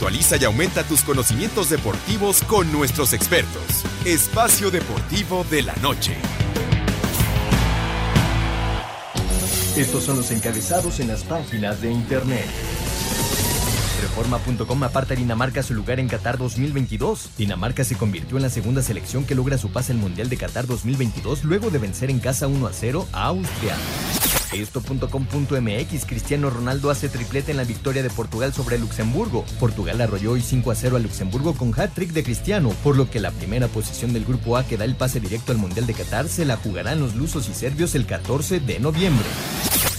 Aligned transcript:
Actualiza 0.00 0.38
y 0.38 0.44
aumenta 0.44 0.82
tus 0.82 1.02
conocimientos 1.02 1.68
deportivos 1.68 2.42
con 2.44 2.72
nuestros 2.72 3.12
expertos. 3.12 3.84
Espacio 4.06 4.70
Deportivo 4.70 5.44
de 5.50 5.60
la 5.60 5.74
Noche. 5.82 6.16
Estos 9.76 10.02
son 10.02 10.16
los 10.16 10.30
encabezados 10.30 11.00
en 11.00 11.08
las 11.08 11.22
páginas 11.24 11.82
de 11.82 11.92
internet. 11.92 12.46
Reforma.com 14.00 14.84
aparta 14.84 15.12
a 15.12 15.18
Dinamarca 15.18 15.62
su 15.62 15.74
lugar 15.74 16.00
en 16.00 16.08
Qatar 16.08 16.38
2022. 16.38 17.32
Dinamarca 17.36 17.84
se 17.84 17.96
convirtió 17.96 18.38
en 18.38 18.44
la 18.44 18.48
segunda 18.48 18.80
selección 18.80 19.26
que 19.26 19.34
logra 19.34 19.58
su 19.58 19.70
pase 19.70 19.92
al 19.92 19.98
Mundial 19.98 20.30
de 20.30 20.38
Qatar 20.38 20.66
2022 20.66 21.44
luego 21.44 21.68
de 21.68 21.78
vencer 21.78 22.08
en 22.08 22.20
casa 22.20 22.46
1 22.46 22.66
a 22.66 22.72
0 22.72 23.06
a 23.12 23.26
Austria. 23.26 23.76
Esto.com.mx 24.52 26.06
Cristiano 26.06 26.50
Ronaldo 26.50 26.90
hace 26.90 27.08
triplete 27.08 27.52
en 27.52 27.56
la 27.56 27.64
victoria 27.64 28.02
de 28.02 28.10
Portugal 28.10 28.52
sobre 28.52 28.78
Luxemburgo. 28.78 29.44
Portugal 29.58 30.00
arrolló 30.00 30.32
hoy 30.32 30.42
5 30.42 30.70
a 30.70 30.74
0 30.74 30.96
a 30.96 31.00
Luxemburgo 31.00 31.54
con 31.54 31.78
hat-trick 31.78 32.12
de 32.12 32.24
Cristiano, 32.24 32.70
por 32.82 32.96
lo 32.96 33.08
que 33.10 33.20
la 33.20 33.30
primera 33.30 33.68
posición 33.68 34.12
del 34.12 34.24
grupo 34.24 34.56
A 34.56 34.64
que 34.64 34.76
da 34.76 34.84
el 34.84 34.96
pase 34.96 35.20
directo 35.20 35.52
al 35.52 35.58
Mundial 35.58 35.86
de 35.86 35.94
Qatar 35.94 36.28
se 36.28 36.44
la 36.44 36.56
jugarán 36.56 37.00
los 37.00 37.14
lusos 37.14 37.48
y 37.48 37.54
serbios 37.54 37.94
el 37.94 38.06
14 38.06 38.60
de 38.60 38.80
noviembre. 38.80 39.26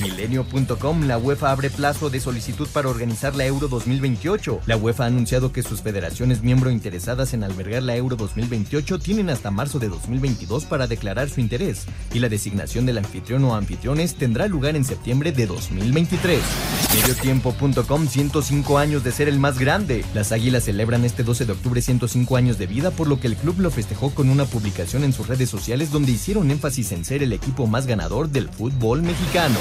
Milenio.com, 0.01 1.03
la 1.03 1.17
UEFA 1.17 1.51
abre 1.51 1.69
plazo 1.69 2.09
de 2.09 2.19
solicitud 2.19 2.67
para 2.73 2.89
organizar 2.89 3.35
la 3.35 3.45
Euro 3.45 3.67
2028. 3.67 4.61
La 4.65 4.77
UEFA 4.77 5.03
ha 5.03 5.07
anunciado 5.07 5.51
que 5.51 5.63
sus 5.63 5.81
federaciones 5.81 6.41
miembro 6.41 6.71
interesadas 6.71 7.33
en 7.33 7.43
albergar 7.43 7.83
la 7.83 7.95
Euro 7.95 8.15
2028 8.15 8.99
tienen 8.99 9.29
hasta 9.29 9.51
marzo 9.51 9.79
de 9.79 9.89
2022 9.89 10.65
para 10.65 10.87
declarar 10.87 11.29
su 11.29 11.39
interés, 11.39 11.85
y 12.13 12.19
la 12.19 12.29
designación 12.29 12.85
del 12.85 12.97
anfitrión 12.97 13.43
o 13.45 13.55
anfitriones 13.55 14.15
tendrá 14.15 14.47
lugar 14.47 14.75
en 14.75 14.85
septiembre 14.85 15.31
de 15.31 15.45
2023. 15.45 16.41
Mediotiempo.com, 16.95 18.07
105 18.07 18.77
años 18.77 19.03
de 19.03 19.11
ser 19.11 19.27
el 19.27 19.39
más 19.39 19.59
grande. 19.59 20.03
Las 20.13 20.31
Águilas 20.31 20.63
celebran 20.63 21.05
este 21.05 21.23
12 21.23 21.45
de 21.45 21.51
octubre 21.51 21.81
105 21.81 22.37
años 22.37 22.57
de 22.57 22.67
vida, 22.67 22.91
por 22.91 23.07
lo 23.07 23.19
que 23.19 23.27
el 23.27 23.35
club 23.35 23.59
lo 23.59 23.71
festejó 23.71 24.11
con 24.11 24.29
una 24.29 24.45
publicación 24.45 25.03
en 25.03 25.13
sus 25.13 25.27
redes 25.27 25.49
sociales 25.49 25.91
donde 25.91 26.11
hicieron 26.11 26.49
énfasis 26.49 26.91
en 26.91 27.05
ser 27.05 27.23
el 27.23 27.33
equipo 27.33 27.67
más 27.67 27.85
ganador 27.85 28.29
del 28.29 28.49
fútbol 28.49 29.01
mexicano. 29.01 29.59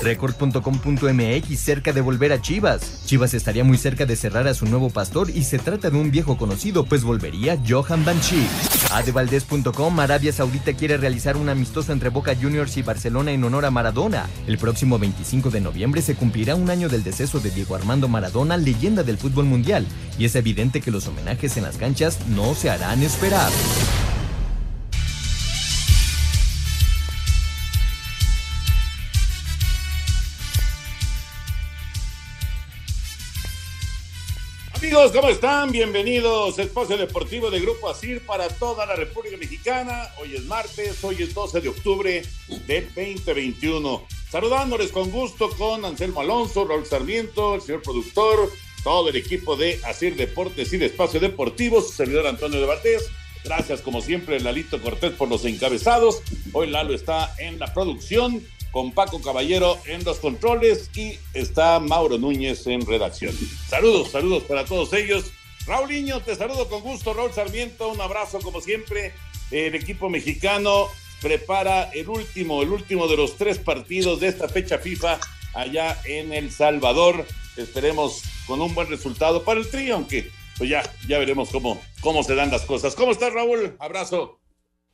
Record.com.mx 0.00 1.58
cerca 1.58 1.92
de 1.92 2.00
volver 2.00 2.32
a 2.32 2.40
Chivas. 2.40 3.04
Chivas 3.06 3.34
estaría 3.34 3.64
muy 3.64 3.78
cerca 3.78 4.06
de 4.06 4.16
cerrar 4.16 4.46
a 4.48 4.54
su 4.54 4.66
nuevo 4.66 4.90
pastor 4.90 5.30
y 5.30 5.44
se 5.44 5.58
trata 5.58 5.90
de 5.90 5.98
un 5.98 6.10
viejo 6.10 6.36
conocido, 6.36 6.84
pues 6.84 7.04
volvería 7.04 7.58
Johan 7.66 8.04
Banshee. 8.04 8.46
Adevaldez.com 8.92 10.00
Arabia 10.00 10.32
Saudita 10.32 10.72
quiere 10.72 10.96
realizar 10.96 11.36
un 11.36 11.48
amistoso 11.48 11.92
entre 11.92 12.10
Boca 12.10 12.34
Juniors 12.34 12.76
y 12.76 12.82
Barcelona 12.82 13.32
en 13.32 13.44
honor 13.44 13.64
a 13.64 13.70
Maradona. 13.70 14.26
El 14.46 14.58
próximo 14.58 14.98
25 14.98 15.50
de 15.50 15.60
noviembre 15.60 16.02
se 16.02 16.14
cumplirá 16.14 16.54
un 16.54 16.70
año 16.70 16.88
del 16.88 17.02
deceso 17.02 17.40
de 17.40 17.50
Diego 17.50 17.74
Armando 17.74 18.08
Maradona, 18.08 18.56
leyenda 18.56 19.02
del 19.02 19.18
fútbol 19.18 19.46
mundial, 19.46 19.86
y 20.18 20.24
es 20.24 20.34
evidente 20.34 20.80
que 20.80 20.90
los 20.90 21.06
homenajes 21.06 21.56
en 21.56 21.64
las 21.64 21.76
canchas 21.76 22.18
no 22.28 22.54
se 22.54 22.70
harán 22.70 23.02
esperar. 23.02 23.50
Amigos, 34.96 35.12
¿cómo 35.12 35.28
están? 35.28 35.72
Bienvenidos 35.72 36.58
a 36.58 36.62
Espacio 36.62 36.96
Deportivo 36.96 37.50
de 37.50 37.60
Grupo 37.60 37.90
ASIR 37.90 38.24
para 38.24 38.48
toda 38.48 38.86
la 38.86 38.96
República 38.96 39.36
Mexicana. 39.36 40.08
Hoy 40.18 40.34
es 40.34 40.44
martes, 40.46 41.04
hoy 41.04 41.16
es 41.18 41.34
12 41.34 41.60
de 41.60 41.68
octubre 41.68 42.22
del 42.66 42.86
2021. 42.86 44.06
Saludándoles 44.30 44.90
con 44.92 45.10
gusto 45.10 45.50
con 45.50 45.84
Anselmo 45.84 46.22
Alonso, 46.22 46.64
Raúl 46.64 46.86
Sarmiento, 46.86 47.56
el 47.56 47.60
señor 47.60 47.82
productor, 47.82 48.50
todo 48.82 49.10
el 49.10 49.16
equipo 49.16 49.54
de 49.54 49.78
ASIR 49.84 50.16
Deportes 50.16 50.72
y 50.72 50.78
de 50.78 50.86
Espacio 50.86 51.20
Deportivo, 51.20 51.82
su 51.82 51.92
servidor 51.92 52.26
Antonio 52.26 52.58
de 52.58 52.66
Valdés. 52.66 53.10
Gracias, 53.44 53.82
como 53.82 54.00
siempre, 54.00 54.40
Lalito 54.40 54.80
Cortés 54.80 55.12
por 55.12 55.28
los 55.28 55.44
encabezados. 55.44 56.22
Hoy 56.54 56.68
Lalo 56.68 56.94
está 56.94 57.34
en 57.36 57.58
la 57.58 57.74
producción 57.74 58.42
con 58.76 58.92
Paco 58.92 59.22
Caballero 59.22 59.78
en 59.86 60.04
los 60.04 60.18
controles 60.18 60.90
y 60.94 61.18
está 61.32 61.80
Mauro 61.80 62.18
Núñez 62.18 62.66
en 62.66 62.84
redacción. 62.84 63.34
Saludos, 63.66 64.10
saludos 64.10 64.42
para 64.42 64.66
todos 64.66 64.92
ellos. 64.92 65.32
Raúl 65.66 65.88
Niño, 65.88 66.20
te 66.20 66.36
saludo 66.36 66.68
con 66.68 66.82
gusto. 66.82 67.14
Raúl 67.14 67.32
Sarmiento, 67.32 67.88
un 67.88 68.02
abrazo 68.02 68.38
como 68.40 68.60
siempre. 68.60 69.14
El 69.50 69.74
equipo 69.74 70.10
mexicano 70.10 70.88
prepara 71.22 71.84
el 71.94 72.06
último, 72.10 72.62
el 72.62 72.68
último 72.68 73.08
de 73.08 73.16
los 73.16 73.38
tres 73.38 73.56
partidos 73.56 74.20
de 74.20 74.28
esta 74.28 74.46
fecha 74.46 74.76
FIFA 74.76 75.20
allá 75.54 75.98
en 76.04 76.34
El 76.34 76.50
Salvador. 76.52 77.24
Esperemos 77.56 78.24
con 78.46 78.60
un 78.60 78.74
buen 78.74 78.90
resultado 78.90 79.42
para 79.42 79.58
el 79.58 79.70
trío, 79.70 79.94
aunque 79.94 80.30
pues 80.58 80.68
ya, 80.68 80.82
ya 81.08 81.18
veremos 81.18 81.48
cómo, 81.48 81.80
cómo 82.02 82.22
se 82.22 82.34
dan 82.34 82.50
las 82.50 82.66
cosas. 82.66 82.94
¿Cómo 82.94 83.12
estás, 83.12 83.32
Raúl? 83.32 83.74
Abrazo. 83.78 84.38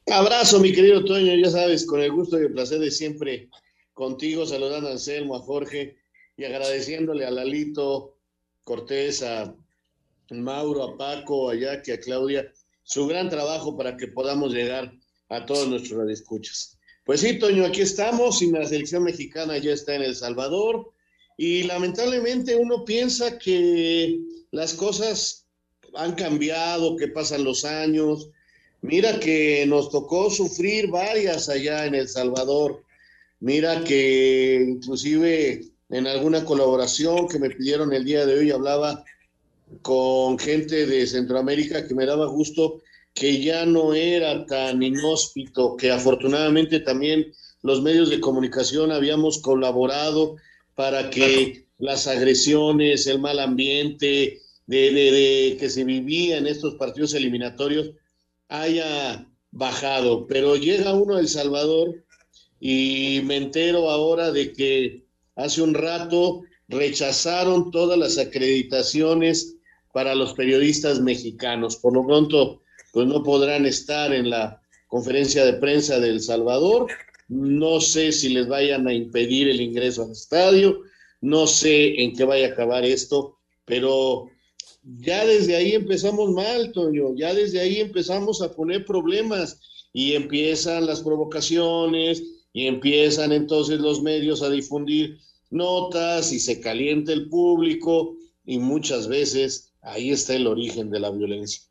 Abrazo, 0.07 0.61
mi 0.61 0.73
querido 0.73 1.05
Toño, 1.05 1.35
ya 1.35 1.51
sabes, 1.51 1.85
con 1.85 2.01
el 2.01 2.13
gusto 2.13 2.41
y 2.41 2.45
el 2.45 2.53
placer 2.53 2.79
de 2.79 2.93
siempre 2.93 3.49
contigo, 3.95 4.47
saludando 4.47 4.89
a 4.89 4.93
Anselmo, 4.93 5.37
a 5.37 5.41
Jorge 5.41 5.97
y 6.37 6.45
agradeciéndole 6.45 7.25
a 7.27 7.31
Lalito 7.31 8.17
Cortés, 8.65 9.23
a 9.23 9.55
Mauro, 10.31 10.83
a 10.83 10.97
Paco, 10.97 11.51
a 11.51 11.55
Jackie, 11.55 11.93
a 11.93 12.01
Claudia, 12.01 12.53
su 12.83 13.07
gran 13.07 13.29
trabajo 13.29 13.77
para 13.77 13.97
que 13.97 14.09
podamos 14.09 14.53
llegar 14.53 14.93
a 15.29 15.47
todos 15.47 15.69
nuestros 15.69 16.11
escuchas. 16.11 16.79
Pues 17.05 17.21
sí, 17.21 17.39
Toño, 17.39 17.67
aquí 17.67 17.81
estamos 17.81 18.43
y 18.43 18.51
la 18.51 18.65
selección 18.65 19.03
mexicana 19.03 19.59
ya 19.59 19.73
está 19.73 19.95
en 19.95 20.03
El 20.03 20.15
Salvador 20.15 20.93
y 21.37 21.65
lamentablemente 21.65 22.55
uno 22.55 22.85
piensa 22.85 23.39
que 23.39 24.21
las 24.51 24.75
cosas 24.75 25.47
han 25.95 26.15
cambiado, 26.15 26.97
que 26.97 27.09
pasan 27.09 27.45
los 27.45 27.65
años. 27.65 28.31
Mira 28.83 29.19
que 29.19 29.65
nos 29.67 29.91
tocó 29.91 30.31
sufrir 30.31 30.89
varias 30.89 31.49
allá 31.49 31.87
en 31.87 31.95
El 31.95 32.09
Salvador 32.09 32.85
Mira 33.43 33.83
que 33.83 34.65
inclusive 34.69 35.63
en 35.91 36.07
alguna 36.07 36.45
colaboración 36.45 37.27
que 37.27 37.41
me 37.41 37.51
pidieron 37.51 37.93
el 37.93 38.05
día 38.05 38.25
de 38.25 38.39
hoy 38.39 38.53
hablaba 38.53 39.05
con 39.83 40.39
gente 40.39 40.87
de 40.87 41.05
Centroamérica 41.09 41.89
que 41.89 41.95
me 41.97 42.07
daba 42.07 42.27
gusto 42.27 42.83
que 43.13 43.43
ya 43.43 43.67
no 43.67 43.95
era 43.95 44.47
tan 44.47 44.81
inhóspito, 44.81 45.77
que 45.77 45.91
afortunadamente 45.91 46.79
también 46.79 47.33
los 47.63 47.83
medios 47.83 48.11
de 48.11 48.21
comunicación 48.21 48.93
habíamos 48.93 49.41
colaborado 49.41 50.37
para 50.77 51.11
que 51.11 51.67
las 51.79 52.07
agresiones, 52.07 53.09
el 53.09 53.19
mal 53.19 53.41
ambiente 53.41 54.39
de, 54.69 55.57
que 55.59 55.69
se 55.69 55.83
vivía 55.83 56.39
en 56.39 56.47
estos 56.47 56.77
partidos 56.77 57.13
eliminatorios 57.15 57.91
haya 58.49 59.29
bajado. 59.51 60.29
Pero 60.29 60.55
llega 60.55 60.95
uno 60.95 61.17
a 61.17 61.21
El 61.21 61.29
Salvador 61.29 62.05
y 62.65 63.21
me 63.25 63.39
entero 63.39 63.91
ahora 63.91 64.31
de 64.31 64.53
que 64.53 65.05
hace 65.35 65.63
un 65.63 65.75
rato 65.75 66.43
rechazaron 66.69 67.73
todas 67.73 67.99
las 67.99 68.19
acreditaciones 68.19 69.57
para 69.93 70.15
los 70.15 70.35
periodistas 70.35 71.01
mexicanos. 71.01 71.75
Por 71.75 71.95
lo 71.95 72.07
pronto, 72.07 72.63
pues 72.93 73.09
no 73.09 73.25
podrán 73.25 73.67
estar 73.67 74.15
en 74.15 74.31
la 74.31 74.63
conferencia 74.87 75.45
de 75.45 75.55
prensa 75.55 75.99
de 75.99 76.11
El 76.11 76.21
Salvador. 76.21 76.87
No 77.27 77.81
sé 77.81 78.13
si 78.13 78.29
les 78.29 78.47
vayan 78.47 78.87
a 78.87 78.95
impedir 78.95 79.49
el 79.49 79.61
ingreso 79.61 80.05
al 80.05 80.13
estadio. 80.13 80.83
No 81.21 81.49
sé 81.49 82.01
en 82.01 82.15
qué 82.15 82.23
vaya 82.23 82.47
a 82.47 82.51
acabar 82.51 82.85
esto, 82.85 83.39
pero 83.65 84.31
ya 85.01 85.27
desde 85.27 85.57
ahí 85.57 85.73
empezamos 85.73 86.31
mal, 86.31 86.71
Toño. 86.71 87.17
Ya 87.17 87.35
desde 87.35 87.59
ahí 87.59 87.81
empezamos 87.81 88.41
a 88.41 88.55
poner 88.55 88.85
problemas 88.85 89.59
y 89.93 90.13
empiezan 90.13 90.87
las 90.87 91.01
provocaciones, 91.01 92.23
y 92.53 92.67
empiezan 92.67 93.33
entonces 93.33 93.81
los 93.81 94.03
medios 94.03 94.43
a 94.43 94.51
difundir 94.51 95.19
notas 95.51 96.33
y 96.33 96.41
se 96.41 96.61
calienta 96.61 97.13
el 97.13 97.29
público 97.29 98.17
y 98.45 98.59
muchas 98.59 99.09
veces 99.09 99.73
ahí 99.83 100.11
está 100.11 100.35
el 100.35 100.47
origen 100.47 100.91
de 100.91 101.01
la 101.01 101.11
violencia. 101.11 101.63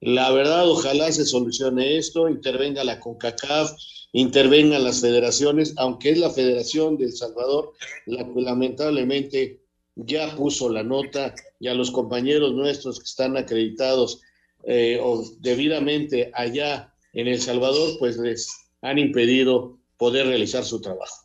La 0.00 0.30
verdad, 0.30 0.68
ojalá 0.68 1.10
se 1.12 1.24
solucione 1.24 1.96
esto, 1.96 2.28
intervenga 2.28 2.84
la 2.84 3.00
CONCACAF, 3.00 3.72
intervengan 4.12 4.84
las 4.84 5.00
federaciones, 5.00 5.74
aunque 5.76 6.10
es 6.10 6.18
la 6.18 6.30
Federación 6.30 6.96
de 6.98 7.06
El 7.06 7.12
Salvador, 7.12 7.72
la 8.06 8.24
que 8.24 8.40
lamentablemente 8.40 9.60
ya 9.96 10.36
puso 10.36 10.68
la 10.68 10.82
nota 10.82 11.34
y 11.58 11.68
a 11.68 11.74
los 11.74 11.90
compañeros 11.90 12.52
nuestros 12.52 12.98
que 12.98 13.04
están 13.04 13.36
acreditados 13.36 14.20
eh, 14.64 14.98
o 15.02 15.24
debidamente 15.40 16.30
allá 16.34 16.92
en 17.12 17.28
El 17.28 17.40
Salvador, 17.40 17.96
pues 17.98 18.16
les 18.18 18.48
han 18.82 18.98
impedido 18.98 19.78
poder 20.04 20.26
realizar 20.26 20.62
su 20.64 20.82
trabajo. 20.82 21.24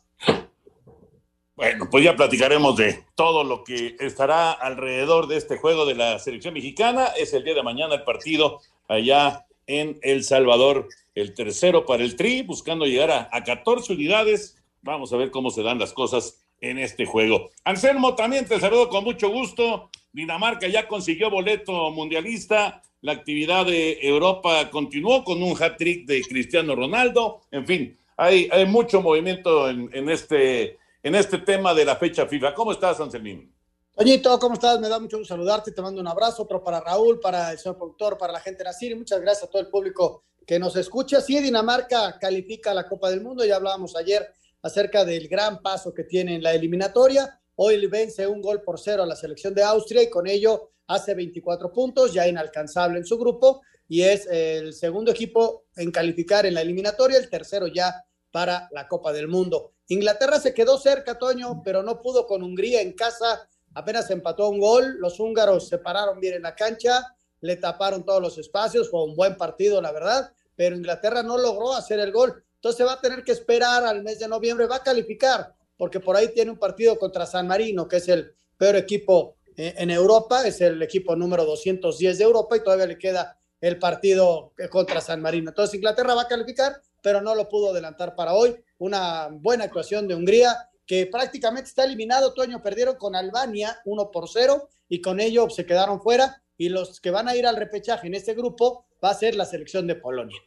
Bueno, 1.54 1.88
pues 1.90 2.02
ya 2.02 2.16
platicaremos 2.16 2.78
de 2.78 3.04
todo 3.14 3.44
lo 3.44 3.62
que 3.62 3.94
estará 4.00 4.52
alrededor 4.52 5.26
de 5.26 5.36
este 5.36 5.58
juego 5.58 5.84
de 5.84 5.94
la 5.94 6.18
selección 6.18 6.54
mexicana. 6.54 7.08
Es 7.08 7.34
el 7.34 7.44
día 7.44 7.52
de 7.52 7.62
mañana 7.62 7.96
el 7.96 8.04
partido 8.04 8.62
allá 8.88 9.44
en 9.66 9.98
El 10.00 10.24
Salvador, 10.24 10.88
el 11.14 11.34
tercero 11.34 11.84
para 11.84 12.02
el 12.02 12.16
Tri, 12.16 12.40
buscando 12.40 12.86
llegar 12.86 13.10
a, 13.10 13.28
a 13.30 13.44
14 13.44 13.92
unidades. 13.92 14.56
Vamos 14.80 15.12
a 15.12 15.18
ver 15.18 15.30
cómo 15.30 15.50
se 15.50 15.62
dan 15.62 15.78
las 15.78 15.92
cosas 15.92 16.46
en 16.62 16.78
este 16.78 17.04
juego. 17.04 17.50
Anselmo, 17.64 18.14
también 18.14 18.46
te 18.46 18.58
saludo 18.58 18.88
con 18.88 19.04
mucho 19.04 19.28
gusto. 19.28 19.90
Dinamarca 20.10 20.68
ya 20.68 20.88
consiguió 20.88 21.28
boleto 21.28 21.90
mundialista. 21.90 22.82
La 23.02 23.12
actividad 23.12 23.66
de 23.66 23.98
Europa 24.00 24.70
continuó 24.70 25.22
con 25.22 25.42
un 25.42 25.54
hat-trick 25.62 26.06
de 26.06 26.22
Cristiano 26.22 26.74
Ronaldo. 26.74 27.42
En 27.50 27.66
fin, 27.66 27.99
hay, 28.20 28.66
mucho 28.66 29.00
movimiento 29.00 29.70
en, 29.70 30.08
este 30.10 30.78
en 31.02 31.14
este 31.14 31.38
tema 31.38 31.72
de 31.72 31.86
la 31.86 31.96
fecha 31.96 32.26
FIFA. 32.26 32.54
¿Cómo 32.54 32.72
estás, 32.72 33.00
Anselmín? 33.00 33.50
Toñito, 33.96 34.38
¿cómo 34.38 34.54
estás? 34.54 34.78
Me 34.78 34.90
da 34.90 35.00
mucho 35.00 35.16
gusto 35.16 35.34
saludarte, 35.34 35.72
te 35.72 35.80
mando 35.80 36.02
un 36.02 36.06
abrazo, 36.06 36.42
otro 36.42 36.62
para 36.62 36.80
Raúl, 36.80 37.18
para 37.18 37.52
el 37.52 37.58
señor 37.58 37.78
productor, 37.78 38.18
para 38.18 38.34
la 38.34 38.40
gente 38.40 38.58
de 38.58 38.64
Nacir, 38.64 38.94
muchas 38.94 39.20
gracias 39.22 39.44
a 39.44 39.50
todo 39.50 39.62
el 39.62 39.68
público 39.68 40.24
que 40.46 40.58
nos 40.58 40.76
escucha. 40.76 41.22
Sí, 41.22 41.40
Dinamarca 41.40 42.18
califica 42.18 42.72
a 42.72 42.74
la 42.74 42.86
Copa 42.86 43.08
del 43.08 43.22
Mundo, 43.22 43.44
ya 43.44 43.56
hablábamos 43.56 43.96
ayer 43.96 44.28
acerca 44.62 45.06
del 45.06 45.26
gran 45.26 45.62
paso 45.62 45.94
que 45.94 46.04
tiene 46.04 46.34
en 46.34 46.42
la 46.42 46.52
eliminatoria. 46.52 47.40
Hoy 47.56 47.86
vence 47.86 48.26
un 48.26 48.42
gol 48.42 48.60
por 48.62 48.78
cero 48.78 49.02
a 49.02 49.06
la 49.06 49.16
selección 49.16 49.54
de 49.54 49.62
Austria 49.62 50.02
y 50.02 50.10
con 50.10 50.26
ello 50.26 50.72
hace 50.88 51.14
24 51.14 51.72
puntos, 51.72 52.12
ya 52.12 52.28
inalcanzable 52.28 52.98
en 52.98 53.06
su 53.06 53.18
grupo, 53.18 53.62
y 53.88 54.02
es 54.02 54.26
el 54.26 54.74
segundo 54.74 55.10
equipo 55.10 55.64
en 55.74 55.90
calificar 55.90 56.44
en 56.44 56.54
la 56.54 56.60
eliminatoria, 56.60 57.16
el 57.16 57.30
tercero 57.30 57.66
ya 57.66 58.04
para 58.30 58.68
la 58.72 58.88
Copa 58.88 59.12
del 59.12 59.28
Mundo. 59.28 59.72
Inglaterra 59.88 60.38
se 60.38 60.54
quedó 60.54 60.78
cerca, 60.78 61.18
Toño, 61.18 61.62
pero 61.64 61.82
no 61.82 62.00
pudo 62.00 62.26
con 62.26 62.42
Hungría 62.42 62.80
en 62.80 62.92
casa. 62.92 63.48
Apenas 63.74 64.10
empató 64.10 64.48
un 64.48 64.60
gol. 64.60 64.96
Los 64.98 65.18
húngaros 65.18 65.68
se 65.68 65.78
pararon 65.78 66.20
bien 66.20 66.34
en 66.34 66.42
la 66.42 66.54
cancha, 66.54 67.16
le 67.40 67.56
taparon 67.56 68.04
todos 68.04 68.22
los 68.22 68.38
espacios. 68.38 68.88
Fue 68.90 69.02
un 69.04 69.16
buen 69.16 69.36
partido, 69.36 69.82
la 69.82 69.92
verdad. 69.92 70.32
Pero 70.54 70.76
Inglaterra 70.76 71.22
no 71.22 71.38
logró 71.38 71.72
hacer 71.72 71.98
el 71.98 72.12
gol. 72.12 72.44
Entonces 72.54 72.86
va 72.86 72.92
a 72.92 73.00
tener 73.00 73.24
que 73.24 73.32
esperar 73.32 73.84
al 73.84 74.02
mes 74.02 74.18
de 74.18 74.28
noviembre. 74.28 74.66
Va 74.66 74.76
a 74.76 74.82
calificar, 74.82 75.54
porque 75.76 75.98
por 75.98 76.16
ahí 76.16 76.28
tiene 76.28 76.52
un 76.52 76.58
partido 76.58 76.98
contra 76.98 77.26
San 77.26 77.48
Marino, 77.48 77.88
que 77.88 77.96
es 77.96 78.08
el 78.08 78.34
peor 78.56 78.76
equipo 78.76 79.36
eh, 79.56 79.74
en 79.76 79.90
Europa. 79.90 80.46
Es 80.46 80.60
el 80.60 80.80
equipo 80.82 81.16
número 81.16 81.44
210 81.44 82.18
de 82.18 82.24
Europa 82.24 82.56
y 82.56 82.62
todavía 82.62 82.86
le 82.86 82.98
queda 82.98 83.36
el 83.60 83.78
partido 83.78 84.52
contra 84.70 85.00
San 85.00 85.20
Marino. 85.20 85.50
Entonces 85.50 85.74
Inglaterra 85.74 86.14
va 86.14 86.22
a 86.22 86.28
calificar 86.28 86.80
pero 87.02 87.20
no 87.20 87.34
lo 87.34 87.48
pudo 87.48 87.70
adelantar 87.70 88.14
para 88.14 88.34
hoy. 88.34 88.54
Una 88.78 89.28
buena 89.30 89.64
actuación 89.64 90.08
de 90.08 90.14
Hungría, 90.14 90.70
que 90.86 91.06
prácticamente 91.06 91.68
está 91.68 91.84
eliminado. 91.84 92.34
Toño 92.34 92.62
perdieron 92.62 92.96
con 92.96 93.14
Albania 93.14 93.80
1 93.84 94.10
por 94.10 94.28
0 94.28 94.68
y 94.88 95.00
con 95.00 95.20
ello 95.20 95.48
se 95.50 95.66
quedaron 95.66 96.00
fuera. 96.00 96.42
Y 96.56 96.68
los 96.68 97.00
que 97.00 97.10
van 97.10 97.28
a 97.28 97.36
ir 97.36 97.46
al 97.46 97.56
repechaje 97.56 98.06
en 98.06 98.14
este 98.14 98.34
grupo 98.34 98.86
va 99.02 99.10
a 99.10 99.14
ser 99.14 99.34
la 99.34 99.44
selección 99.44 99.86
de 99.86 99.94
Polonia. 99.94 100.38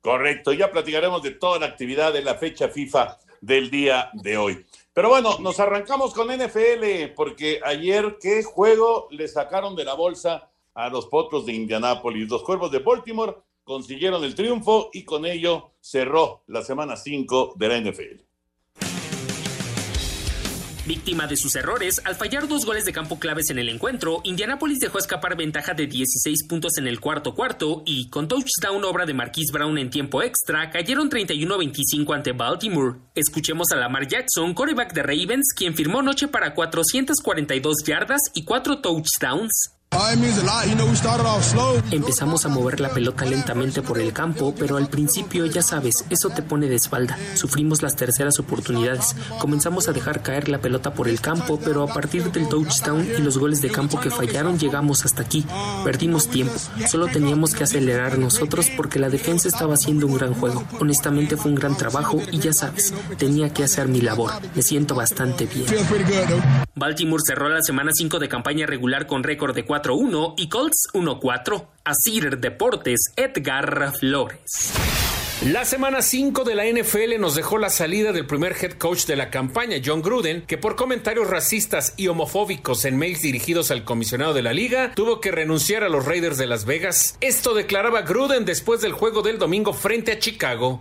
Correcto, 0.00 0.52
ya 0.52 0.70
platicaremos 0.70 1.22
de 1.22 1.30
toda 1.30 1.60
la 1.60 1.66
actividad 1.66 2.12
de 2.12 2.22
la 2.22 2.34
fecha 2.34 2.68
FIFA 2.68 3.18
del 3.40 3.70
día 3.70 4.10
de 4.14 4.36
hoy. 4.36 4.66
Pero 4.92 5.08
bueno, 5.08 5.38
nos 5.38 5.60
arrancamos 5.60 6.12
con 6.12 6.28
NFL 6.28 7.12
porque 7.14 7.60
ayer 7.64 8.16
qué 8.20 8.42
juego 8.42 9.08
le 9.10 9.28
sacaron 9.28 9.76
de 9.76 9.84
la 9.84 9.94
bolsa 9.94 10.50
a 10.74 10.88
los 10.88 11.06
potros 11.06 11.46
de 11.46 11.52
Indianápolis. 11.52 12.28
Los 12.28 12.42
cuervos 12.42 12.70
de 12.70 12.80
Baltimore 12.80 13.36
consiguieron 13.64 14.24
el 14.24 14.34
triunfo 14.34 14.90
y 14.92 15.04
con 15.04 15.26
ello 15.26 15.72
cerró 15.80 16.42
la 16.46 16.62
semana 16.62 16.96
5 16.96 17.54
de 17.56 17.68
la 17.68 17.80
NFL. 17.80 18.32
Víctima 20.84 21.28
de 21.28 21.36
sus 21.36 21.54
errores, 21.54 22.00
al 22.04 22.16
fallar 22.16 22.48
dos 22.48 22.66
goles 22.66 22.84
de 22.84 22.92
campo 22.92 23.20
claves 23.20 23.50
en 23.50 23.58
el 23.60 23.68
encuentro, 23.68 24.20
Indianapolis 24.24 24.80
dejó 24.80 24.98
escapar 24.98 25.36
ventaja 25.36 25.74
de 25.74 25.86
16 25.86 26.48
puntos 26.48 26.76
en 26.76 26.88
el 26.88 26.98
cuarto 26.98 27.36
cuarto 27.36 27.84
y, 27.86 28.10
con 28.10 28.26
touchdown 28.26 28.82
obra 28.84 29.06
de 29.06 29.14
Marquise 29.14 29.52
Brown 29.52 29.78
en 29.78 29.90
tiempo 29.90 30.22
extra, 30.22 30.70
cayeron 30.70 31.08
31-25 31.08 32.14
ante 32.16 32.32
Baltimore. 32.32 32.98
Escuchemos 33.14 33.70
a 33.70 33.76
Lamar 33.76 34.08
Jackson, 34.08 34.54
coreback 34.54 34.92
de 34.92 35.04
Ravens, 35.04 35.54
quien 35.56 35.76
firmó 35.76 36.02
noche 36.02 36.26
para 36.26 36.52
442 36.52 37.84
yardas 37.86 38.20
y 38.34 38.44
4 38.44 38.80
touchdowns. 38.80 39.81
Empezamos 41.90 42.46
a 42.46 42.48
mover 42.48 42.80
la 42.80 42.88
pelota 42.88 43.26
lentamente 43.26 43.82
por 43.82 43.98
el 43.98 44.14
campo, 44.14 44.54
pero 44.58 44.78
al 44.78 44.88
principio, 44.88 45.44
ya 45.44 45.60
sabes, 45.62 46.06
eso 46.08 46.30
te 46.30 46.40
pone 46.40 46.66
de 46.66 46.76
espalda. 46.76 47.18
Sufrimos 47.34 47.82
las 47.82 47.94
terceras 47.94 48.38
oportunidades. 48.38 49.14
Comenzamos 49.38 49.88
a 49.88 49.92
dejar 49.92 50.22
caer 50.22 50.48
la 50.48 50.58
pelota 50.58 50.94
por 50.94 51.08
el 51.08 51.20
campo, 51.20 51.60
pero 51.62 51.82
a 51.82 51.92
partir 51.92 52.32
del 52.32 52.48
touchdown 52.48 53.06
y 53.18 53.20
los 53.20 53.36
goles 53.36 53.60
de 53.60 53.70
campo 53.70 54.00
que 54.00 54.10
fallaron, 54.10 54.58
llegamos 54.58 55.04
hasta 55.04 55.22
aquí. 55.22 55.44
Perdimos 55.84 56.28
tiempo. 56.28 56.54
Solo 56.88 57.08
teníamos 57.08 57.54
que 57.54 57.64
acelerar 57.64 58.18
nosotros 58.18 58.70
porque 58.74 58.98
la 58.98 59.10
defensa 59.10 59.48
estaba 59.48 59.74
haciendo 59.74 60.06
un 60.06 60.14
gran 60.14 60.32
juego. 60.32 60.64
Honestamente 60.80 61.36
fue 61.36 61.50
un 61.50 61.56
gran 61.56 61.76
trabajo 61.76 62.18
y 62.30 62.38
ya 62.38 62.54
sabes, 62.54 62.94
tenía 63.18 63.52
que 63.52 63.64
hacer 63.64 63.88
mi 63.88 64.00
labor. 64.00 64.32
Me 64.54 64.62
siento 64.62 64.94
bastante 64.94 65.44
bien. 65.44 65.66
Baltimore 66.74 67.22
cerró 67.24 67.50
la 67.50 67.60
semana 67.60 67.90
5 67.92 68.18
de 68.18 68.28
campaña 68.30 68.66
regular 68.66 69.06
con 69.06 69.22
récord 69.22 69.54
de 69.54 69.66
4 69.66 69.81
4-1 69.82 70.34
y 70.36 70.48
Colts 70.48 70.88
1-4. 70.92 71.66
Asir 71.84 72.38
Deportes, 72.38 73.12
Edgar 73.16 73.92
Flores. 73.98 75.01
La 75.46 75.64
semana 75.64 76.02
5 76.02 76.44
de 76.44 76.54
la 76.54 76.66
NFL 76.66 77.18
nos 77.18 77.34
dejó 77.34 77.58
la 77.58 77.68
salida 77.68 78.12
del 78.12 78.26
primer 78.26 78.52
head 78.52 78.74
coach 78.74 79.06
de 79.06 79.16
la 79.16 79.28
campaña, 79.28 79.78
John 79.84 80.00
Gruden, 80.00 80.42
que 80.42 80.56
por 80.56 80.76
comentarios 80.76 81.28
racistas 81.28 81.94
y 81.96 82.06
homofóbicos 82.06 82.84
en 82.84 82.96
mails 82.96 83.22
dirigidos 83.22 83.72
al 83.72 83.82
comisionado 83.82 84.34
de 84.34 84.42
la 84.42 84.52
liga, 84.52 84.92
tuvo 84.94 85.20
que 85.20 85.32
renunciar 85.32 85.82
a 85.82 85.88
los 85.88 86.06
Raiders 86.06 86.38
de 86.38 86.46
Las 86.46 86.64
Vegas. 86.64 87.16
Esto 87.20 87.54
declaraba 87.54 88.02
Gruden 88.02 88.44
después 88.44 88.82
del 88.82 88.92
juego 88.92 89.22
del 89.22 89.40
domingo 89.40 89.72
frente 89.72 90.12
a 90.12 90.18
Chicago. 90.20 90.80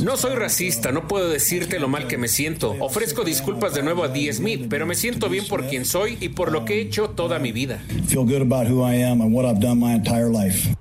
No 0.00 0.16
soy 0.16 0.34
racista, 0.34 0.90
no 0.90 1.06
puedo 1.06 1.28
decirte 1.28 1.78
lo 1.80 1.88
mal 1.88 2.06
que 2.06 2.16
me 2.16 2.28
siento. 2.28 2.76
Ofrezco 2.80 3.24
disculpas 3.24 3.74
de 3.74 3.82
nuevo 3.82 4.04
a 4.04 4.08
D. 4.08 4.32
Smith, 4.32 4.68
pero 4.70 4.86
me 4.86 4.94
siento 4.94 5.28
bien 5.28 5.46
por 5.46 5.66
quien 5.66 5.84
soy 5.84 6.16
y 6.18 6.30
por 6.30 6.50
lo 6.50 6.64
que 6.64 6.76
he 6.76 6.80
hecho 6.80 7.10
toda 7.10 7.38
mi 7.40 7.52
vida. 7.52 7.84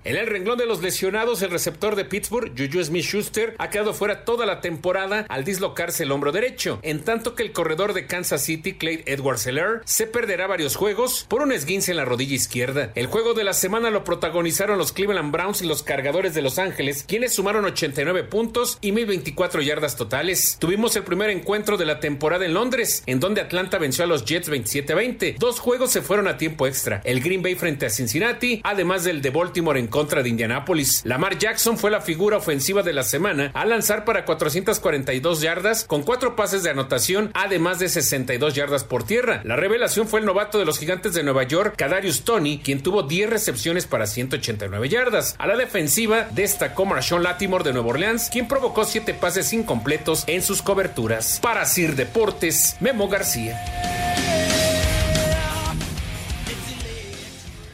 En 0.05 0.15
el 0.15 0.27
renglón 0.27 0.57
de 0.57 0.65
los 0.65 0.81
lesionados, 0.81 1.41
el 1.41 1.51
receptor 1.51 1.88
de 1.95 2.05
Pittsburgh, 2.05 2.53
Juju 2.57 2.83
Smith 2.83 3.05
Schuster, 3.05 3.55
ha 3.57 3.69
quedado 3.69 3.93
fuera 3.93 4.25
toda 4.25 4.45
la 4.45 4.61
temporada 4.61 5.25
al 5.29 5.43
dislocarse 5.43 6.03
el 6.03 6.11
hombro 6.11 6.31
derecho, 6.31 6.79
en 6.83 7.01
tanto 7.03 7.35
que 7.35 7.43
el 7.43 7.51
corredor 7.51 7.93
de 7.93 8.07
Kansas 8.07 8.43
City, 8.43 8.73
Clay 8.73 9.03
Edwards 9.05 9.41
Seller, 9.41 9.81
se 9.85 10.07
perderá 10.07 10.47
varios 10.47 10.75
juegos 10.75 11.25
por 11.27 11.41
un 11.41 11.51
esguince 11.51 11.91
en 11.91 11.97
la 11.97 12.05
rodilla 12.05 12.35
izquierda. 12.35 12.91
El 12.95 13.07
juego 13.07 13.33
de 13.33 13.43
la 13.43 13.53
semana 13.53 13.89
lo 13.89 14.03
protagonizaron 14.03 14.77
los 14.77 14.91
Cleveland 14.91 15.31
Browns 15.31 15.61
y 15.61 15.67
los 15.67 15.83
cargadores 15.83 16.33
de 16.33 16.41
Los 16.41 16.59
Ángeles, 16.59 17.03
quienes 17.07 17.33
sumaron 17.33 17.65
89 17.65 18.23
puntos 18.25 18.77
y 18.81 18.91
1024 18.91 19.61
yardas 19.61 19.95
totales. 19.95 20.57
Tuvimos 20.59 20.95
el 20.95 21.03
primer 21.03 21.29
encuentro 21.29 21.77
de 21.77 21.85
la 21.85 21.99
temporada 21.99 22.45
en 22.45 22.53
Londres, 22.53 23.03
en 23.05 23.19
donde 23.19 23.41
Atlanta 23.41 23.77
venció 23.77 24.03
a 24.03 24.07
los 24.07 24.25
Jets 24.25 24.49
27-20. 24.49 25.37
Dos 25.37 25.59
juegos 25.59 25.91
se 25.91 26.01
fueron 26.01 26.27
a 26.27 26.37
tiempo 26.37 26.67
extra. 26.67 27.01
El 27.03 27.21
Green 27.21 27.41
Bay 27.41 27.55
frente 27.55 27.85
a 27.85 27.89
Cincinnati, 27.89 28.61
además 28.63 29.03
del 29.03 29.21
de 29.21 29.29
Baltimore 29.29 29.79
en 29.79 29.87
contra 29.87 30.21
de 30.21 30.29
Indianapolis. 30.29 31.01
Lamar 31.05 31.37
Jackson 31.37 31.77
fue 31.79 31.89
la 31.89 32.01
figura 32.01 32.37
ofensiva 32.37 32.83
de 32.83 32.93
la 32.93 33.03
semana 33.03 33.51
al 33.53 33.69
lanzar 33.69 34.03
para 34.03 34.25
442 34.25 35.41
yardas 35.41 35.85
con 35.85 36.03
cuatro 36.03 36.35
pases 36.35 36.61
de 36.61 36.69
anotación, 36.69 37.31
además 37.33 37.79
de 37.79 37.87
62 37.87 38.53
yardas 38.53 38.83
por 38.83 39.03
tierra. 39.05 39.41
La 39.45 39.55
revelación 39.55 40.07
fue 40.07 40.19
el 40.19 40.25
novato 40.25 40.59
de 40.59 40.65
los 40.65 40.77
gigantes 40.77 41.13
de 41.13 41.23
Nueva 41.23 41.43
York, 41.43 41.75
Kadarius 41.77 42.23
Tony, 42.23 42.59
quien 42.59 42.83
tuvo 42.83 43.03
10 43.03 43.29
recepciones 43.29 43.85
para 43.85 44.07
189 44.07 44.89
yardas. 44.89 45.35
A 45.37 45.47
la 45.47 45.55
defensiva 45.55 46.27
destacó 46.31 46.85
Marshawn 46.85 47.23
Latimore 47.23 47.63
de 47.63 47.73
Nueva 47.73 47.89
Orleans, 47.89 48.29
quien 48.29 48.47
provocó 48.47 48.83
7 48.83 49.13
pases 49.13 49.53
incompletos 49.53 50.25
en 50.27 50.41
sus 50.41 50.61
coberturas. 50.61 51.39
Para 51.41 51.65
Sir 51.65 51.95
Deportes, 51.95 52.75
Memo 52.81 53.07
García. 53.07 53.57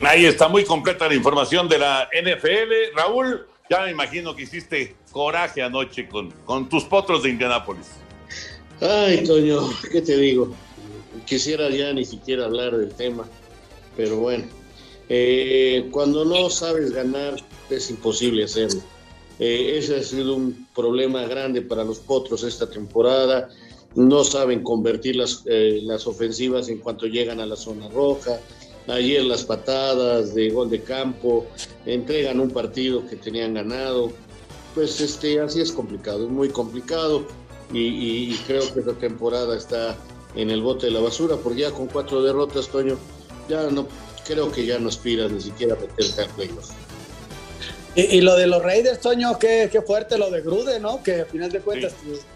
Ahí 0.02 0.26
está 0.26 0.48
muy 0.48 0.64
completa 0.64 1.08
la 1.08 1.16
información 1.16 1.68
de 1.68 1.80
la 1.80 2.08
NFL. 2.14 2.96
Raúl, 2.96 3.48
ya 3.70 3.82
me 3.82 3.92
imagino 3.92 4.36
que 4.36 4.44
hiciste 4.44 4.96
coraje 5.12 5.62
anoche 5.62 6.08
con, 6.08 6.32
con 6.46 6.70
tus 6.70 6.84
potros 6.84 7.24
de 7.24 7.30
Indianápolis. 7.30 7.88
Ay, 8.82 9.24
Toño, 9.24 9.70
¿qué 9.92 10.02
te 10.02 10.18
digo? 10.18 10.54
Quisiera 11.26 11.70
ya 11.70 11.94
ni 11.94 12.06
siquiera 12.06 12.46
hablar 12.46 12.78
del 12.78 12.94
tema, 12.94 13.28
pero 13.96 14.18
bueno, 14.18 14.46
eh, 15.10 15.88
cuando 15.92 16.26
no 16.26 16.50
sabes 16.50 16.92
ganar 16.92 17.36
es 17.70 17.90
imposible 17.90 18.44
hacerlo. 18.44 18.82
Eh, 19.40 19.78
ese 19.78 19.98
ha 19.98 20.04
sido 20.04 20.36
un 20.36 20.68
problema 20.74 21.24
grande 21.24 21.62
para 21.62 21.84
los 21.84 22.00
potros 22.00 22.44
esta 22.44 22.70
temporada. 22.70 23.50
No 23.96 24.24
saben 24.24 24.62
convertir 24.64 25.16
las, 25.16 25.44
eh, 25.46 25.80
las 25.84 26.06
ofensivas 26.08 26.70
en 26.70 26.80
cuanto 26.80 27.06
llegan 27.06 27.40
a 27.40 27.46
la 27.46 27.56
zona 27.56 27.88
roja. 27.90 28.40
Ayer 28.88 29.24
las 29.24 29.44
patadas 29.44 30.36
de 30.36 30.50
gol 30.52 30.70
de 30.70 30.82
campo, 30.82 31.46
entregan 31.86 32.40
un 32.40 32.52
partido 32.52 33.06
que 33.08 33.16
tenían 33.16 33.56
ganado. 33.56 34.12
Pues 34.76 35.00
este, 35.02 35.40
así 35.40 35.62
es 35.62 35.72
complicado, 35.72 36.26
es 36.26 36.30
muy 36.30 36.50
complicado 36.50 37.26
y, 37.74 38.36
creo 38.46 38.62
que 38.74 38.82
esta 38.82 38.94
temporada 38.94 39.58
está 39.58 39.96
en 40.36 40.50
el 40.50 40.62
bote 40.62 40.88
de 40.88 40.92
la 40.92 41.00
basura, 41.00 41.38
porque 41.38 41.62
ya 41.62 41.72
con 41.72 41.88
cuatro 41.88 42.22
derrotas, 42.22 42.68
Toño, 42.68 42.98
ya 43.50 43.70
no 43.70 43.88
creo 44.26 44.52
que 44.52 44.66
ya 44.66 44.78
no 44.80 44.90
aspiras 44.90 45.32
ni 45.32 45.42
siquiera 45.42 45.76
a 45.76 45.78
meterte 45.78 46.26
playoff. 46.36 46.70
Y, 47.96 48.20
lo 48.20 48.36
de 48.36 48.48
los 48.48 48.62
Raiders, 48.62 49.00
Toño, 49.00 49.40
qué, 49.40 49.70
qué 49.72 49.82
fuerte 49.82 50.18
lo 50.18 50.30
de 50.30 50.42
Grude, 50.42 50.80
¿no? 50.82 51.02
Que 51.02 51.22
al 51.22 51.28
final 51.28 51.50
de 51.50 51.62
cuentas 51.62 51.94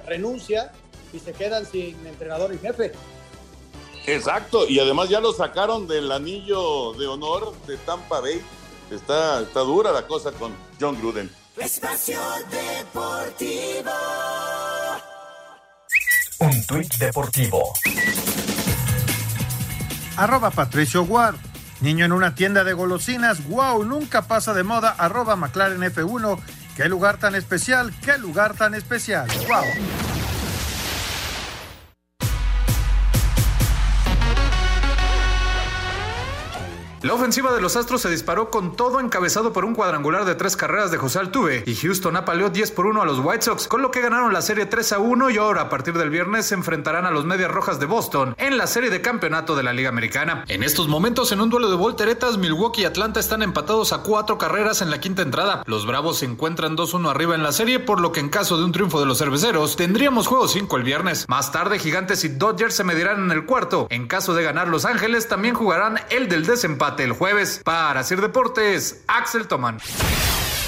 renuncia 0.08 0.72
y 1.12 1.20
se 1.20 1.34
quedan 1.34 1.66
sin 1.66 1.96
entrenador 2.08 2.54
y 2.54 2.58
jefe. 2.58 2.94
Exacto, 4.16 4.68
y 4.68 4.80
además 4.80 5.10
ya 5.10 5.20
lo 5.20 5.34
sacaron 5.34 5.88
del 5.88 6.12
anillo 6.12 6.94
de 6.94 7.08
honor 7.08 7.54
de 7.68 7.78
Tampa 7.78 8.20
Bay. 8.20 8.42
Está, 8.92 9.42
está 9.42 9.60
dura 9.60 9.92
la 9.92 10.08
cosa 10.08 10.32
con 10.32 10.54
John 10.80 10.98
Gruden. 11.00 11.30
Espacio 11.58 12.20
Deportivo. 12.50 13.92
Un 16.40 16.66
tuit 16.66 16.94
deportivo. 16.96 17.74
Arroba 20.16 20.52
Patricio 20.52 21.04
Ward. 21.04 21.36
Niño 21.82 22.06
en 22.06 22.14
una 22.14 22.34
tienda 22.34 22.64
de 22.64 22.74
golosinas. 22.74 23.46
Wow, 23.48 23.84
nunca 23.84 24.24
pasa 24.24 24.54
de 24.54 24.64
moda. 24.64 24.96
Arroba 24.98 25.36
McLaren 25.36 25.82
F1. 25.82 26.40
Qué 26.76 26.88
lugar 26.88 27.20
tan 27.20 27.36
especial. 27.36 27.94
Qué 28.02 28.18
lugar 28.18 28.56
tan 28.56 28.74
especial. 28.74 29.28
Wow. 29.48 30.09
La 37.02 37.14
ofensiva 37.14 37.54
de 37.54 37.62
los 37.62 37.78
Astros 37.78 38.02
se 38.02 38.10
disparó 38.10 38.52
con 38.52 38.76
todo 38.76 39.00
encabezado 39.00 39.54
por 39.54 39.64
un 39.64 39.74
cuadrangular 39.74 40.26
de 40.26 40.36
tres 40.36 40.58
carreras 40.58 40.92
de 40.92 40.98
José 40.98 41.20
Altuve 41.20 41.64
y 41.66 41.74
Houston 41.74 42.18
apaleó 42.18 42.50
10 42.50 42.72
por 42.72 42.88
1 42.88 43.02
a 43.02 43.06
los 43.06 43.20
White 43.20 43.44
Sox, 43.44 43.70
con 43.70 43.82
lo 43.82 43.90
que 43.90 44.02
ganaron 44.02 44.34
la 44.34 44.42
serie 44.42 44.66
3 44.66 44.92
a 44.92 45.00
1 45.00 45.30
y 45.30 45.38
ahora 45.38 45.62
a 45.62 45.70
partir 45.70 45.98
del 45.98 46.10
viernes 46.10 46.48
se 46.48 46.56
enfrentarán 46.56 47.06
a 47.06 47.12
los 47.12 47.24
Medias 47.24 47.52
Rojas 47.52 47.80
de 47.80 47.86
Boston 47.86 48.36
en 48.38 48.58
la 48.58 48.68
serie 48.68 48.90
de 48.90 49.00
campeonato 49.00 49.56
de 49.56 49.64
la 49.64 49.72
Liga 49.72 49.88
Americana. 49.88 50.44
En 50.50 50.62
estos 50.62 50.90
momentos, 50.90 51.32
en 51.32 51.40
un 51.40 51.50
duelo 51.50 51.70
de 51.70 51.78
volteretas, 51.78 52.38
Milwaukee 52.38 52.82
y 52.82 52.86
Atlanta 52.86 53.22
están 53.22 53.44
empatados 53.44 53.94
a 53.94 54.00
cuatro 54.00 54.38
carreras 54.38 54.82
en 54.82 54.92
la 54.92 55.00
quinta 55.00 55.22
entrada. 55.22 55.64
Los 55.68 55.86
Bravos 55.86 56.18
se 56.18 56.26
encuentran 56.26 56.76
2-1 56.76 57.10
arriba 57.10 57.34
en 57.34 57.44
la 57.44 57.54
serie, 57.54 57.80
por 57.80 58.02
lo 58.02 58.12
que 58.12 58.20
en 58.20 58.28
caso 58.28 58.58
de 58.58 58.66
un 58.66 58.74
triunfo 58.74 59.00
de 59.00 59.06
los 59.06 59.20
cerveceros, 59.20 59.78
tendríamos 59.78 60.28
juego 60.28 60.50
5 60.50 60.76
el 60.76 60.84
viernes. 60.84 61.30
Más 61.30 61.54
tarde, 61.54 61.80
Gigantes 61.80 62.26
y 62.26 62.28
Dodgers 62.28 62.76
se 62.76 62.84
medirán 62.84 63.24
en 63.24 63.32
el 63.32 63.46
cuarto. 63.46 63.88
En 63.90 64.06
caso 64.06 64.36
de 64.36 64.44
ganar 64.44 64.68
Los 64.68 64.84
Ángeles, 64.84 65.30
también 65.30 65.56
jugarán 65.56 66.02
el 66.10 66.28
del 66.28 66.46
desempate 66.46 66.89
el 66.98 67.14
jueves. 67.14 67.62
Para 67.64 68.00
hacer 68.00 68.22
deportes, 68.22 69.04
Axel 69.08 69.48
Toman. 69.48 69.80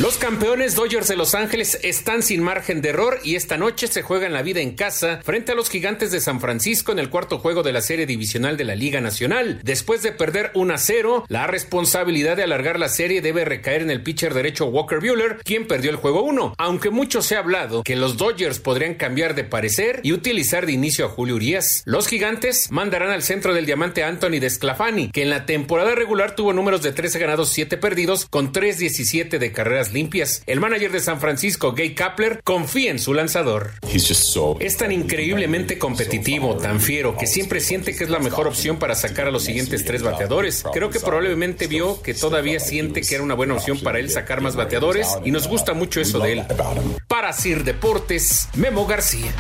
Los 0.02 0.18
campeones 0.18 0.74
Dodgers 0.74 1.08
de 1.10 1.16
Los 1.16 1.36
Ángeles 1.36 1.78
están 1.84 2.24
sin 2.24 2.42
margen 2.42 2.82
de 2.82 2.90
error 2.90 3.20
y 3.24 3.36
esta 3.36 3.58
noche 3.58 3.86
se 3.86 4.02
juegan 4.02 4.34
la 4.34 4.42
vida 4.42 4.60
en 4.60 4.72
casa 4.72 5.20
frente 5.24 5.52
a 5.52 5.56
los 5.56 5.70
gigantes 5.70 6.10
de 6.10 6.20
San 6.20 6.42
Francisco 6.42 6.92
en 6.92 6.98
el 6.98 7.12
cuarto 7.12 7.38
juego 7.38 7.62
de 7.62 7.72
la 7.72 7.82
serie 7.82 8.08
divisional 8.08 8.58
de 8.58 8.64
la 8.64 8.74
Liga 8.74 9.00
Nacional. 9.00 9.60
Después 9.62 10.02
de 10.02 10.12
perder 10.12 10.50
1 10.56 10.74
a 10.74 10.78
0, 10.80 11.26
la 11.28 11.46
responsabilidad 11.46 12.36
de 12.36 12.42
alargar 12.42 12.80
la 12.80 12.90
serie 12.90 13.22
debe 13.22 13.46
recaer 13.46 13.84
en 13.84 13.92
el 13.92 14.02
pitcher 14.02 14.34
derecho 14.34 14.66
Walker 14.66 15.00
Bueller, 15.02 15.38
quien 15.44 15.68
perdió 15.68 15.92
el 15.92 15.98
juego 15.98 16.24
1. 16.24 16.56
Aunque 16.58 16.90
mucho 16.90 17.22
se 17.22 17.36
ha 17.36 17.40
hablado 17.40 17.84
que 17.84 17.96
los 17.96 18.18
Dodgers 18.18 18.58
podrían 18.58 18.96
cambiar 18.96 19.36
de 19.36 19.44
parecer 19.44 20.00
y 20.02 20.14
utilizar 20.14 20.66
de 20.66 20.72
inicio 20.72 21.06
a 21.06 21.10
Julio 21.10 21.36
Urias, 21.36 21.84
los 21.86 22.08
gigantes 22.08 22.72
mandarán 22.72 23.12
al 23.12 23.22
centro 23.22 23.54
del 23.54 23.68
diamante 23.68 24.04
Anthony 24.04 24.40
Desclafani, 24.40 25.12
que 25.12 25.22
en 25.22 25.30
la 25.30 25.46
temporada 25.46 25.94
regular 25.94 26.36
tuvo 26.36 26.54
números 26.54 26.82
de 26.82 26.92
13 26.92 27.20
ganados, 27.20 27.50
7 27.50 27.78
perdidos, 27.78 28.26
con 28.26 28.52
3-17 28.52 29.38
de 29.38 29.52
carreras 29.52 29.91
limpias. 29.94 30.44
El 30.46 30.60
manager 30.60 30.92
de 30.92 31.00
San 31.00 31.20
Francisco, 31.20 31.74
Gay 31.74 31.96
Kapler, 31.96 32.42
confía 32.44 32.92
en 32.92 33.00
su 33.00 33.14
lanzador. 33.14 33.72
Es 34.60 34.78
tan 34.78 34.92
increíblemente 34.92 35.78
competitivo, 35.78 36.58
tan 36.58 36.80
fiero, 36.80 37.18
que 37.18 37.28
siempre 37.28 37.60
siente 37.60 37.96
que 37.96 38.04
es 38.04 38.10
la 38.10 38.20
mejor 38.20 38.48
opción 38.48 38.80
para 38.80 38.96
sacar 38.96 39.28
a 39.28 39.32
los 39.32 39.44
siguientes 39.44 39.86
tres 39.86 40.04
bateadores. 40.04 40.64
Creo 40.74 40.90
que 40.90 41.00
probablemente 41.00 41.68
vio 41.68 42.02
que 42.02 42.14
todavía 42.14 42.60
siente 42.60 43.02
que 43.02 43.16
era 43.16 43.24
una 43.24 43.36
buena 43.36 43.56
opción 43.56 43.80
para 43.82 44.00
él 44.00 44.10
sacar 44.10 44.42
más 44.42 44.56
bateadores 44.56 45.18
y 45.24 45.32
nos 45.32 45.48
gusta 45.48 45.74
mucho 45.74 46.02
eso 46.02 46.20
de 46.20 46.34
él. 46.34 46.44
Para 47.08 47.34
Sir 47.34 47.64
Deportes, 47.64 48.50
Memo 48.56 48.86
García. 48.86 49.34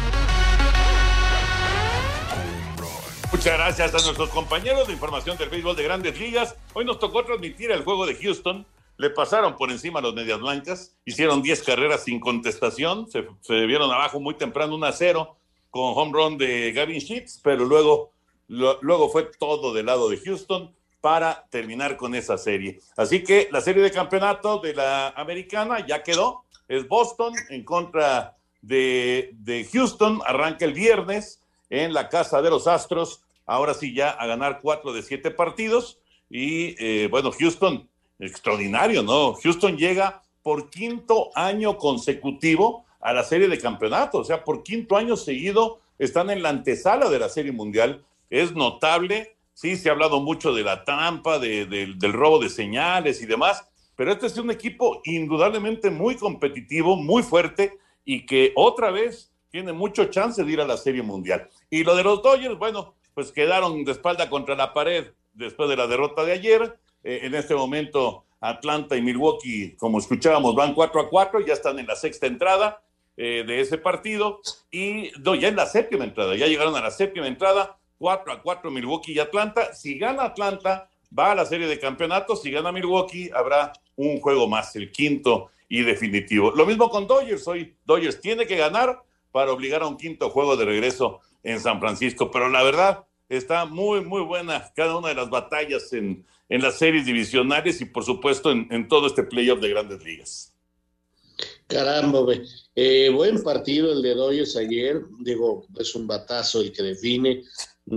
Muchas 3.32 3.54
gracias 3.58 3.96
a 3.96 4.06
nuestros 4.06 4.30
compañeros 4.30 4.88
de 4.88 4.94
información 4.94 5.38
del 5.38 5.50
béisbol 5.50 5.76
de 5.76 5.84
grandes 5.84 6.20
ligas. 6.20 6.56
Hoy 6.74 6.86
nos 6.86 7.00
tocó 7.00 7.24
transmitir 7.24 7.72
el 7.72 7.84
juego 7.84 8.06
de 8.06 8.16
Houston 8.16 8.66
le 9.02 9.10
pasaron 9.10 9.56
por 9.58 9.72
encima 9.72 9.98
a 9.98 10.04
los 10.04 10.14
Medias 10.14 10.40
Blancas, 10.40 10.96
hicieron 11.06 11.42
10 11.42 11.64
carreras 11.64 12.04
sin 12.04 12.20
contestación, 12.20 13.08
se, 13.10 13.26
vieron 13.66 13.90
abajo 13.90 14.20
muy 14.20 14.36
temprano 14.36 14.76
1 14.76 14.86
a 14.86 14.92
0 14.92 15.38
con 15.72 15.94
home 15.96 16.12
run 16.14 16.38
de 16.38 16.72
Gavin 16.72 17.00
Sheets, 17.00 17.42
pero 17.44 17.66
luego, 17.66 18.12
luego 18.48 19.10
fue 19.10 19.24
todo 19.40 19.74
del 19.74 19.88
lado 19.88 20.08
de 20.08 20.18
Houston 20.18 20.72
para 21.02 21.48
terminar 21.50 21.98
con 21.98 22.14
esa 22.14 22.38
serie. 22.38 22.80
Así 22.96 23.24
que 23.24 23.50
la 23.52 23.62
serie 23.62 23.82
de 23.82 23.90
campeonato 23.90 24.60
de 24.60 24.76
la 24.76 25.10
americana 25.10 25.84
ya 25.84 26.04
quedó, 26.04 26.44
es 26.68 26.88
Boston 26.88 27.34
en 27.50 27.64
contra 27.64 28.38
de, 28.62 29.32
de 29.34 29.68
Houston, 29.74 30.22
arranca 30.28 30.64
el 30.64 30.74
viernes 30.74 31.42
en 31.72 31.92
la 31.94 32.08
casa 32.08 32.40
de 32.44 32.52
los 32.52 32.68
Astros, 32.68 33.24
ahora 33.48 33.74
sí 33.74 33.96
ya 33.96 34.12
a 34.12 34.28
ganar 34.28 34.60
cuatro 34.62 34.94
de 34.94 35.02
siete 35.02 35.32
partidos 35.32 35.98
y 36.30 36.76
eh, 36.78 37.08
bueno, 37.10 37.32
Houston 37.32 37.90
extraordinario, 38.22 39.04
¿no? 39.04 39.34
Houston 39.34 39.78
llega 39.78 40.22
por 40.44 40.70
quinto 40.70 41.32
año 41.36 41.78
consecutivo 41.78 42.86
a 43.00 43.14
la 43.14 43.24
serie 43.24 43.48
de 43.48 43.60
campeonato, 43.60 44.20
o 44.20 44.24
sea, 44.24 44.44
por 44.44 44.64
quinto 44.64 44.96
año 44.96 45.18
seguido 45.18 45.80
están 45.98 46.30
en 46.30 46.42
la 46.42 46.50
antesala 46.50 47.10
de 47.10 47.20
la 47.20 47.30
serie 47.30 47.52
mundial. 47.52 48.04
Es 48.30 48.54
notable, 48.54 49.36
sí, 49.54 49.76
se 49.76 49.90
ha 49.90 49.92
hablado 49.92 50.22
mucho 50.22 50.54
de 50.54 50.64
la 50.64 50.84
trampa, 50.84 51.40
del 51.40 52.14
robo 52.14 52.40
de 52.40 52.50
señales 52.50 53.22
y 53.22 53.26
demás, 53.26 53.68
pero 53.96 54.12
este 54.12 54.28
es 54.28 54.38
un 54.38 54.52
equipo 54.52 55.02
indudablemente 55.04 55.90
muy 55.90 56.16
competitivo, 56.16 56.96
muy 56.96 57.24
fuerte 57.24 57.78
y 58.06 58.26
que 58.26 58.54
otra 58.56 58.92
vez 58.92 59.32
tiene 59.50 59.74
mucho 59.74 60.06
chance 60.06 60.44
de 60.44 60.52
ir 60.52 60.62
a 60.62 60.66
la 60.66 60.78
serie 60.78 61.02
mundial. 61.02 61.50
Y 61.70 61.84
lo 61.84 61.96
de 61.96 62.04
los 62.04 62.24
Dodgers, 62.24 62.58
bueno, 62.58 62.96
pues 63.14 63.32
quedaron 63.32 63.84
de 63.84 63.92
espalda 63.92 64.30
contra 64.30 64.56
la 64.56 64.74
pared 64.74 65.08
después 65.34 65.70
de 65.70 65.76
la 65.76 65.88
derrota 65.88 66.24
de 66.24 66.32
ayer 66.32 66.80
eh, 67.04 67.22
en 67.24 67.36
este 67.36 67.56
momento 67.56 68.26
Atlanta 68.40 68.98
y 68.98 69.02
Milwaukee, 69.02 69.76
como 69.78 70.00
escuchábamos, 70.00 70.56
van 70.56 70.74
4 70.74 71.02
a 71.02 71.10
4, 71.10 71.46
ya 71.46 71.54
están 71.54 71.80
en 71.80 71.88
la 71.88 71.96
sexta 71.96 72.28
entrada 72.28 72.82
eh, 73.18 73.44
de 73.46 73.62
ese 73.62 73.78
partido 73.78 74.42
y 74.72 75.12
ya 75.40 75.48
en 75.48 75.56
la 75.56 75.66
séptima 75.66 76.04
entrada, 76.04 76.36
ya 76.36 76.48
llegaron 76.48 76.76
a 76.76 76.82
la 76.82 76.92
séptima 76.92 77.28
entrada, 77.28 77.78
4 78.00 78.34
a 78.34 78.42
4 78.42 78.72
Milwaukee 78.72 79.14
y 79.14 79.20
Atlanta. 79.20 79.74
Si 79.74 79.98
gana 79.98 80.24
Atlanta, 80.24 80.90
va 81.18 81.32
a 81.32 81.36
la 81.36 81.46
serie 81.46 81.68
de 81.68 81.80
campeonatos, 81.80 82.42
si 82.42 82.50
gana 82.50 82.72
Milwaukee, 82.72 83.30
habrá 83.34 83.74
un 83.96 84.20
juego 84.20 84.48
más, 84.48 84.76
el 84.76 84.92
quinto 84.92 85.52
y 85.70 85.84
definitivo. 85.84 86.52
Lo 86.52 86.66
mismo 86.66 86.90
con 86.90 87.06
Dodgers, 87.06 87.48
hoy 87.48 87.76
Dodgers 87.86 88.20
tiene 88.20 88.48
que 88.48 88.58
ganar 88.58 89.04
para 89.32 89.52
obligar 89.52 89.84
a 89.84 89.88
un 89.88 89.98
quinto 89.98 90.30
juego 90.30 90.58
de 90.58 90.66
regreso 90.66 91.20
en 91.44 91.60
San 91.60 91.80
Francisco, 91.80 92.32
pero 92.32 92.50
la 92.50 92.64
verdad 92.64 93.06
está 93.32 93.66
muy, 93.66 94.02
muy 94.02 94.22
buena 94.22 94.72
cada 94.76 94.98
una 94.98 95.08
de 95.10 95.16
las 95.16 95.30
batallas 95.30 95.92
en, 95.94 96.26
en 96.50 96.62
las 96.62 96.78
series 96.78 97.06
divisionales 97.06 97.80
y 97.80 97.86
por 97.86 98.04
supuesto 98.04 98.52
en, 98.52 98.88
todo 98.90 99.08
este 99.08 99.24
playoff 99.24 99.62
de 99.62 99.70
grandes 99.70 100.04
ligas. 100.04 100.54
Caramba, 101.68 102.20
eh, 102.76 103.10
buen 103.10 103.42
partido 103.42 103.94
el 103.94 104.02
de 104.02 104.14
Dodgers 104.14 104.58
ayer, 104.58 105.02
digo, 105.20 105.66
es 105.80 105.96
un 105.96 106.06
batazo 106.06 106.60
el 106.60 106.74
que 106.74 106.84
define 106.84 107.44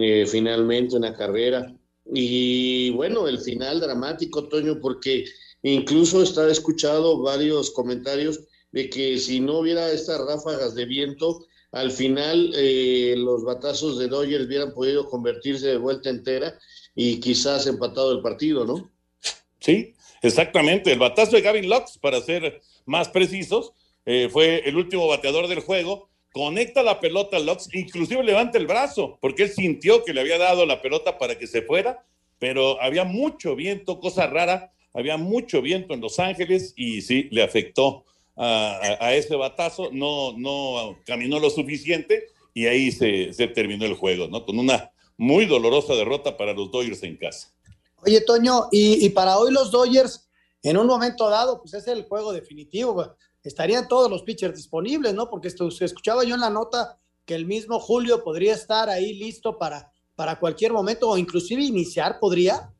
eh, 0.00 0.24
finalmente 0.24 0.94
una 0.96 1.12
carrera. 1.12 1.74
Y 2.12 2.90
bueno, 2.90 3.26
el 3.26 3.40
final 3.40 3.80
dramático, 3.80 4.46
Toño, 4.48 4.78
porque 4.80 5.24
incluso 5.62 6.22
estaba 6.22 6.52
escuchado 6.52 7.20
varios 7.22 7.72
comentarios 7.72 8.40
de 8.70 8.88
que 8.88 9.18
si 9.18 9.40
no 9.40 9.58
hubiera 9.58 9.90
estas 9.90 10.20
ráfagas 10.20 10.76
de 10.76 10.84
viento, 10.84 11.44
al 11.74 11.90
final 11.90 12.52
eh, 12.56 13.14
los 13.16 13.44
batazos 13.44 13.98
de 13.98 14.06
Dodgers 14.06 14.46
hubieran 14.46 14.72
podido 14.72 15.08
convertirse 15.08 15.66
de 15.66 15.76
vuelta 15.76 16.08
entera 16.08 16.56
y 16.94 17.18
quizás 17.18 17.66
empatado 17.66 18.12
el 18.12 18.22
partido, 18.22 18.64
¿no? 18.64 18.90
Sí, 19.58 19.94
exactamente. 20.22 20.92
El 20.92 21.00
batazo 21.00 21.34
de 21.34 21.42
Gavin 21.42 21.68
Lux, 21.68 21.98
para 21.98 22.20
ser 22.20 22.62
más 22.86 23.08
precisos, 23.08 23.72
eh, 24.06 24.28
fue 24.30 24.62
el 24.68 24.76
último 24.76 25.08
bateador 25.08 25.48
del 25.48 25.60
juego. 25.60 26.10
Conecta 26.32 26.82
la 26.84 27.00
pelota 27.00 27.38
a 27.38 27.40
Lux, 27.40 27.68
inclusive 27.72 28.22
levanta 28.22 28.56
el 28.58 28.68
brazo, 28.68 29.18
porque 29.20 29.44
él 29.44 29.50
sintió 29.50 30.04
que 30.04 30.14
le 30.14 30.20
había 30.20 30.38
dado 30.38 30.66
la 30.66 30.80
pelota 30.80 31.18
para 31.18 31.38
que 31.38 31.48
se 31.48 31.62
fuera, 31.62 32.04
pero 32.38 32.80
había 32.80 33.04
mucho 33.04 33.56
viento, 33.56 33.98
cosa 33.98 34.26
rara, 34.28 34.72
había 34.92 35.16
mucho 35.16 35.60
viento 35.60 35.92
en 35.92 36.00
Los 36.00 36.20
Ángeles 36.20 36.72
y 36.76 37.02
sí, 37.02 37.28
le 37.32 37.42
afectó 37.42 38.04
a, 38.36 39.14
ese 39.14 39.36
batazo, 39.36 39.90
no, 39.92 40.36
no 40.36 40.98
caminó 41.06 41.38
lo 41.38 41.50
suficiente 41.50 42.28
y 42.52 42.66
ahí 42.66 42.92
se, 42.92 43.32
se 43.32 43.48
terminó 43.48 43.84
el 43.84 43.94
juego, 43.94 44.28
¿no? 44.28 44.44
Con 44.44 44.58
una 44.58 44.90
muy 45.16 45.46
dolorosa 45.46 45.94
derrota 45.94 46.36
para 46.36 46.52
los 46.52 46.70
Dodgers 46.70 47.02
en 47.02 47.16
casa. 47.16 47.52
Oye, 48.06 48.20
Toño, 48.20 48.68
y, 48.70 49.08
para 49.10 49.38
hoy 49.38 49.52
los 49.52 49.70
Dodgers, 49.70 50.28
en 50.62 50.76
un 50.76 50.86
momento 50.86 51.30
dado, 51.30 51.60
pues 51.60 51.74
es 51.74 51.86
el 51.88 52.04
juego 52.04 52.32
definitivo. 52.32 53.16
Estarían 53.42 53.88
todos 53.88 54.10
los 54.10 54.22
pitchers 54.22 54.56
disponibles, 54.56 55.14
¿no? 55.14 55.30
Porque 55.30 55.48
esto, 55.48 55.70
se 55.70 55.86
escuchaba 55.86 56.24
yo 56.24 56.34
en 56.34 56.40
la 56.40 56.50
nota 56.50 56.98
que 57.24 57.34
el 57.34 57.46
mismo 57.46 57.80
Julio 57.80 58.22
podría 58.22 58.54
estar 58.54 58.90
ahí 58.90 59.14
listo 59.14 59.58
para, 59.58 59.90
para 60.14 60.38
cualquier 60.38 60.72
momento 60.72 61.08
o 61.08 61.16
inclusive 61.16 61.62
iniciar, 61.62 62.18
¿podría? 62.20 62.70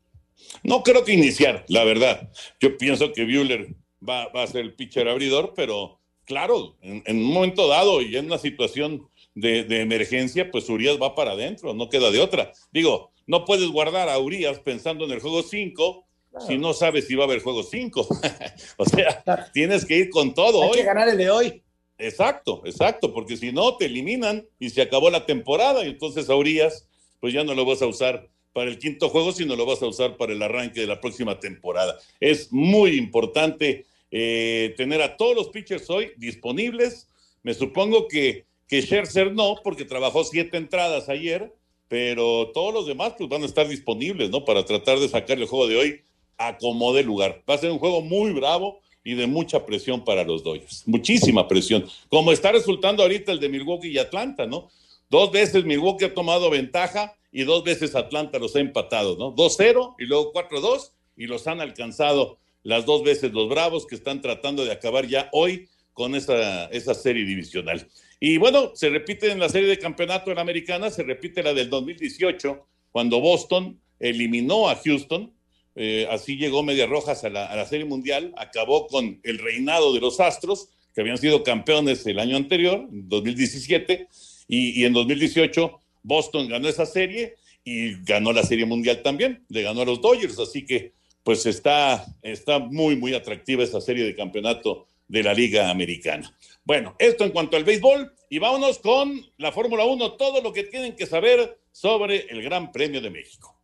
No 0.62 0.82
creo 0.82 1.04
que 1.04 1.12
iniciar, 1.12 1.64
la 1.68 1.84
verdad. 1.84 2.30
Yo 2.60 2.76
pienso 2.76 3.12
que 3.12 3.24
Bueller 3.24 3.74
va, 4.08 4.28
va 4.28 4.42
a 4.42 4.46
ser 4.46 4.62
el 4.62 4.74
pitcher 4.74 5.08
abridor, 5.08 5.52
pero 5.54 5.98
claro, 6.24 6.76
en, 6.82 7.02
un 7.16 7.32
momento 7.32 7.68
dado 7.68 8.02
y 8.02 8.16
en 8.16 8.26
una 8.26 8.38
situación 8.38 9.08
de, 9.34 9.64
de, 9.64 9.80
emergencia, 9.80 10.50
pues 10.50 10.68
Urias 10.68 10.98
va 11.00 11.14
para 11.14 11.32
adentro, 11.32 11.74
no 11.74 11.88
queda 11.88 12.10
de 12.10 12.20
otra. 12.20 12.52
Digo, 12.72 13.10
no 13.26 13.44
puedes 13.44 13.68
guardar 13.68 14.08
a 14.08 14.18
Urias 14.18 14.60
pensando 14.60 15.04
en 15.04 15.12
el 15.12 15.20
juego 15.20 15.42
5 15.42 16.04
si 16.46 16.58
no 16.58 16.72
sabes 16.72 17.06
si 17.06 17.14
va 17.14 17.24
a 17.24 17.26
haber 17.26 17.40
juego 17.40 17.62
5. 17.62 18.08
o 18.76 18.84
sea, 18.84 19.50
tienes 19.52 19.84
que 19.84 19.96
ir 19.96 20.10
con 20.10 20.34
todo 20.34 20.62
Hay 20.62 20.70
hoy. 20.70 20.76
que 20.78 20.84
ganar 20.84 21.08
el 21.08 21.16
de 21.16 21.30
hoy. 21.30 21.62
Exacto, 21.96 22.62
exacto, 22.64 23.12
porque 23.14 23.36
si 23.36 23.52
no 23.52 23.76
te 23.76 23.86
eliminan 23.86 24.44
y 24.58 24.70
se 24.70 24.82
acabó 24.82 25.10
la 25.10 25.26
temporada 25.26 25.84
y 25.84 25.90
entonces 25.90 26.28
a 26.28 26.34
Urias, 26.34 26.88
pues 27.20 27.32
ya 27.32 27.44
no 27.44 27.54
lo 27.54 27.64
vas 27.64 27.82
a 27.82 27.86
usar 27.86 28.28
para 28.52 28.68
el 28.68 28.78
quinto 28.78 29.08
juego, 29.08 29.32
sino 29.32 29.54
lo 29.54 29.64
vas 29.64 29.82
a 29.82 29.86
usar 29.86 30.16
para 30.16 30.32
el 30.32 30.42
arranque 30.42 30.80
de 30.80 30.86
la 30.86 31.00
próxima 31.00 31.38
temporada. 31.38 31.96
Es 32.20 32.52
muy 32.52 32.96
importante 32.96 33.86
eh, 34.16 34.74
tener 34.76 35.02
a 35.02 35.16
todos 35.16 35.34
los 35.34 35.48
pitchers 35.48 35.90
hoy 35.90 36.12
disponibles. 36.16 37.08
Me 37.42 37.52
supongo 37.52 38.06
que, 38.06 38.44
que 38.68 38.80
Scherzer 38.80 39.32
no, 39.32 39.56
porque 39.64 39.84
trabajó 39.84 40.22
siete 40.22 40.56
entradas 40.56 41.08
ayer, 41.08 41.52
pero 41.88 42.52
todos 42.54 42.72
los 42.72 42.86
demás 42.86 43.14
pues, 43.18 43.28
van 43.28 43.42
a 43.42 43.46
estar 43.46 43.66
disponibles, 43.66 44.30
¿no? 44.30 44.44
Para 44.44 44.64
tratar 44.64 45.00
de 45.00 45.08
sacar 45.08 45.36
el 45.36 45.46
juego 45.46 45.66
de 45.66 45.76
hoy 45.76 46.00
a 46.38 46.56
como 46.58 46.94
de 46.94 47.02
lugar. 47.02 47.42
Va 47.50 47.54
a 47.54 47.58
ser 47.58 47.72
un 47.72 47.80
juego 47.80 48.02
muy 48.02 48.32
bravo 48.32 48.78
y 49.02 49.14
de 49.14 49.26
mucha 49.26 49.66
presión 49.66 50.04
para 50.04 50.22
los 50.22 50.44
Dodgers. 50.44 50.86
Muchísima 50.86 51.48
presión. 51.48 51.84
Como 52.08 52.30
está 52.30 52.52
resultando 52.52 53.02
ahorita 53.02 53.32
el 53.32 53.40
de 53.40 53.48
Milwaukee 53.48 53.88
y 53.88 53.98
Atlanta, 53.98 54.46
¿no? 54.46 54.70
Dos 55.10 55.32
veces 55.32 55.64
Milwaukee 55.64 56.04
ha 56.04 56.14
tomado 56.14 56.50
ventaja 56.50 57.16
y 57.32 57.42
dos 57.42 57.64
veces 57.64 57.96
Atlanta 57.96 58.38
los 58.38 58.54
ha 58.54 58.60
empatado, 58.60 59.16
¿no? 59.16 59.34
2-0 59.34 59.96
y 59.98 60.04
luego 60.04 60.32
4-2 60.32 60.92
y 61.16 61.26
los 61.26 61.48
han 61.48 61.60
alcanzado 61.60 62.38
las 62.64 62.84
dos 62.86 63.04
veces 63.04 63.32
los 63.32 63.48
Bravos 63.48 63.86
que 63.86 63.94
están 63.94 64.20
tratando 64.20 64.64
de 64.64 64.72
acabar 64.72 65.06
ya 65.06 65.28
hoy 65.32 65.68
con 65.92 66.14
esa, 66.16 66.66
esa 66.66 66.94
serie 66.94 67.24
divisional. 67.24 67.86
Y 68.18 68.38
bueno, 68.38 68.72
se 68.74 68.88
repite 68.88 69.30
en 69.30 69.38
la 69.38 69.48
serie 69.48 69.68
de 69.68 69.78
campeonato 69.78 70.32
en 70.32 70.38
americana, 70.38 70.90
se 70.90 71.02
repite 71.04 71.42
la 71.42 71.54
del 71.54 71.70
2018, 71.70 72.66
cuando 72.90 73.20
Boston 73.20 73.78
eliminó 74.00 74.68
a 74.68 74.76
Houston, 74.76 75.32
eh, 75.76 76.06
así 76.10 76.36
llegó 76.36 76.62
Medias 76.62 76.88
Rojas 76.88 77.24
a 77.24 77.30
la, 77.30 77.46
a 77.46 77.56
la, 77.56 77.66
Serie 77.66 77.84
Mundial, 77.84 78.32
acabó 78.36 78.86
con 78.86 79.20
el 79.22 79.38
reinado 79.38 79.92
de 79.92 80.00
los 80.00 80.20
Astros, 80.20 80.68
que 80.94 81.00
habían 81.00 81.18
sido 81.18 81.42
campeones 81.42 82.06
el 82.06 82.18
año 82.18 82.36
anterior, 82.36 82.86
2017, 82.90 84.08
y, 84.46 84.80
y, 84.80 84.84
en 84.84 84.92
2018 84.92 85.80
Boston 86.02 86.48
ganó 86.48 86.68
esa 86.68 86.86
serie 86.86 87.34
y 87.64 87.94
ganó 88.04 88.32
la 88.32 88.42
Serie 88.42 88.66
Mundial 88.66 89.02
también, 89.02 89.44
le 89.48 89.62
ganó 89.62 89.82
a 89.82 89.86
los 89.86 90.00
Dodgers, 90.00 90.38
así 90.38 90.64
que 90.64 90.92
pues 91.24 91.46
está, 91.46 92.04
está 92.22 92.58
muy, 92.60 92.96
muy 92.96 93.14
atractiva 93.14 93.64
esa 93.64 93.80
serie 93.80 94.04
de 94.04 94.14
campeonato 94.14 94.86
de 95.08 95.22
la 95.22 95.34
Liga 95.34 95.70
Americana. 95.70 96.32
Bueno, 96.64 96.94
esto 96.98 97.24
en 97.24 97.30
cuanto 97.30 97.56
al 97.56 97.64
béisbol 97.64 98.14
y 98.30 98.38
vámonos 98.38 98.78
con 98.78 99.20
la 99.38 99.50
Fórmula 99.50 99.84
1, 99.84 100.12
todo 100.12 100.40
lo 100.42 100.52
que 100.52 100.64
tienen 100.64 100.94
que 100.94 101.06
saber 101.06 101.58
sobre 101.72 102.26
el 102.30 102.42
Gran 102.42 102.70
Premio 102.70 103.00
de 103.00 103.10
México. 103.10 103.58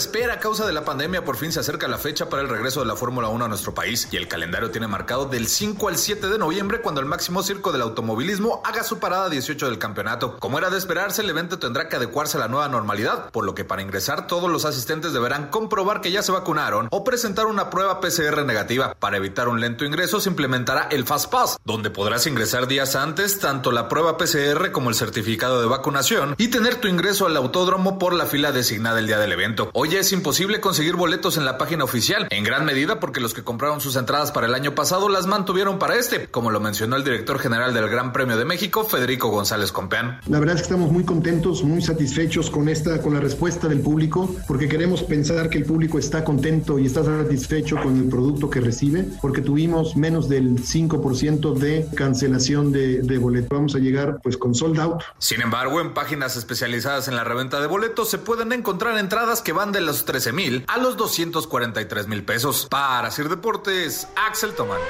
Espera 0.00 0.32
a 0.32 0.40
causa 0.40 0.66
de 0.66 0.72
la 0.72 0.82
pandemia, 0.82 1.26
por 1.26 1.36
fin 1.36 1.52
se 1.52 1.60
acerca 1.60 1.86
la 1.86 1.98
fecha 1.98 2.30
para 2.30 2.40
el 2.40 2.48
regreso 2.48 2.80
de 2.80 2.86
la 2.86 2.96
Fórmula 2.96 3.28
1 3.28 3.44
a 3.44 3.48
nuestro 3.48 3.74
país 3.74 4.08
y 4.10 4.16
el 4.16 4.28
calendario 4.28 4.70
tiene 4.70 4.86
marcado 4.86 5.26
del 5.26 5.46
5 5.46 5.88
al 5.88 5.98
7 5.98 6.28
de 6.28 6.38
noviembre 6.38 6.80
cuando 6.80 7.02
el 7.02 7.06
máximo 7.06 7.42
circo 7.42 7.70
del 7.70 7.82
automovilismo 7.82 8.62
haga 8.64 8.82
su 8.82 8.98
parada 8.98 9.28
18 9.28 9.66
del 9.66 9.78
campeonato. 9.78 10.38
Como 10.38 10.56
era 10.56 10.70
de 10.70 10.78
esperarse, 10.78 11.20
el 11.20 11.28
evento 11.28 11.58
tendrá 11.58 11.90
que 11.90 11.96
adecuarse 11.96 12.38
a 12.38 12.40
la 12.40 12.48
nueva 12.48 12.68
normalidad, 12.68 13.30
por 13.30 13.44
lo 13.44 13.54
que 13.54 13.66
para 13.66 13.82
ingresar 13.82 14.26
todos 14.26 14.50
los 14.50 14.64
asistentes 14.64 15.12
deberán 15.12 15.48
comprobar 15.48 16.00
que 16.00 16.12
ya 16.12 16.22
se 16.22 16.32
vacunaron 16.32 16.88
o 16.90 17.04
presentar 17.04 17.44
una 17.44 17.68
prueba 17.68 18.00
PCR 18.00 18.46
negativa. 18.46 18.94
Para 18.98 19.18
evitar 19.18 19.48
un 19.48 19.60
lento 19.60 19.84
ingreso 19.84 20.18
se 20.18 20.30
implementará 20.30 20.88
el 20.90 21.04
Fast 21.04 21.30
Pass, 21.30 21.58
donde 21.66 21.90
podrás 21.90 22.26
ingresar 22.26 22.66
días 22.68 22.96
antes 22.96 23.38
tanto 23.38 23.70
la 23.70 23.88
prueba 23.88 24.16
PCR 24.16 24.72
como 24.72 24.88
el 24.88 24.94
certificado 24.94 25.60
de 25.60 25.66
vacunación 25.66 26.34
y 26.38 26.48
tener 26.48 26.76
tu 26.76 26.88
ingreso 26.88 27.26
al 27.26 27.36
autódromo 27.36 27.98
por 27.98 28.14
la 28.14 28.24
fila 28.24 28.50
designada 28.50 28.98
el 28.98 29.06
día 29.06 29.18
del 29.18 29.32
evento. 29.32 29.70
Hoy 29.74 29.89
es 29.98 30.12
imposible 30.12 30.60
conseguir 30.60 30.94
boletos 30.94 31.36
en 31.36 31.44
la 31.44 31.58
página 31.58 31.84
oficial, 31.84 32.28
en 32.30 32.44
gran 32.44 32.64
medida 32.64 33.00
porque 33.00 33.20
los 33.20 33.34
que 33.34 33.42
compraron 33.42 33.80
sus 33.80 33.96
entradas 33.96 34.30
para 34.30 34.46
el 34.46 34.54
año 34.54 34.74
pasado 34.74 35.08
las 35.08 35.26
mantuvieron 35.26 35.78
para 35.78 35.96
este, 35.96 36.28
como 36.28 36.50
lo 36.50 36.60
mencionó 36.60 36.96
el 36.96 37.04
director 37.04 37.38
general 37.38 37.74
del 37.74 37.88
Gran 37.88 38.12
Premio 38.12 38.36
de 38.36 38.44
México, 38.44 38.84
Federico 38.84 39.28
González 39.28 39.72
Compeán. 39.72 40.20
La 40.28 40.38
verdad 40.38 40.56
es 40.56 40.62
que 40.62 40.68
estamos 40.68 40.92
muy 40.92 41.04
contentos, 41.04 41.64
muy 41.64 41.82
satisfechos 41.82 42.50
con 42.50 42.68
esta, 42.68 43.02
con 43.02 43.14
la 43.14 43.20
respuesta 43.20 43.68
del 43.68 43.80
público, 43.80 44.34
porque 44.46 44.68
queremos 44.68 45.02
pensar 45.02 45.50
que 45.50 45.58
el 45.58 45.64
público 45.64 45.98
está 45.98 46.24
contento 46.24 46.78
y 46.78 46.86
está 46.86 47.02
satisfecho 47.04 47.76
con 47.76 47.96
el 47.96 48.08
producto 48.08 48.48
que 48.48 48.60
recibe, 48.60 49.04
porque 49.20 49.40
tuvimos 49.40 49.96
menos 49.96 50.28
del 50.28 50.56
5% 50.62 51.54
de 51.54 51.88
cancelación 51.94 52.70
de, 52.70 53.02
de 53.02 53.18
boletos. 53.18 53.48
Vamos 53.50 53.74
a 53.74 53.78
llegar 53.78 54.20
pues 54.22 54.36
con 54.36 54.54
sold 54.54 54.78
out. 54.78 55.02
Sin 55.18 55.42
embargo, 55.42 55.80
en 55.80 55.94
páginas 55.94 56.36
especializadas 56.36 57.08
en 57.08 57.16
la 57.16 57.24
reventa 57.24 57.60
de 57.60 57.66
boletos 57.66 58.10
se 58.10 58.18
pueden 58.18 58.52
encontrar 58.52 58.98
entradas 58.98 59.42
que 59.42 59.52
van 59.52 59.72
de 59.72 59.79
los 59.80 60.04
13 60.04 60.32
mil 60.32 60.64
a 60.68 60.78
los 60.78 60.96
243 60.96 62.08
mil 62.08 62.24
pesos. 62.24 62.66
Para 62.70 63.08
hacer 63.08 63.28
deportes, 63.28 64.08
Axel 64.16 64.54
Tomán. 64.54 64.80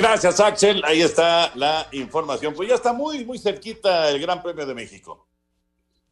Gracias, 0.00 0.40
Axel. 0.40 0.82
Ahí 0.84 1.02
está 1.02 1.52
la 1.56 1.86
información. 1.92 2.54
Pues 2.54 2.70
ya 2.70 2.74
está 2.74 2.94
muy, 2.94 3.24
muy 3.26 3.38
cerquita 3.38 4.08
el 4.08 4.18
Gran 4.18 4.42
Premio 4.42 4.64
de 4.64 4.74
México. 4.74 5.28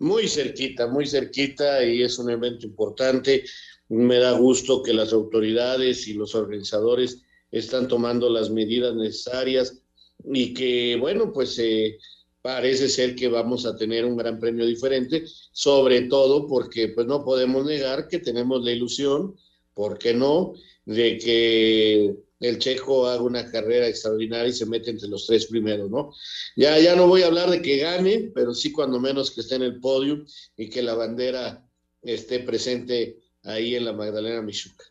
Muy 0.01 0.29
cerquita, 0.29 0.87
muy 0.87 1.07
cerquita 1.07 1.83
y 1.83 2.03
es 2.03 2.19
un 2.19 2.31
evento 2.31 2.67
importante. 2.67 3.45
Me 3.89 4.19
da 4.19 4.33
gusto 4.33 4.83
que 4.83 4.93
las 4.93 5.15
autoridades 5.15 6.07
y 6.07 6.13
los 6.13 6.35
organizadores 6.35 7.23
están 7.51 7.89
tomando 7.89 8.29
las 8.29 8.51
medidas 8.51 8.95
necesarias 8.95 9.81
y 10.23 10.53
que, 10.53 10.97
bueno, 11.01 11.33
pues 11.33 11.59
eh, 11.59 11.99
parece 12.43 12.89
ser 12.89 13.15
que 13.15 13.29
vamos 13.29 13.67
a 13.67 13.77
tener 13.77 14.05
un 14.05 14.17
gran 14.17 14.39
premio 14.39 14.67
diferente, 14.67 15.25
sobre 15.53 16.03
todo 16.03 16.47
porque 16.47 16.89
pues 16.89 17.07
no 17.07 17.25
podemos 17.25 17.65
negar 17.65 18.09
que 18.09 18.19
tenemos 18.19 18.65
la 18.65 18.73
ilusión, 18.73 19.37
¿por 19.75 19.99
qué 19.99 20.15
no?, 20.15 20.55
de 20.85 21.19
que 21.19 22.17
el 22.41 22.59
checo 22.59 23.07
haga 23.07 23.23
una 23.23 23.51
carrera 23.51 23.89
extraordinaria 23.89 24.49
y 24.49 24.53
se 24.53 24.65
mete 24.65 24.91
entre 24.91 25.09
los 25.09 25.27
tres 25.27 25.47
primeros, 25.47 25.91
¿no? 25.91 26.15
Ya, 26.57 26.79
ya 26.79 26.95
no 26.95 27.09
voy 27.09 27.23
a 27.23 27.27
hablar 27.27 27.51
de 27.51 27.61
que 27.61 27.79
gane, 27.79 28.31
pero 28.35 28.55
sí 28.55 28.73
cuando 28.73 29.01
menos 29.01 29.31
que 29.31 29.41
esté 29.41 29.57
en 29.57 29.63
el 29.63 29.81
podio 29.81 30.25
y 30.57 30.71
que 30.71 30.83
la 30.83 30.95
bandera 30.95 31.69
esté 32.01 32.41
presente 32.41 33.19
ahí 33.43 33.75
en 33.75 33.85
la 33.85 33.93
Magdalena 33.93 34.41
Michuca. 34.41 34.85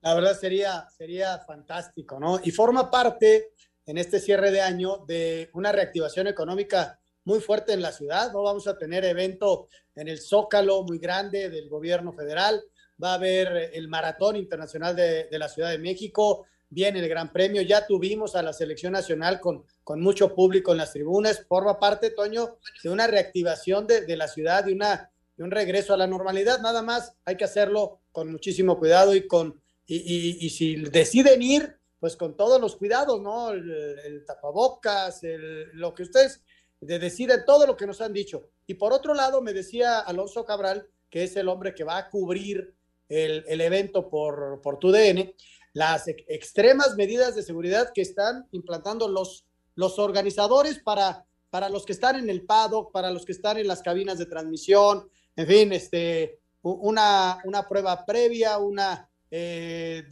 La 0.00 0.14
verdad 0.14 0.38
sería, 0.38 0.86
sería 0.96 1.38
fantástico, 1.40 2.20
¿no? 2.20 2.40
Y 2.42 2.52
forma 2.52 2.90
parte 2.90 3.50
en 3.86 3.98
este 3.98 4.20
cierre 4.20 4.50
de 4.50 4.60
año 4.60 5.04
de 5.06 5.48
una 5.54 5.72
reactivación 5.72 6.26
económica 6.26 6.98
muy 7.24 7.40
fuerte 7.40 7.72
en 7.72 7.82
la 7.82 7.92
ciudad, 7.92 8.32
¿no? 8.32 8.42
Vamos 8.42 8.66
a 8.68 8.76
tener 8.76 9.04
evento 9.04 9.68
en 9.94 10.08
el 10.08 10.20
Zócalo 10.20 10.82
muy 10.82 10.98
grande 10.98 11.50
del 11.50 11.68
gobierno 11.68 12.12
federal, 12.12 12.62
va 13.02 13.12
a 13.12 13.14
haber 13.14 13.70
el 13.74 13.88
Maratón 13.88 14.36
Internacional 14.36 14.94
de, 14.94 15.28
la 15.32 15.48
Ciudad 15.48 15.70
de 15.70 15.78
México, 15.78 16.46
viene 16.68 17.00
el 17.00 17.08
Gran 17.08 17.32
Premio, 17.32 17.62
ya 17.62 17.86
tuvimos 17.86 18.36
a 18.36 18.42
la 18.42 18.52
selección 18.52 18.92
nacional 18.92 19.40
con, 19.40 19.64
con 19.82 20.00
mucho 20.00 20.34
público 20.34 20.72
en 20.72 20.78
las 20.78 20.92
tribunas, 20.92 21.44
forma 21.48 21.78
parte, 21.78 22.10
Toño, 22.10 22.58
de 22.82 22.90
una 22.90 23.06
reactivación 23.06 23.86
de, 23.86 24.02
de 24.02 24.16
la 24.16 24.28
ciudad, 24.28 24.64
de, 24.64 24.72
una, 24.72 25.10
de 25.36 25.44
un 25.44 25.50
regreso 25.50 25.94
a 25.94 25.96
la 25.96 26.06
normalidad, 26.06 26.60
nada 26.60 26.82
más 26.82 27.14
hay 27.24 27.36
que 27.36 27.44
hacerlo 27.44 28.00
con 28.12 28.30
muchísimo 28.30 28.78
cuidado 28.78 29.14
y 29.14 29.26
con, 29.26 29.60
y, 29.84 30.44
y 30.44 30.50
si 30.50 30.76
deciden 30.76 31.42
ir, 31.42 31.75
pues 31.98 32.16
con 32.16 32.36
todos 32.36 32.60
los 32.60 32.76
cuidados, 32.76 33.20
¿no? 33.20 33.50
El, 33.50 34.24
tapabocas, 34.26 35.22
el, 35.24 35.70
lo 35.72 35.94
que 35.94 36.02
ustedes 36.02 36.42
de 36.80 36.98
deciden, 36.98 37.44
todo 37.46 37.66
lo 37.66 37.76
que 37.76 37.86
nos 37.86 38.00
han 38.00 38.12
dicho. 38.12 38.50
Y 38.66 38.74
por 38.74 38.92
otro 38.92 39.14
lado, 39.14 39.40
me 39.40 39.52
decía 39.52 40.00
Alonso 40.00 40.44
Cabral, 40.44 40.86
que 41.08 41.24
es 41.24 41.36
el 41.36 41.48
hombre 41.48 41.74
que 41.74 41.84
va 41.84 41.96
a 41.96 42.10
cubrir 42.10 42.74
el, 43.08 43.44
el 43.48 43.60
evento 43.60 44.08
por, 44.08 44.60
por 44.62 44.78
TUDN, 44.78 45.32
las 45.72 46.08
extremas 46.08 46.96
medidas 46.96 47.34
de 47.34 47.42
seguridad 47.42 47.92
que 47.94 48.02
están 48.02 48.46
implantando 48.52 49.08
los, 49.08 49.46
los 49.74 49.98
organizadores 49.98 50.78
para, 50.80 51.24
para 51.50 51.68
los 51.68 51.84
que 51.84 51.92
están 51.92 52.16
en 52.16 52.28
el 52.30 52.44
paddock, 52.44 52.92
para 52.92 53.10
los 53.10 53.24
que 53.24 53.32
están 53.32 53.58
en 53.58 53.68
las 53.68 53.82
cabinas 53.82 54.18
de 54.18 54.26
transmisión, 54.26 55.08
en 55.36 55.46
fin, 55.46 55.72
este, 55.72 56.40
una, 56.62 57.38
una 57.44 57.68
prueba 57.68 58.04
previa, 58.04 58.58
una 58.58 59.08
eh, 59.30 60.04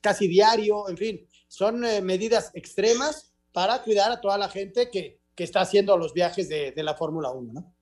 casi 0.00 0.28
diario, 0.28 0.88
en 0.88 0.96
fin, 0.96 1.28
son 1.46 1.84
eh, 1.84 2.00
medidas 2.00 2.50
extremas 2.54 3.32
para 3.52 3.82
cuidar 3.82 4.12
a 4.12 4.20
toda 4.20 4.38
la 4.38 4.48
gente 4.48 4.90
que, 4.90 5.20
que 5.34 5.44
está 5.44 5.60
haciendo 5.60 5.96
los 5.96 6.12
viajes 6.12 6.48
de, 6.48 6.72
la 6.76 6.94
Fórmula 6.94 7.30
1, 7.30 7.52
¿no? 7.52 7.74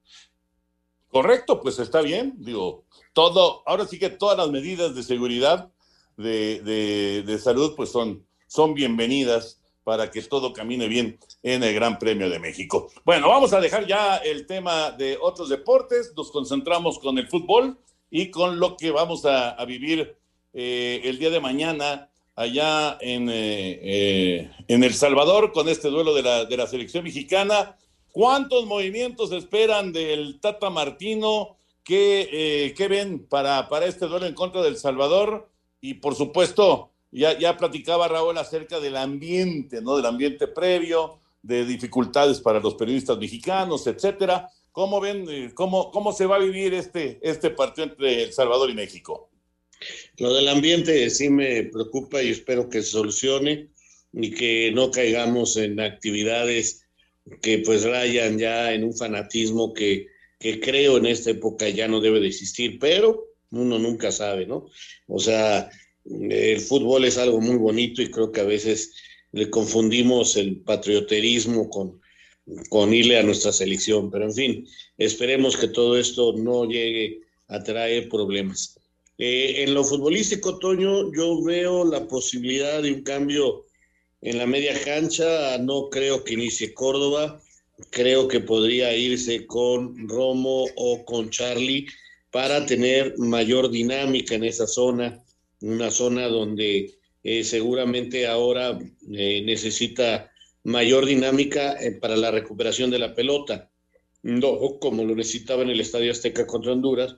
Correcto, 1.09 1.61
pues 1.61 1.79
está 1.79 2.03
bien, 2.03 2.35
digo, 2.37 2.85
todo, 3.13 3.63
ahora 3.67 3.87
sí 3.87 3.99
que 3.99 4.11
todas 4.11 4.37
las 4.37 4.51
medidas 4.51 4.95
de 4.95 5.03
seguridad 5.03 5.71
de, 6.17 7.23
de, 7.25 7.39
salud 7.39 7.75
pues 7.77 7.91
son, 7.91 8.27
son 8.47 8.75
bienvenidas 8.75 9.63
para 9.85 10.11
que 10.11 10.21
todo 10.23 10.53
camine 10.53 10.89
bien 10.89 11.19
en 11.43 11.63
el 11.63 11.73
Gran 11.75 11.99
Premio 11.99 12.29
de 12.29 12.41
México. 12.41 12.91
Bueno, 13.05 13.29
vamos 13.29 13.53
a 13.53 13.61
dejar 13.61 13.87
ya 13.87 14.17
el 14.17 14.47
tema 14.47 14.91
de 14.91 15.17
otros 15.21 15.49
deportes, 15.49 16.13
nos 16.17 16.31
concentramos 16.31 16.99
con 16.99 17.17
el 17.19 17.29
fútbol 17.29 17.79
y 18.11 18.31
con 18.31 18.59
lo 18.59 18.77
que 18.77 18.91
vamos 18.91 19.25
a, 19.25 19.65
vivir 19.65 20.17
eh, 20.59 21.03
el 21.05 21.19
día 21.19 21.29
de 21.29 21.39
mañana 21.39 22.09
allá 22.35 22.97
en, 23.03 23.29
eh, 23.29 23.79
eh, 23.83 24.51
en 24.69 24.85
El 24.85 24.95
Salvador 24.95 25.53
con 25.53 25.69
este 25.69 25.89
duelo 25.89 26.15
de 26.15 26.23
la, 26.23 26.47
de 26.47 26.57
la 26.57 26.67
selección 26.67 27.05
mexicana. 27.05 27.77
¿Cuántos 28.11 28.65
movimientos 28.65 29.33
esperan 29.33 29.93
del 29.93 30.41
Tata 30.41 30.71
Martino? 30.71 31.59
¿Qué, 31.85 32.73
qué 32.75 32.89
ven 32.89 33.27
para, 33.27 33.69
para 33.69 33.85
este 33.85 34.07
duelo 34.07 34.25
en 34.25 34.33
contra 34.33 34.63
del 34.63 34.79
Salvador? 34.79 35.51
Y 35.83 35.95
por 35.95 36.15
supuesto, 36.15 36.91
ya, 37.11 37.39
ya 37.39 37.59
platicaba 37.59 38.09
Raúl 38.09 38.39
acerca 38.39 38.81
del 38.81 38.97
ambiente, 38.97 39.83
¿no? 39.83 39.95
Del 39.97 40.07
ambiente 40.07 40.49
previo, 40.49 41.21
de 41.43 41.67
dificultades 41.67 42.41
para 42.41 42.61
los 42.61 42.77
periodistas 42.77 43.19
mexicanos, 43.19 43.87
etcétera. 43.87 44.49
¿Cómo 44.73 45.01
ven, 45.01 45.53
cómo, 45.53 45.91
cómo 45.91 46.13
se 46.13 46.25
va 46.25 46.37
a 46.37 46.41
vivir 46.41 46.73
este, 46.73 47.21
este 47.21 47.51
partido 47.51 47.89
entre 47.89 48.23
El 48.23 48.33
Salvador 48.33 48.71
y 48.71 48.75
México? 48.75 49.29
Lo 50.19 50.33
del 50.35 50.49
ambiente 50.49 51.09
sí 51.11 51.29
me 51.29 51.65
preocupa 51.65 52.23
y 52.23 52.31
espero 52.31 52.69
que 52.69 52.83
se 52.83 52.91
solucione 52.91 53.69
y 54.13 54.31
que 54.31 54.73
no 54.73 54.91
caigamos 54.91 55.57
en 55.57 55.81
actividades 55.81 56.83
que 57.43 57.59
pues 57.59 57.85
rayan 57.85 58.39
ya 58.39 58.73
en 58.73 58.85
un 58.85 58.97
fanatismo 58.97 59.75
que, 59.75 60.07
que 60.39 60.61
creo 60.61 60.97
en 60.97 61.07
esta 61.07 61.31
época 61.31 61.69
ya 61.69 61.89
no 61.89 62.01
debe 62.01 62.21
de 62.21 62.29
existir, 62.29 62.79
pero 62.79 63.27
uno 63.51 63.79
nunca 63.79 64.13
sabe, 64.13 64.47
¿no? 64.47 64.69
O 65.07 65.19
sea, 65.19 65.71
el 66.05 66.61
fútbol 66.61 67.05
es 67.05 67.19
algo 67.19 67.41
muy 67.41 67.57
bonito 67.57 68.01
y 68.01 68.11
creo 68.11 68.33
que 68.33 68.41
a 68.41 68.45
veces 68.45 68.95
le 69.33 69.51
confundimos 69.51 70.37
el 70.37 70.61
patrioterismo 70.61 71.69
con, 71.69 72.01
con 72.69 72.95
irle 72.95 73.19
a 73.19 73.23
nuestra 73.23 73.53
selección, 73.53 74.11
pero 74.11 74.25
en 74.25 74.35
fin, 74.35 74.67
esperemos 74.99 75.57
que 75.57 75.69
todo 75.69 75.99
esto 75.99 76.33
no 76.33 76.65
llegue 76.65 77.23
a 77.49 77.63
traer 77.63 78.09
problemas. 78.09 78.79
Eh, 79.19 79.63
en 79.63 79.73
lo 79.73 79.83
futbolístico, 79.83 80.59
Toño, 80.59 81.13
yo 81.13 81.43
veo 81.43 81.85
la 81.85 82.07
posibilidad 82.07 82.83
de 82.83 82.93
un 82.93 83.03
cambio 83.03 83.65
en 84.21 84.39
la 84.39 84.47
media 84.47 84.79
cancha. 84.85 85.57
No 85.59 85.89
creo 85.89 86.23
que 86.23 86.35
inicie 86.35 86.75
Córdoba. 86.75 87.41
Creo 87.91 88.29
que 88.29 88.41
podría 88.41 88.95
irse 88.95 89.47
con 89.47 90.09
Romo 90.09 90.67
o 90.77 91.05
con 91.05 91.31
Charlie 91.31 91.87
para 92.31 92.67
tener 92.67 93.17
mayor 93.19 93.71
dinámica 93.71 94.35
en 94.35 94.45
esa 94.45 94.67
zona, 94.67 95.23
una 95.61 95.91
zona 95.91 96.29
donde 96.29 96.95
eh, 97.23 97.45
seguramente 97.45 98.27
ahora 98.27 98.79
eh, 99.13 99.43
necesita 99.45 100.31
mayor 100.65 101.07
dinámica 101.07 101.77
para 102.01 102.17
la 102.17 102.31
recuperación 102.31 102.91
de 102.91 102.99
la 102.99 103.15
pelota. 103.15 103.71
No 104.23 104.79
como 104.81 105.05
lo 105.05 105.15
necesitaba 105.15 105.63
en 105.63 105.71
el 105.71 105.81
Estadio 105.81 106.11
Azteca 106.11 106.47
contra 106.47 106.73
Honduras, 106.73 107.17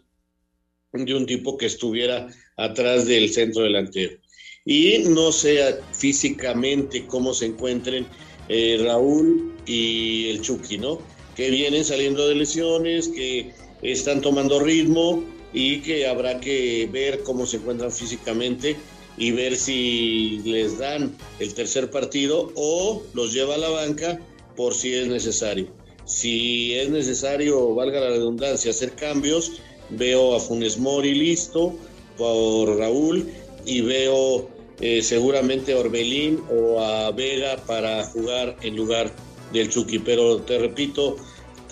de 0.92 1.14
un 1.14 1.26
tipo 1.26 1.56
que 1.58 1.66
estuviera 1.66 2.28
atrás 2.56 3.06
del 3.06 3.30
centro 3.30 3.62
delantero. 3.62 4.16
Y 4.64 4.98
no 5.08 5.32
sé 5.32 5.76
físicamente 5.92 7.06
cómo 7.06 7.34
se 7.34 7.46
encuentren 7.46 8.06
eh, 8.48 8.78
Raúl 8.82 9.54
y 9.66 10.30
el 10.30 10.40
Chucky, 10.40 10.78
¿no? 10.78 10.98
Que 11.36 11.50
vienen 11.50 11.84
saliendo 11.84 12.26
de 12.26 12.34
lesiones, 12.34 13.08
que 13.08 13.52
están 13.82 14.20
tomando 14.20 14.60
ritmo 14.60 15.22
y 15.52 15.80
que 15.80 16.06
habrá 16.06 16.40
que 16.40 16.88
ver 16.90 17.22
cómo 17.22 17.46
se 17.46 17.58
encuentran 17.58 17.92
físicamente 17.92 18.76
y 19.16 19.30
ver 19.32 19.56
si 19.56 20.40
les 20.44 20.78
dan 20.78 21.16
el 21.38 21.52
tercer 21.54 21.90
partido 21.90 22.52
o 22.54 23.02
los 23.14 23.32
lleva 23.32 23.54
a 23.54 23.58
la 23.58 23.68
banca 23.68 24.18
por 24.56 24.74
si 24.74 24.94
es 24.94 25.06
necesario. 25.06 25.68
Si 26.04 26.72
es 26.74 26.88
necesario, 26.88 27.74
valga 27.74 28.00
la 28.00 28.08
redundancia, 28.08 28.70
hacer 28.70 28.92
cambios, 28.92 29.60
veo 29.90 30.34
a 30.34 30.40
Funes 30.40 30.78
Mori 30.78 31.14
listo 31.14 31.74
por 32.16 32.76
Raúl 32.76 33.30
y 33.64 33.80
veo 33.80 34.48
eh, 34.80 35.02
seguramente 35.02 35.72
a 35.72 35.78
Orbelín 35.78 36.40
o 36.50 36.80
a 36.80 37.10
Vega 37.10 37.56
para 37.66 38.04
jugar 38.04 38.56
en 38.62 38.76
lugar 38.76 39.12
del 39.52 39.68
Chucky. 39.68 39.98
Pero 39.98 40.38
te 40.38 40.58
repito, 40.58 41.16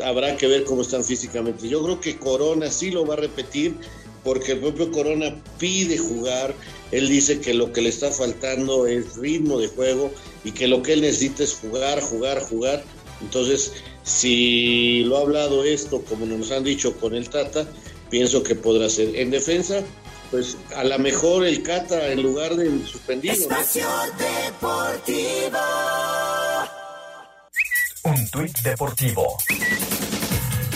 habrá 0.05 0.37
que 0.37 0.46
ver 0.46 0.64
cómo 0.64 0.83
están 0.83 1.05
físicamente. 1.05 1.68
Yo 1.68 1.83
creo 1.83 2.00
que 2.00 2.18
Corona 2.18 2.70
sí 2.70 2.90
lo 2.90 3.07
va 3.07 3.14
a 3.14 3.18
repetir 3.18 3.74
porque 4.24 4.52
el 4.52 4.59
propio 4.59 4.90
Corona 4.90 5.40
pide 5.59 5.98
jugar. 5.98 6.55
Él 6.90 7.09
dice 7.09 7.40
que 7.40 7.55
lo 7.55 7.72
que 7.72 7.81
le 7.81 7.88
está 7.88 8.11
faltando 8.11 8.87
es 8.87 9.16
ritmo 9.16 9.59
de 9.59 9.68
juego 9.68 10.11
y 10.44 10.52
que 10.52 10.66
lo 10.66 10.83
que 10.83 10.94
él 10.94 11.02
necesita 11.02 11.44
es 11.44 11.55
jugar, 11.55 12.00
jugar, 12.00 12.40
jugar. 12.40 12.85
Entonces, 13.20 13.72
si 14.02 15.05
lo 15.05 15.16
ha 15.16 15.20
hablado 15.20 15.64
esto, 15.64 16.02
como 16.02 16.26
nos 16.26 16.50
han 16.50 16.64
dicho 16.64 16.96
con 16.98 17.14
el 17.14 17.29
Tata, 17.29 17.68
pienso 18.11 18.42
que 18.42 18.55
podrá 18.55 18.88
ser. 18.88 19.16
En 19.16 19.31
defensa, 19.31 19.83
pues 20.31 20.57
a 20.75 20.85
lo 20.85 20.99
mejor 20.99 21.45
el 21.45 21.62
Cata 21.62 22.09
en 22.09 22.23
lugar 22.23 22.57
del 22.57 22.87
suspendido. 22.87 23.35
Espacio 23.35 23.87
Deportivo. 24.19 25.59
Un 28.05 28.31
tuit 28.31 28.57
deportivo. 28.61 29.37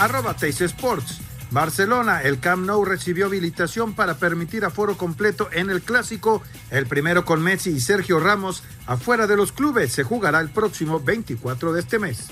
Arroba 0.00 0.34
Teis 0.34 0.60
Sports. 0.60 1.20
Barcelona, 1.50 2.22
el 2.22 2.38
Camp 2.38 2.64
Nou 2.64 2.84
recibió 2.84 3.26
habilitación 3.26 3.94
para 3.94 4.14
permitir 4.14 4.64
aforo 4.64 4.96
completo 4.96 5.48
en 5.52 5.68
el 5.68 5.82
clásico, 5.82 6.42
el 6.70 6.86
primero 6.86 7.24
con 7.24 7.42
Messi 7.42 7.70
y 7.70 7.80
Sergio 7.80 8.20
Ramos 8.20 8.62
afuera 8.86 9.26
de 9.26 9.36
los 9.36 9.50
clubes. 9.50 9.92
Se 9.92 10.04
jugará 10.04 10.40
el 10.40 10.50
próximo 10.50 11.00
24 11.00 11.72
de 11.72 11.80
este 11.80 11.98
mes. 11.98 12.28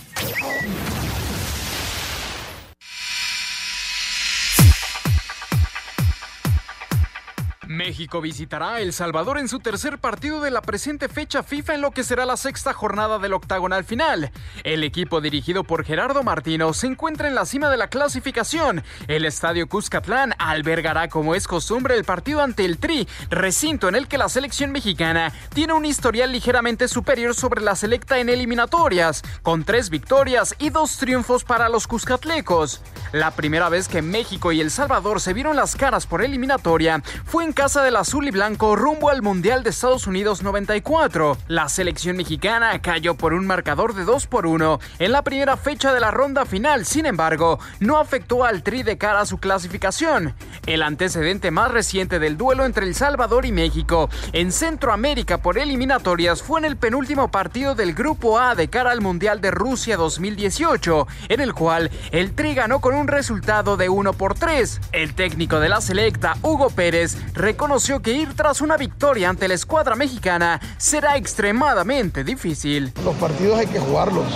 México 7.89 8.21
visitará 8.21 8.83
El 8.83 8.93
Salvador 8.93 9.39
en 9.39 9.49
su 9.49 9.61
tercer 9.61 9.97
partido 9.97 10.43
de 10.43 10.51
la 10.51 10.61
presente 10.61 11.09
fecha 11.09 11.43
FIFA 11.43 11.77
en 11.77 11.81
lo 11.81 11.91
que 11.91 12.05
será 12.05 12.27
la 12.27 12.37
sexta 12.37 12.75
jornada 12.75 13.19
del 13.19 13.33
octagonal 13.33 13.83
final. 13.83 14.31
El 14.63 14.85
equipo 14.85 15.23
dirigido 15.23 15.65
por 15.65 15.87
Gerardo 15.87 16.23
Martino 16.23 16.75
se 16.75 16.87
encuentra 16.87 17.29
en 17.29 17.35
la 17.35 17.47
cima 17.47 17.71
de 17.71 17.79
la 17.79 17.89
clasificación. 17.89 18.85
El 19.07 19.25
estadio 19.25 19.71
Cuscatlán 19.71 20.35
albergará 20.39 21.09
como 21.09 21.35
es 21.35 21.49
costumbre 21.49 21.95
el 21.95 22.05
partido 22.05 22.43
ante 22.43 22.67
el 22.67 22.77
Tri, 22.77 23.09
recinto 23.31 23.89
en 23.89 23.95
el 23.95 24.07
que 24.07 24.19
la 24.19 24.29
selección 24.29 24.71
mexicana 24.71 25.33
tiene 25.55 25.73
un 25.73 25.87
historial 25.87 26.31
ligeramente 26.31 26.89
superior 26.89 27.35
sobre 27.35 27.63
la 27.63 27.75
selecta 27.75 28.19
en 28.19 28.29
eliminatorias, 28.29 29.23
con 29.41 29.65
tres 29.65 29.89
victorias 29.89 30.55
y 30.59 30.69
dos 30.69 30.99
triunfos 30.99 31.43
para 31.43 31.71
los 31.71 31.87
cuscatlecos. 31.87 32.83
La 33.13 33.31
primera 33.31 33.71
vez 33.71 33.89
que 33.89 34.03
México 34.03 34.53
y 34.53 34.61
El 34.61 34.71
Salvador 34.71 35.23
se 35.23 35.33
vieron 35.33 35.57
las 35.57 35.75
caras 35.75 36.07
por 36.07 36.23
eliminatoria 36.23 37.03
fue 37.25 37.45
en 37.45 37.55
del 37.83 37.97
azul 37.97 38.27
y 38.27 38.31
blanco 38.31 38.77
rumbo 38.77 39.11
al 39.11 39.23
Mundial 39.23 39.63
de 39.63 39.71
Estados 39.71 40.07
Unidos 40.07 40.43
94. 40.43 41.37
La 41.47 41.69
selección 41.69 42.17
mexicana 42.17 42.81
cayó 42.83 43.15
por 43.15 43.33
un 43.33 43.47
marcador 43.47 43.95
de 43.95 44.05
2 44.05 44.27
por 44.27 44.47
1 44.47 44.81
en 44.99 45.13
la 45.13 45.23
primera 45.23 45.57
fecha 45.57 45.93
de 45.93 46.01
la 46.01 46.11
ronda 46.11 46.45
final, 46.45 46.85
sin 46.85 47.07
embargo, 47.07 47.59
no 47.81 47.99
afectó 47.99 48.45
al 48.45 48.63
Tri 48.63 48.83
de 48.83 48.99
cara 48.99 49.21
a 49.21 49.27
su 49.27 49.39
clasificación. 49.39 50.35
El 50.67 50.83
antecedente 50.83 51.51
más 51.51 51.71
reciente 51.71 52.19
del 52.19 52.37
duelo 52.37 52.65
entre 52.65 52.85
El 52.85 52.95
Salvador 52.95 53.47
y 53.47 53.53
México 53.53 54.11
en 54.33 54.51
Centroamérica 54.51 55.39
por 55.39 55.57
eliminatorias 55.57 56.43
fue 56.43 56.61
en 56.61 56.65
el 56.65 56.77
penúltimo 56.77 57.31
partido 57.31 57.75
del 57.75 57.95
Grupo 57.95 58.39
A 58.39 58.55
de 58.55 58.69
cara 58.69 58.91
al 58.91 59.01
Mundial 59.01 59.41
de 59.41 59.53
Rusia 59.53 59.97
2018, 59.97 61.07
en 61.29 61.41
el 61.41 61.55
cual 61.55 61.91
el 62.11 62.35
Tri 62.35 62.55
ganó 62.55 62.81
con 62.81 62.95
un 62.95 63.09
resultado 63.09 63.77
de 63.77 63.89
1 63.89 64.13
por 64.15 64.35
3. 64.35 64.81
El 64.93 65.15
técnico 65.15 65.61
de 65.61 65.69
la 65.69 65.81
selecta, 65.81 66.37
Hugo 66.43 66.71
Pérez, 66.71 67.17
reconoció 67.35 67.68
que 68.03 68.13
ir 68.13 68.35
tras 68.35 68.63
una 68.63 68.77
victoria 68.79 69.29
ante 69.29 69.47
la 69.47 69.55
escuadra 69.55 69.95
mexicana 69.95 70.59
será 70.79 71.17
extremadamente 71.17 72.25
difícil. 72.25 72.93
Los 73.05 73.15
partidos 73.17 73.59
hay 73.59 73.67
que 73.67 73.79
jugarlos. 73.79 74.27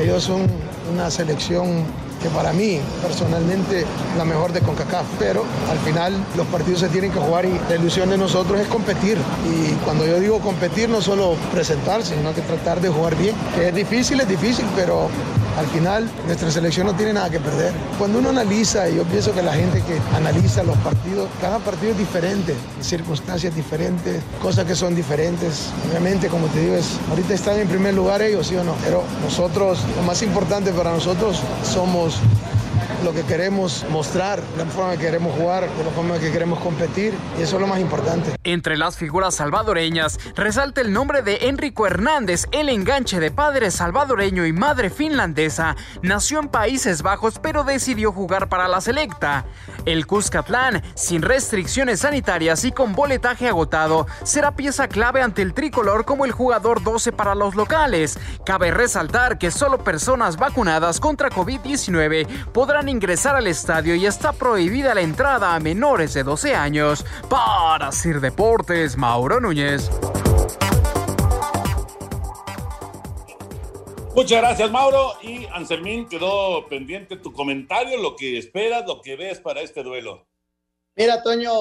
Ellos 0.00 0.24
son 0.24 0.46
una 0.90 1.10
selección 1.10 1.84
que 2.22 2.30
para 2.30 2.52
mí 2.52 2.80
personalmente 3.02 3.84
la 4.16 4.24
mejor 4.24 4.52
de 4.52 4.60
CONCACAF, 4.60 5.04
pero 5.18 5.44
al 5.70 5.78
final 5.80 6.14
los 6.34 6.46
partidos 6.46 6.80
se 6.80 6.88
tienen 6.88 7.12
que 7.12 7.20
jugar 7.20 7.44
y 7.44 7.60
la 7.68 7.76
ilusión 7.76 8.08
de 8.08 8.16
nosotros 8.16 8.58
es 8.58 8.66
competir. 8.68 9.18
Y 9.46 9.74
cuando 9.84 10.06
yo 10.06 10.18
digo 10.18 10.40
competir 10.40 10.88
no 10.88 11.02
solo 11.02 11.36
presentarse, 11.52 12.16
sino 12.16 12.34
que 12.34 12.40
tratar 12.40 12.80
de 12.80 12.88
jugar 12.88 13.16
bien, 13.16 13.36
que 13.54 13.68
es 13.68 13.74
difícil, 13.74 14.18
es 14.20 14.28
difícil, 14.28 14.64
pero 14.74 15.08
al 15.58 15.66
final 15.66 16.08
nuestra 16.26 16.50
selección 16.50 16.86
no 16.86 16.94
tiene 16.94 17.12
nada 17.12 17.28
que 17.28 17.40
perder. 17.40 17.72
Cuando 17.98 18.20
uno 18.20 18.30
analiza, 18.30 18.88
y 18.88 18.96
yo 18.96 19.04
pienso 19.04 19.34
que 19.34 19.42
la 19.42 19.52
gente 19.52 19.82
que 19.82 19.98
analiza 20.16 20.62
los 20.62 20.76
partidos, 20.78 21.28
cada 21.40 21.58
partido 21.58 21.92
es 21.92 21.98
diferente, 21.98 22.54
circunstancias 22.80 23.54
diferentes, 23.54 24.22
cosas 24.40 24.64
que 24.64 24.76
son 24.76 24.94
diferentes. 24.94 25.70
Obviamente, 25.90 26.28
como 26.28 26.46
te 26.46 26.60
digo, 26.60 26.76
ahorita 27.10 27.34
están 27.34 27.58
en 27.58 27.66
primer 27.66 27.94
lugar 27.94 28.22
ellos, 28.22 28.46
sí 28.46 28.56
o 28.56 28.62
no, 28.62 28.74
pero 28.84 29.02
nosotros, 29.22 29.80
lo 29.96 30.02
más 30.02 30.22
importante 30.22 30.70
para 30.72 30.92
nosotros 30.92 31.40
somos 31.64 32.14
lo 33.04 33.12
que 33.12 33.22
queremos 33.22 33.84
mostrar, 33.90 34.42
la 34.56 34.64
forma 34.66 34.92
que 34.92 34.98
queremos 34.98 35.34
jugar, 35.36 35.62
la 35.62 35.90
forma 35.90 36.18
que 36.18 36.32
queremos 36.32 36.58
competir 36.60 37.14
y 37.38 37.42
eso 37.42 37.56
es 37.56 37.60
lo 37.62 37.66
más 37.66 37.80
importante. 37.80 38.34
Entre 38.44 38.76
las 38.76 38.96
figuras 38.96 39.36
salvadoreñas 39.36 40.18
resalta 40.34 40.80
el 40.80 40.92
nombre 40.92 41.22
de 41.22 41.48
Enrico 41.48 41.86
Hernández, 41.86 42.46
el 42.50 42.68
enganche 42.68 43.20
de 43.20 43.30
padre 43.30 43.70
salvadoreño 43.70 44.46
y 44.46 44.52
madre 44.52 44.90
finlandesa. 44.90 45.76
Nació 46.02 46.40
en 46.40 46.48
Países 46.48 47.02
Bajos 47.02 47.38
pero 47.38 47.64
decidió 47.64 48.12
jugar 48.12 48.48
para 48.48 48.68
la 48.68 48.80
selecta. 48.80 49.44
El 49.84 50.06
Cuscatlán, 50.06 50.82
sin 50.94 51.22
restricciones 51.22 52.00
sanitarias 52.00 52.64
y 52.64 52.72
con 52.72 52.94
boletaje 52.94 53.48
agotado, 53.48 54.06
será 54.24 54.56
pieza 54.56 54.88
clave 54.88 55.22
ante 55.22 55.42
el 55.42 55.54
tricolor 55.54 56.04
como 56.04 56.24
el 56.24 56.32
jugador 56.32 56.82
12 56.82 57.12
para 57.12 57.34
los 57.34 57.54
locales. 57.54 58.18
Cabe 58.44 58.70
resaltar 58.70 59.38
que 59.38 59.50
solo 59.50 59.84
personas 59.84 60.36
vacunadas 60.36 61.00
contra 61.00 61.30
COVID-19 61.30 62.26
podrán 62.52 62.87
ingresar 62.88 63.36
al 63.36 63.46
estadio 63.46 63.94
y 63.94 64.06
está 64.06 64.32
prohibida 64.32 64.94
la 64.94 65.02
entrada 65.02 65.54
a 65.54 65.60
menores 65.60 66.14
de 66.14 66.22
12 66.22 66.54
años. 66.54 67.04
Para 67.28 67.92
Sir 67.92 68.20
Deportes, 68.20 68.96
Mauro 68.96 69.40
Núñez. 69.40 69.90
Muchas 74.14 74.40
gracias, 74.40 74.70
Mauro. 74.70 75.12
Y 75.22 75.46
Anselmín, 75.52 76.08
quedó 76.08 76.66
pendiente 76.68 77.16
tu 77.16 77.32
comentario, 77.32 77.96
lo 77.98 78.16
que 78.16 78.36
esperas, 78.38 78.84
lo 78.86 79.00
que 79.00 79.14
ves 79.16 79.38
para 79.38 79.60
este 79.60 79.82
duelo. 79.82 80.26
Mira, 80.96 81.22
Toño, 81.22 81.52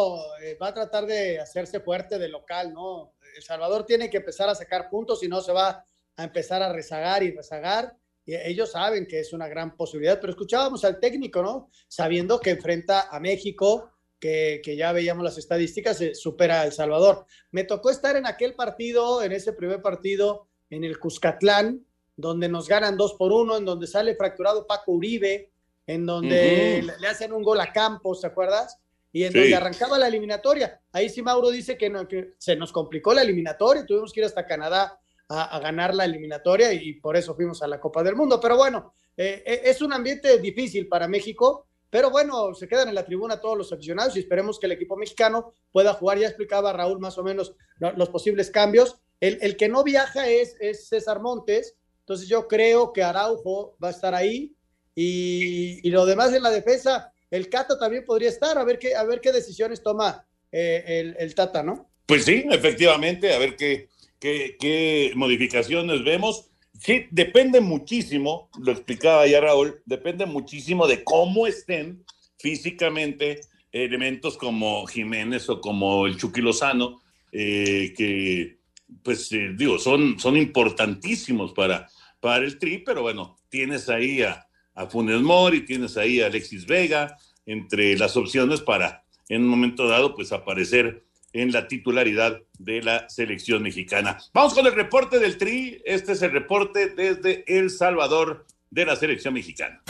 eh, 0.41 0.57
va 0.59 0.69
a 0.69 0.73
tratar 0.73 1.05
de 1.05 1.39
hacerse 1.39 1.79
fuerte 1.79 2.17
de 2.17 2.29
local, 2.29 2.73
¿no? 2.73 3.13
El 3.35 3.43
Salvador 3.43 3.85
tiene 3.85 4.09
que 4.09 4.17
empezar 4.17 4.49
a 4.49 4.55
sacar 4.55 4.89
puntos, 4.89 5.19
si 5.19 5.27
no 5.27 5.41
se 5.41 5.51
va 5.51 5.85
a 6.15 6.23
empezar 6.23 6.63
a 6.63 6.73
rezagar 6.73 7.21
y 7.21 7.29
rezagar 7.29 7.95
y 8.06 8.06
ellos 8.35 8.71
saben 8.71 9.07
que 9.07 9.19
es 9.19 9.33
una 9.33 9.47
gran 9.47 9.75
posibilidad, 9.75 10.19
pero 10.19 10.31
escuchábamos 10.31 10.83
al 10.83 10.99
técnico, 10.99 11.41
¿no? 11.41 11.69
Sabiendo 11.87 12.39
que 12.39 12.51
enfrenta 12.51 13.07
a 13.09 13.19
México, 13.19 13.91
que, 14.19 14.61
que 14.63 14.75
ya 14.75 14.91
veíamos 14.91 15.23
las 15.23 15.37
estadísticas, 15.37 15.97
se 15.97 16.15
supera 16.15 16.61
a 16.61 16.65
El 16.65 16.71
Salvador. 16.71 17.25
Me 17.51 17.63
tocó 17.63 17.89
estar 17.89 18.15
en 18.15 18.25
aquel 18.25 18.53
partido, 18.55 19.23
en 19.23 19.31
ese 19.31 19.53
primer 19.53 19.81
partido, 19.81 20.47
en 20.69 20.83
el 20.83 20.99
Cuscatlán, 20.99 21.85
donde 22.15 22.49
nos 22.49 22.67
ganan 22.67 22.97
dos 22.97 23.13
por 23.13 23.31
uno, 23.31 23.57
en 23.57 23.65
donde 23.65 23.87
sale 23.87 24.15
fracturado 24.15 24.65
Paco 24.65 24.91
Uribe, 24.93 25.51
en 25.85 26.05
donde 26.05 26.83
le, 26.99 27.07
hacen 27.07 27.31
un 27.31 27.43
gol 27.43 27.61
a 27.61 27.71
Campos, 27.71 28.21
¿te 28.21 28.27
acuerdas? 28.27 28.77
Y 29.13 29.23
en 29.23 29.33
donde 29.33 29.55
arrancaba 29.55 29.97
la 29.97 30.07
eliminatoria. 30.07 30.81
Ahí 30.91 31.09
sí 31.09 31.21
Mauro 31.21 31.49
dice 31.49 31.77
que, 31.77 31.89
no, 31.89 32.07
que 32.07 32.33
se 32.37 32.55
nos 32.55 32.71
complicó 32.71 33.13
la 33.13 33.21
eliminatoria, 33.21 33.85
tuvimos 33.85 34.11
que 34.11 34.19
ir 34.19 34.25
hasta 34.25 34.45
Canadá 34.45 34.99
a, 35.29 35.59
ganar 35.59 35.93
la 35.93 36.05
eliminatoria 36.05 36.71
y 36.73 36.93
por 36.93 37.17
eso 37.17 37.35
fuimos 37.35 37.61
a 37.61 37.67
la 37.67 37.79
Copa 37.79 38.03
del 38.03 38.15
Mundo. 38.15 38.39
Pero 38.39 38.57
bueno, 38.57 38.93
eh, 39.15 39.43
eh, 39.45 39.61
es 39.65 39.81
un 39.81 39.93
ambiente 39.93 40.37
difícil 40.39 40.87
para 40.87 41.07
México, 41.07 41.67
pero 41.89 42.09
bueno, 42.09 42.53
se 42.53 42.67
quedan 42.67 42.89
en 42.89 42.95
la 42.95 43.05
tribuna 43.05 43.39
todos 43.39 43.57
los 43.57 43.71
aficionados 43.71 44.15
y 44.15 44.19
esperemos 44.19 44.59
que 44.59 44.65
el 44.65 44.73
equipo 44.73 44.97
mexicano 44.97 45.53
pueda 45.71 45.93
jugar. 45.93 46.17
Ya 46.17 46.27
explicaba 46.27 46.73
Raúl 46.73 46.99
más 46.99 47.17
o 47.17 47.23
menos 47.23 47.53
los 47.79 48.09
posibles 48.09 48.51
cambios. 48.51 48.97
El, 49.19 49.37
el 49.41 49.57
que 49.57 49.69
no 49.69 49.83
viaja 49.83 50.27
es, 50.29 50.55
es, 50.59 50.87
César 50.87 51.21
Montes, 51.21 51.75
entonces 52.01 52.27
yo 52.27 52.47
creo 52.47 52.93
que 52.93 53.03
Araujo 53.03 53.75
va 53.83 53.87
a 53.87 53.91
estar 53.91 54.13
ahí 54.13 54.53
y, 54.93 55.79
y, 55.87 55.91
lo 55.91 56.05
demás 56.05 56.33
en 56.33 56.43
la 56.43 56.51
defensa, 56.51 57.11
el 57.31 57.49
Cata 57.49 57.79
también 57.79 58.05
podría 58.05 58.29
estar, 58.29 58.57
a 58.57 58.63
ver 58.63 58.77
qué, 58.77 58.95
a 58.95 59.03
ver 59.03 59.19
qué 59.19 59.31
decisiones 59.31 59.81
toma 59.81 60.25
eh, 60.51 60.83
el, 60.85 61.15
el 61.17 61.35
Tata, 61.35 61.63
¿no? 61.63 61.89
Pues 62.05 62.25
sí, 62.25 62.45
efectivamente, 62.49 63.33
a 63.33 63.39
ver 63.39 63.55
qué, 63.55 63.89
qué, 64.19 65.11
modificaciones 65.15 66.03
vemos. 66.03 66.49
Sí, 66.79 67.05
depende 67.09 67.59
muchísimo, 67.59 68.49
lo 68.59 68.71
explicaba 68.71 69.25
ya 69.25 69.41
Raúl, 69.41 69.81
depende 69.85 70.27
muchísimo 70.27 70.85
de 70.85 71.03
cómo 71.03 71.47
estén 71.47 72.03
físicamente 72.37 73.41
elementos 73.71 74.37
como 74.37 74.85
Jiménez 74.85 75.49
o 75.49 75.59
como 75.59 76.05
el 76.05 76.17
Chucky 76.17 76.41
Lozano, 76.41 77.01
eh, 77.31 77.93
que 77.97 78.57
pues 79.03 79.31
eh, 79.31 79.53
digo, 79.55 79.79
son, 79.79 80.19
son 80.19 80.37
importantísimos 80.37 81.51
para, 81.53 81.89
para 82.19 82.45
el 82.45 82.59
Tri, 82.59 82.77
pero 82.79 83.01
bueno, 83.01 83.37
tienes 83.49 83.89
ahí 83.89 84.21
a, 84.21 84.47
a 84.75 84.85
Funes 84.85 85.21
Mori, 85.21 85.65
tienes 85.65 85.97
ahí 85.97 86.21
a 86.21 86.27
Alexis 86.27 86.65
Vega, 86.67 87.17
entre 87.47 87.97
las 87.97 88.15
opciones 88.15 88.61
para 88.61 89.03
en 89.29 89.43
un 89.43 89.47
momento 89.47 89.87
dado 89.87 90.13
pues 90.15 90.31
aparecer 90.31 91.06
en 91.33 91.51
la 91.51 91.67
titularidad 91.67 92.41
de 92.57 92.81
la 92.81 93.09
selección 93.09 93.63
mexicana. 93.63 94.17
Vamos 94.33 94.53
con 94.53 94.65
el 94.65 94.73
reporte 94.73 95.19
del 95.19 95.37
Tri. 95.37 95.81
Este 95.85 96.13
es 96.13 96.21
el 96.21 96.31
reporte 96.31 96.89
desde 96.89 97.43
El 97.47 97.69
Salvador 97.69 98.45
de 98.69 98.85
la 98.85 98.95
selección 98.95 99.33
mexicana. 99.33 99.81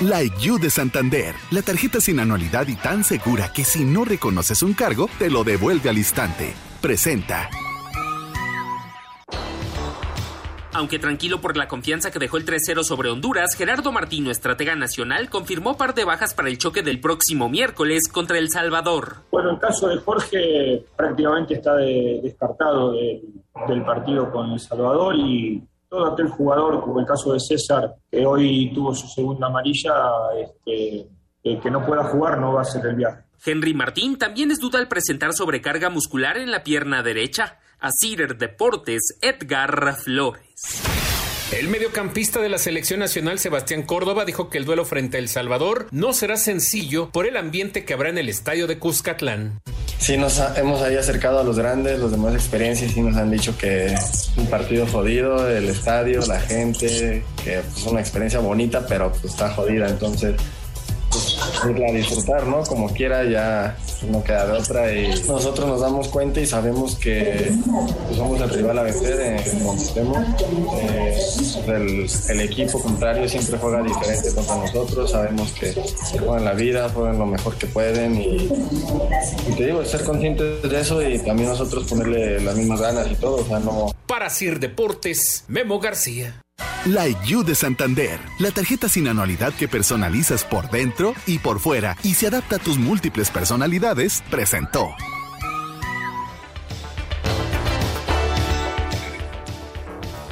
La 0.00 0.22
IU 0.22 0.58
de 0.58 0.70
Santander, 0.70 1.34
la 1.50 1.62
tarjeta 1.62 2.00
sin 2.00 2.20
anualidad 2.20 2.66
y 2.68 2.76
tan 2.76 3.04
segura 3.04 3.52
que 3.52 3.64
si 3.64 3.84
no 3.84 4.04
reconoces 4.04 4.62
un 4.62 4.72
cargo, 4.72 5.10
te 5.18 5.28
lo 5.28 5.44
devuelve 5.44 5.90
al 5.90 5.98
instante. 5.98 6.54
Presenta. 6.80 7.50
Aunque 10.72 11.00
tranquilo 11.00 11.40
por 11.40 11.56
la 11.56 11.66
confianza 11.66 12.12
que 12.12 12.20
dejó 12.20 12.36
el 12.36 12.46
3-0 12.46 12.84
sobre 12.84 13.10
Honduras, 13.10 13.56
Gerardo 13.56 13.90
Martino, 13.90 14.30
estratega 14.30 14.76
nacional, 14.76 15.28
confirmó 15.28 15.76
par 15.76 15.94
de 15.94 16.04
bajas 16.04 16.32
para 16.32 16.48
el 16.48 16.58
choque 16.58 16.82
del 16.82 17.00
próximo 17.00 17.48
miércoles 17.48 18.08
contra 18.08 18.38
El 18.38 18.50
Salvador. 18.50 19.16
Bueno, 19.32 19.50
el 19.50 19.58
caso 19.58 19.88
de 19.88 19.98
Jorge 19.98 20.84
prácticamente 20.96 21.54
está 21.54 21.74
descartado 21.74 22.92
del 22.92 23.84
partido 23.84 24.30
con 24.30 24.52
El 24.52 24.60
Salvador 24.60 25.16
y 25.16 25.60
todo 25.88 26.12
aquel 26.12 26.28
jugador, 26.28 26.80
como 26.80 27.00
el 27.00 27.06
caso 27.06 27.32
de 27.32 27.40
César, 27.40 27.92
que 28.08 28.24
hoy 28.24 28.72
tuvo 28.72 28.94
su 28.94 29.08
segunda 29.08 29.48
amarilla, 29.48 29.92
este, 30.40 31.08
que 31.42 31.70
no 31.70 31.84
pueda 31.84 32.04
jugar 32.04 32.38
no 32.38 32.52
va 32.52 32.62
a 32.62 32.64
ser 32.64 32.86
el 32.86 32.94
viaje. 32.94 33.24
Henry 33.44 33.74
Martín 33.74 34.18
también 34.18 34.52
es 34.52 34.60
duda 34.60 34.78
al 34.78 34.86
presentar 34.86 35.32
sobrecarga 35.32 35.90
muscular 35.90 36.36
en 36.36 36.52
la 36.52 36.62
pierna 36.62 37.02
derecha 37.02 37.59
a 37.80 37.90
Cider 37.92 38.36
Deportes 38.36 39.16
Edgar 39.20 39.96
Flores. 39.96 40.42
El 41.52 41.66
mediocampista 41.66 42.40
de 42.40 42.48
la 42.48 42.58
selección 42.58 43.00
nacional 43.00 43.40
Sebastián 43.40 43.82
Córdoba 43.82 44.24
dijo 44.24 44.50
que 44.50 44.58
el 44.58 44.64
duelo 44.64 44.84
frente 44.84 45.16
a 45.16 45.20
El 45.20 45.28
Salvador 45.28 45.88
no 45.90 46.12
será 46.12 46.36
sencillo 46.36 47.10
por 47.10 47.26
el 47.26 47.36
ambiente 47.36 47.84
que 47.84 47.92
habrá 47.92 48.08
en 48.08 48.18
el 48.18 48.28
estadio 48.28 48.68
de 48.68 48.78
Cuscatlán. 48.78 49.60
Sí, 49.98 50.16
nos 50.16 50.40
hemos 50.56 50.80
ahí 50.80 50.96
acercado 50.96 51.40
a 51.40 51.42
los 51.42 51.58
grandes, 51.58 51.98
los 51.98 52.12
de 52.12 52.18
más 52.18 52.34
experiencia, 52.34 52.88
y 52.94 53.00
nos 53.00 53.16
han 53.16 53.30
dicho 53.30 53.58
que 53.58 53.86
es 53.86 54.30
un 54.36 54.46
partido 54.46 54.86
jodido, 54.86 55.48
el 55.50 55.68
estadio, 55.68 56.24
la 56.26 56.40
gente, 56.40 57.24
que 57.42 57.58
es 57.58 57.64
pues, 57.64 57.86
una 57.86 58.00
experiencia 58.00 58.38
bonita, 58.38 58.86
pero 58.86 59.10
pues, 59.10 59.24
está 59.24 59.50
jodida, 59.50 59.88
entonces 59.88 60.36
irla 61.68 61.88
a 61.88 61.92
disfrutar, 61.92 62.46
¿no? 62.46 62.62
Como 62.62 62.88
quiera, 62.92 63.24
ya 63.24 63.76
no 64.08 64.22
queda 64.22 64.46
de 64.46 64.52
otra. 64.52 64.92
Y 64.92 65.08
nosotros 65.26 65.66
nos 65.66 65.80
damos 65.80 66.08
cuenta 66.08 66.40
y 66.40 66.46
sabemos 66.46 66.96
que 66.96 67.52
pues, 68.06 68.16
somos 68.16 68.40
el 68.40 68.50
rival 68.50 68.78
a 68.78 68.82
vencer 68.84 69.20
en 69.20 69.64
donde 69.64 69.82
estemos. 69.82 70.18
Eh, 70.76 72.06
el, 72.28 72.40
equipo 72.40 72.80
contrario 72.80 73.28
siempre 73.28 73.58
juega 73.58 73.82
diferente 73.82 74.34
contra 74.34 74.56
nosotros. 74.56 75.10
Sabemos 75.10 75.52
que, 75.52 75.74
juegan 76.18 76.44
la 76.44 76.52
vida, 76.52 76.88
juegan 76.88 77.18
lo 77.18 77.26
mejor 77.26 77.56
que 77.56 77.66
pueden. 77.66 78.20
Y, 78.20 78.48
te 79.56 79.66
digo, 79.66 79.84
ser 79.84 80.04
conscientes 80.04 80.62
de 80.62 80.80
eso 80.80 81.02
y 81.02 81.18
también 81.18 81.50
nosotros 81.50 81.84
ponerle 81.84 82.40
las 82.40 82.56
mismas 82.56 82.80
ganas 82.80 83.10
y 83.10 83.14
todo. 83.14 83.36
O 83.36 83.44
sea, 83.44 83.58
no. 83.58 83.94
Para 84.06 84.30
Sir 84.30 84.58
Deportes, 84.58 85.44
Memo 85.48 85.78
García. 85.78 86.42
La 86.86 87.06
IU 87.06 87.44
de 87.44 87.54
Santander, 87.54 88.18
la 88.38 88.52
tarjeta 88.52 88.88
sin 88.88 89.06
anualidad 89.06 89.52
que 89.52 89.68
personalizas 89.68 90.44
por 90.44 90.70
dentro 90.70 91.12
y 91.26 91.38
por 91.38 91.60
fuera 91.60 91.94
y 92.02 92.14
se 92.14 92.28
adapta 92.28 92.56
a 92.56 92.58
tus 92.58 92.78
múltiples 92.78 93.30
personalidades, 93.30 94.24
presentó. 94.30 94.88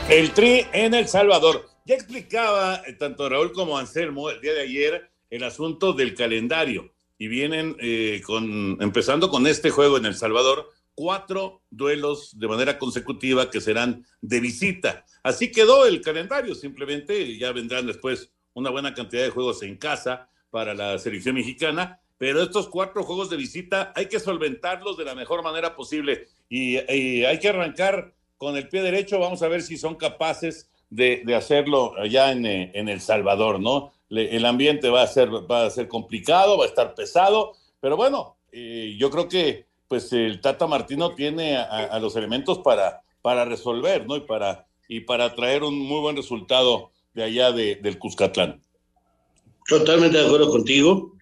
El 0.08 0.30
Tri 0.30 0.64
en 0.72 0.94
El 0.94 1.06
Salvador. 1.06 1.68
Ya 1.84 1.96
explicaba 1.96 2.76
eh, 2.87 2.94
tanto 2.94 3.28
Raúl 3.28 3.52
como 3.52 3.76
Anselmo 3.76 4.30
el 4.30 4.40
día 4.40 4.54
de 4.54 4.62
ayer 4.62 5.11
el 5.28 5.44
asunto 5.44 5.92
del 5.92 6.14
calendario 6.14 6.94
y 7.18 7.28
vienen 7.28 7.76
eh, 7.78 8.22
con, 8.24 8.78
empezando 8.80 9.28
con 9.28 9.46
este 9.46 9.68
juego 9.68 9.98
en 9.98 10.06
El 10.06 10.14
Salvador 10.14 10.70
cuatro 10.94 11.62
duelos 11.68 12.38
de 12.38 12.48
manera 12.48 12.78
consecutiva 12.78 13.50
que 13.50 13.61
serán 13.61 14.06
de 14.22 14.40
visita. 14.40 15.04
Así 15.22 15.50
quedó 15.50 15.87
el 15.87 16.00
calendario, 16.00 16.54
simplemente 16.54 17.37
ya 17.38 17.52
vendrán 17.52 17.87
después 17.87 18.31
una 18.54 18.70
buena 18.70 18.94
cantidad 18.94 19.22
de 19.22 19.31
juegos 19.31 19.62
en 19.62 19.76
casa 19.76 20.28
para 20.50 20.74
la 20.74 20.98
selección 20.98 21.35
mexicana, 21.35 22.00
pero 22.16 22.42
estos 22.42 22.68
cuatro 22.68 23.04
juegos 23.04 23.31
de 23.31 23.37
visita 23.37 23.92
hay 23.94 24.07
que 24.07 24.18
solventarlos 24.18 24.96
de 24.96 25.04
la 25.04 25.14
mejor 25.14 25.42
manera 25.42 25.76
posible 25.76 26.26
y, 26.48 26.76
hay 26.76 27.38
que 27.38 27.48
arrancar 27.48 28.14
con 28.37 28.57
el 28.57 28.68
pie 28.68 28.83
derecho, 28.83 29.18
vamos 29.18 29.42
a 29.42 29.48
ver 29.48 29.62
si 29.62 29.76
son 29.76 29.96
capaces 29.96 30.70
de, 30.90 31.22
hacerlo 31.37 31.94
allá 31.98 32.33
en, 32.33 32.46
eh, 32.46 32.70
en, 32.74 32.88
El 32.88 33.00
Salvador, 33.00 33.61
¿no? 33.61 33.92
el 34.11 34.44
ambiente 34.46 34.88
va 34.88 35.02
a, 35.02 35.07
ser, 35.07 35.28
va 35.28 35.66
a 35.66 35.70
ser 35.70 35.87
complicado, 35.87 36.57
va 36.57 36.64
a 36.64 36.68
estar 36.68 36.94
pesado, 36.94 37.52
pero 37.81 37.96
bueno, 37.96 38.37
eh, 38.52 38.96
yo 38.98 39.11
creo 39.11 39.28
que 39.28 39.66
pues 39.87 40.12
el 40.12 40.40
Tata 40.40 40.66
Martino 40.66 41.14
tiene 41.14 41.57
a, 41.57 41.98
los 41.98 42.14
elementos 42.14 42.59
para, 42.59 43.00
para 43.22 43.46
resolver, 43.46 44.07
¿no? 44.07 44.16
Y 44.16 44.20
para, 44.20 44.66
y 44.88 45.01
para 45.01 45.35
traer 45.35 45.62
un 45.62 45.79
muy 45.79 46.01
buen 46.01 46.16
resultado 46.16 46.90
de 47.14 47.22
allá 47.22 47.53
de, 47.53 47.77
del 47.77 47.98
Cuscatlán. 47.98 48.61
Totalmente 49.68 50.16
de 50.16 50.24
acuerdo 50.24 50.51
contigo. 50.51 51.14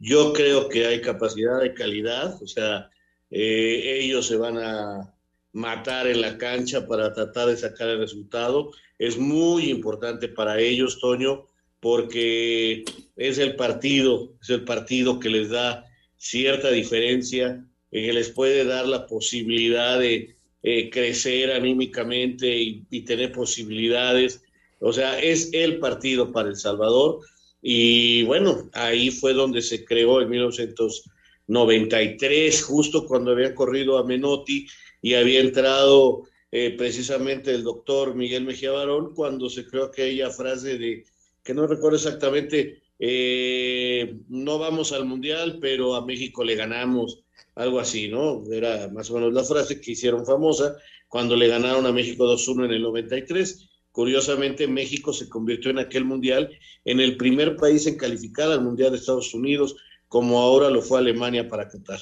Yo 0.00 0.32
creo 0.32 0.68
que 0.68 0.86
hay 0.86 1.00
capacidad 1.00 1.60
de 1.60 1.72
calidad, 1.72 2.42
o 2.42 2.46
sea, 2.48 2.90
eh, 3.30 4.00
ellos 4.00 4.26
se 4.26 4.36
van 4.36 4.58
a 4.58 5.14
matar 5.52 6.08
en 6.08 6.20
la 6.20 6.36
cancha 6.36 6.86
para 6.86 7.12
tratar 7.12 7.48
de 7.48 7.56
sacar 7.56 7.88
el 7.88 7.98
resultado. 7.98 8.72
Es 8.98 9.16
muy 9.16 9.70
importante 9.70 10.28
para 10.28 10.58
ellos, 10.58 10.98
Toño, 10.98 11.46
porque 11.78 12.84
es 13.16 13.38
el 13.38 13.54
partido, 13.54 14.32
es 14.42 14.50
el 14.50 14.64
partido 14.64 15.20
que 15.20 15.30
les 15.30 15.50
da 15.50 15.84
cierta 16.16 16.70
diferencia, 16.70 17.64
que 17.90 18.12
les 18.12 18.30
puede 18.30 18.64
dar 18.64 18.86
la 18.86 19.06
posibilidad 19.06 19.98
de 19.98 20.34
eh, 20.62 20.90
crecer 20.90 21.50
anímicamente 21.52 22.54
y, 22.56 23.02
tener 23.02 23.32
posibilidades. 23.32 24.42
O 24.80 24.92
sea, 24.92 25.18
es 25.18 25.50
el 25.52 25.78
partido 25.78 26.30
para 26.32 26.50
El 26.50 26.56
Salvador. 26.56 27.20
Y 27.60 28.22
bueno, 28.24 28.70
ahí 28.72 29.10
fue 29.10 29.32
donde 29.32 29.62
se 29.62 29.84
creó 29.84 30.20
en 30.20 30.30
1993, 30.30 32.62
justo 32.62 33.06
cuando 33.06 33.32
había 33.32 33.54
corrido 33.54 33.98
a 33.98 34.04
Menotti 34.04 34.66
y 35.00 35.14
había 35.14 35.40
entrado 35.40 36.24
eh, 36.50 36.74
precisamente 36.76 37.54
el 37.54 37.64
doctor 37.64 38.14
Miguel 38.14 38.44
Mejía 38.44 38.72
Barón, 38.72 39.14
cuando 39.14 39.48
se 39.48 39.66
creó 39.66 39.86
aquella 39.86 40.28
frase 40.30 40.76
de, 40.78 41.04
que 41.42 41.54
no 41.54 41.66
recuerdo 41.66 41.96
exactamente, 41.96 42.82
eh, 42.98 44.16
no 44.28 44.58
vamos 44.58 44.92
al 44.92 45.06
Mundial, 45.06 45.58
pero 45.60 45.94
a 45.94 46.04
México 46.04 46.44
le 46.44 46.54
ganamos, 46.54 47.22
algo 47.54 47.80
así, 47.80 48.08
¿no? 48.08 48.42
Era 48.50 48.88
más 48.88 49.10
o 49.10 49.14
menos 49.14 49.32
la 49.32 49.44
frase 49.44 49.80
que 49.80 49.92
hicieron 49.92 50.24
famosa 50.24 50.76
cuando 51.08 51.36
le 51.36 51.48
ganaron 51.48 51.86
a 51.86 51.92
México 51.92 52.24
2-1 52.24 52.66
en 52.66 52.72
el 52.72 52.82
93. 52.82 53.68
Curiosamente, 53.90 54.66
México 54.66 55.12
se 55.12 55.28
convirtió 55.28 55.70
en 55.70 55.78
aquel 55.78 56.04
Mundial 56.04 56.50
en 56.84 57.00
el 57.00 57.16
primer 57.16 57.56
país 57.56 57.86
en 57.86 57.98
calificar 57.98 58.50
al 58.50 58.62
Mundial 58.62 58.92
de 58.92 58.96
Estados 58.96 59.34
Unidos, 59.34 59.76
como 60.08 60.40
ahora 60.40 60.70
lo 60.70 60.80
fue 60.80 60.98
Alemania 60.98 61.46
para 61.48 61.68
Qatar. 61.68 62.00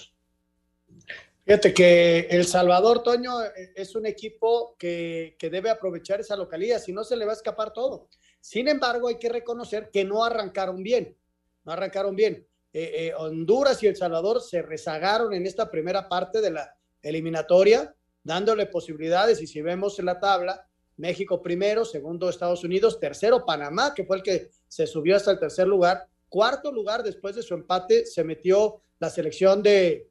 Fíjate 1.44 1.74
que 1.74 2.28
El 2.30 2.44
Salvador, 2.44 3.02
Toño, 3.02 3.42
e, 3.42 3.72
es 3.74 3.96
un 3.96 4.06
equipo 4.06 4.76
que, 4.78 5.34
que 5.36 5.50
debe 5.50 5.70
aprovechar 5.70 6.20
esa 6.20 6.36
localidad, 6.36 6.80
si 6.80 6.92
no 6.92 7.02
se 7.02 7.16
le 7.16 7.24
va 7.24 7.32
a 7.32 7.34
escapar 7.34 7.72
todo. 7.72 8.08
Sin 8.40 8.68
embargo, 8.68 9.08
hay 9.08 9.18
que 9.18 9.28
reconocer 9.28 9.90
que 9.92 10.04
no 10.04 10.24
arrancaron 10.24 10.84
bien, 10.84 11.16
no 11.64 11.72
arrancaron 11.72 12.14
bien. 12.14 12.46
Eh, 12.72 13.08
eh, 13.08 13.14
Honduras 13.16 13.82
y 13.82 13.88
El 13.88 13.96
Salvador 13.96 14.40
se 14.40 14.62
rezagaron 14.62 15.34
en 15.34 15.46
esta 15.46 15.70
primera 15.70 16.08
parte 16.08 16.40
de 16.40 16.52
la 16.52 16.76
eliminatoria, 17.02 17.94
dándole 18.22 18.66
posibilidades 18.66 19.40
y 19.42 19.46
si 19.46 19.60
vemos 19.60 19.98
la 19.98 20.20
tabla, 20.20 20.66
México 20.96 21.42
primero, 21.42 21.84
segundo 21.84 22.28
Estados 22.28 22.62
Unidos, 22.62 23.00
tercero 23.00 23.44
Panamá, 23.44 23.94
que 23.94 24.04
fue 24.04 24.18
el 24.18 24.22
que 24.22 24.50
se 24.68 24.86
subió 24.86 25.16
hasta 25.16 25.32
el 25.32 25.38
tercer 25.38 25.66
lugar, 25.66 26.06
cuarto 26.28 26.70
lugar 26.70 27.02
después 27.02 27.34
de 27.34 27.42
su 27.42 27.54
empate 27.54 28.06
se 28.06 28.22
metió 28.22 28.82
la 28.98 29.10
selección 29.10 29.62
de, 29.62 30.06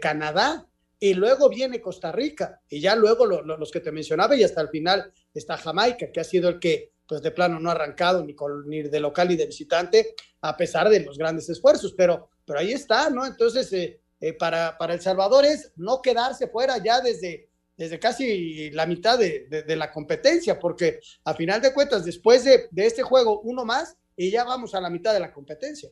Canadá 0.00 0.66
y 0.98 1.14
luego 1.14 1.48
viene 1.48 1.80
Costa 1.80 2.12
Rica 2.12 2.60
y 2.68 2.80
ya 2.80 2.94
luego 2.94 3.26
los 3.26 3.70
que 3.70 3.80
te 3.80 3.90
mencionaba 3.90 4.36
y 4.36 4.44
hasta 4.44 4.60
el 4.60 4.68
final 4.68 5.12
está 5.34 5.56
Jamaica, 5.56 6.12
que 6.12 6.20
ha 6.20 6.24
sido 6.24 6.48
el 6.48 6.60
que 6.60 6.92
pues 7.10 7.22
de 7.22 7.32
plano 7.32 7.58
no 7.58 7.70
ha 7.70 7.72
arrancado 7.72 8.24
ni, 8.24 8.34
con, 8.34 8.68
ni 8.68 8.82
de 8.82 9.00
local 9.00 9.26
ni 9.26 9.34
de 9.34 9.46
visitante, 9.46 10.14
a 10.42 10.56
pesar 10.56 10.88
de 10.88 11.00
los 11.00 11.18
grandes 11.18 11.48
esfuerzos, 11.48 11.92
pero, 11.96 12.28
pero 12.46 12.60
ahí 12.60 12.70
está, 12.70 13.10
¿no? 13.10 13.26
Entonces, 13.26 13.72
eh, 13.72 13.98
eh, 14.20 14.32
para, 14.32 14.78
para 14.78 14.94
El 14.94 15.00
Salvador 15.00 15.44
es 15.44 15.72
no 15.74 16.00
quedarse 16.00 16.46
fuera 16.46 16.78
ya 16.78 17.00
desde, 17.00 17.48
desde 17.76 17.98
casi 17.98 18.70
la 18.70 18.86
mitad 18.86 19.18
de, 19.18 19.48
de, 19.66 19.74
la 19.74 19.90
competencia, 19.90 20.60
porque 20.60 21.00
a 21.24 21.34
final 21.34 21.60
de 21.60 21.74
cuentas, 21.74 22.04
después 22.04 22.44
de, 22.44 22.68
de, 22.70 22.86
este 22.86 23.02
juego, 23.02 23.40
uno 23.40 23.64
más 23.64 23.96
y 24.16 24.30
ya 24.30 24.44
vamos 24.44 24.72
a 24.76 24.80
la 24.80 24.88
mitad 24.88 25.12
de 25.12 25.18
la 25.18 25.32
competencia. 25.32 25.90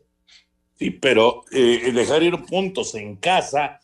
Sí, 0.78 0.92
pero 0.92 1.42
eh, 1.50 1.90
dejar 1.92 2.22
ir 2.22 2.44
puntos 2.44 2.94
en 2.94 3.16
casa, 3.16 3.81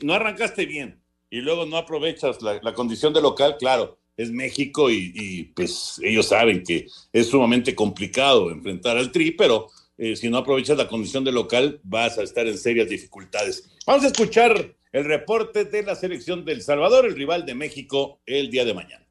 no 0.00 0.14
arrancaste 0.14 0.64
bien 0.64 0.98
y 1.28 1.42
luego 1.42 1.66
no 1.66 1.76
aprovechas 1.76 2.38
la 2.40 2.72
condición 2.72 3.12
de 3.12 3.20
local, 3.20 3.58
claro 3.58 3.98
es 4.16 4.30
México 4.30 4.90
y, 4.90 5.52
pues 5.54 6.00
ellos 6.02 6.26
saben 6.26 6.62
que 6.62 6.86
es 7.12 7.26
sumamente 7.28 7.74
complicado 7.74 8.50
enfrentar 8.50 8.96
al 8.96 9.12
Tri, 9.12 9.32
pero 9.32 9.68
eh, 9.98 10.16
si 10.16 10.28
no 10.28 10.38
aprovechas 10.38 10.76
la 10.76 10.88
condición 10.88 11.24
de 11.24 11.32
local 11.32 11.80
vas 11.82 12.18
a 12.18 12.22
estar 12.22 12.46
en 12.46 12.58
serias 12.58 12.88
dificultades. 12.88 13.70
Vamos 13.86 14.04
a 14.04 14.08
escuchar 14.08 14.74
el 14.92 15.04
reporte 15.04 15.64
de 15.64 15.82
la 15.82 15.94
selección 15.94 16.44
del 16.44 16.62
Salvador, 16.62 17.06
el 17.06 17.16
rival 17.16 17.46
de 17.46 17.54
México, 17.54 18.20
el 18.26 18.50
día 18.50 18.64
de 18.64 18.74
mañana. 18.74 19.01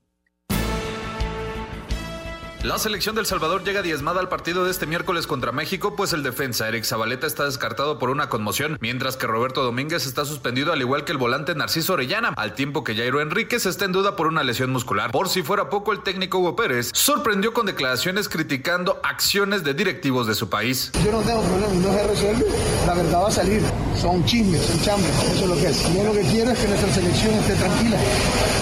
La 2.63 2.78
selección 2.78 3.15
del 3.15 3.26
Salvador 3.26 3.63
llega 3.63 3.82
diezmada 3.82 4.19
al 4.19 4.30
partido 4.30 4.63
de 4.63 4.69
este 4.69 4.86
miércoles 4.86 5.26
contra 5.26 5.52
México, 5.52 5.95
pues 5.95 6.13
el 6.13 6.21
defensa 6.21 6.67
Eric 6.67 6.84
Zabaleta 6.84 7.26
está 7.26 7.45
descartado 7.45 7.97
por 7.97 8.12
una 8.12 8.30
conmoción, 8.30 8.78
mientras 8.80 9.17
que 9.17 9.26
Roberto 9.26 9.63
Domínguez 9.63 10.06
está 10.06 10.26
suspendido 10.26 10.71
al 10.71 10.80
igual 10.80 11.04
que 11.04 11.12
el 11.12 11.17
volante 11.17 11.56
Narciso 11.56 11.93
Orellana, 11.93 12.36
al 12.38 12.54
tiempo 12.54 12.84
que 12.84 12.93
Jairo 12.95 13.19
Enríquez 13.19 13.65
está 13.65 13.86
en 13.86 13.93
duda 13.93 14.15
por 14.15 14.28
una 14.28 14.43
lesión 14.43 14.69
muscular. 14.71 15.10
Por 15.10 15.28
si 15.28 15.41
fuera 15.41 15.71
poco, 15.71 15.91
el 15.91 16.04
técnico 16.04 16.38
Hugo 16.38 16.56
Pérez 16.56 16.91
sorprendió 16.93 17.52
con 17.52 17.65
declaraciones 17.65 18.30
criticando 18.30 19.00
acciones 19.02 19.63
de 19.63 19.74
directivos 19.74 20.28
de 20.28 20.36
su 20.36 20.47
país. 20.47 20.91
Yo 21.04 21.12
no 21.13 21.21
tengo 21.21 21.41
problema, 21.41 21.74
no 21.74 21.91
se 21.91 22.08
resuelve, 22.08 22.45
la 22.86 22.93
verdad 22.93 23.24
va 23.24 23.28
a 23.30 23.32
salir. 23.32 23.63
Son 24.00 24.24
chismes, 24.26 24.62
son 24.62 24.80
chambres, 24.82 25.12
eso 25.34 25.45
es 25.45 25.50
lo 25.50 25.56
que 25.56 25.65
es. 25.65 25.95
Yo 25.95 26.04
lo 26.04 26.13
que 26.13 26.21
quiero 26.21 26.52
es 26.52 26.60
que 26.60 26.67
nuestra 26.67 26.93
selección 26.93 27.34
esté 27.34 27.56
tranquila, 27.56 27.97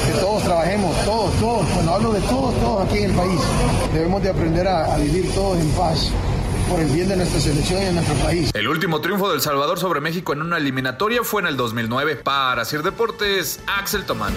que 0.06 0.20
todos 0.22 0.44
trabajemos, 0.44 1.06
todos, 1.06 1.36
todos, 1.42 1.68
cuando 1.68 1.94
hablo 1.96 2.14
de 2.14 2.22
todos, 2.22 2.56
todos 2.62 2.88
aquí 2.88 3.00
en 3.00 3.10
el 3.10 3.16
país 3.18 3.40
Debemos 3.94 4.22
de 4.22 4.30
aprender 4.30 4.68
a, 4.68 4.96
vivir 5.00 5.34
todos 5.34 5.60
en 5.60 5.68
paz 5.72 6.14
por 6.70 6.80
el 6.80 6.88
bien 6.90 7.10
de 7.10 7.16
nuestra 7.18 7.40
selección 7.40 7.82
y 7.82 7.86
de 7.86 7.94
nuestro 7.94 8.16
país. 8.18 8.52
El 8.54 8.68
último 8.68 9.02
triunfo 9.02 9.32
del 9.32 9.42
Salvador 9.42 9.80
sobre 9.80 10.00
México 10.00 10.32
en 10.32 10.44
una 10.44 10.58
eliminatoria 10.58 11.24
fue 11.24 11.42
en 11.42 11.48
el 11.48 11.58
2009. 11.58 12.18
Para 12.18 12.66
Sir 12.66 12.84
Deportes, 12.84 13.60
Axel 13.66 14.06
Tomán. 14.06 14.32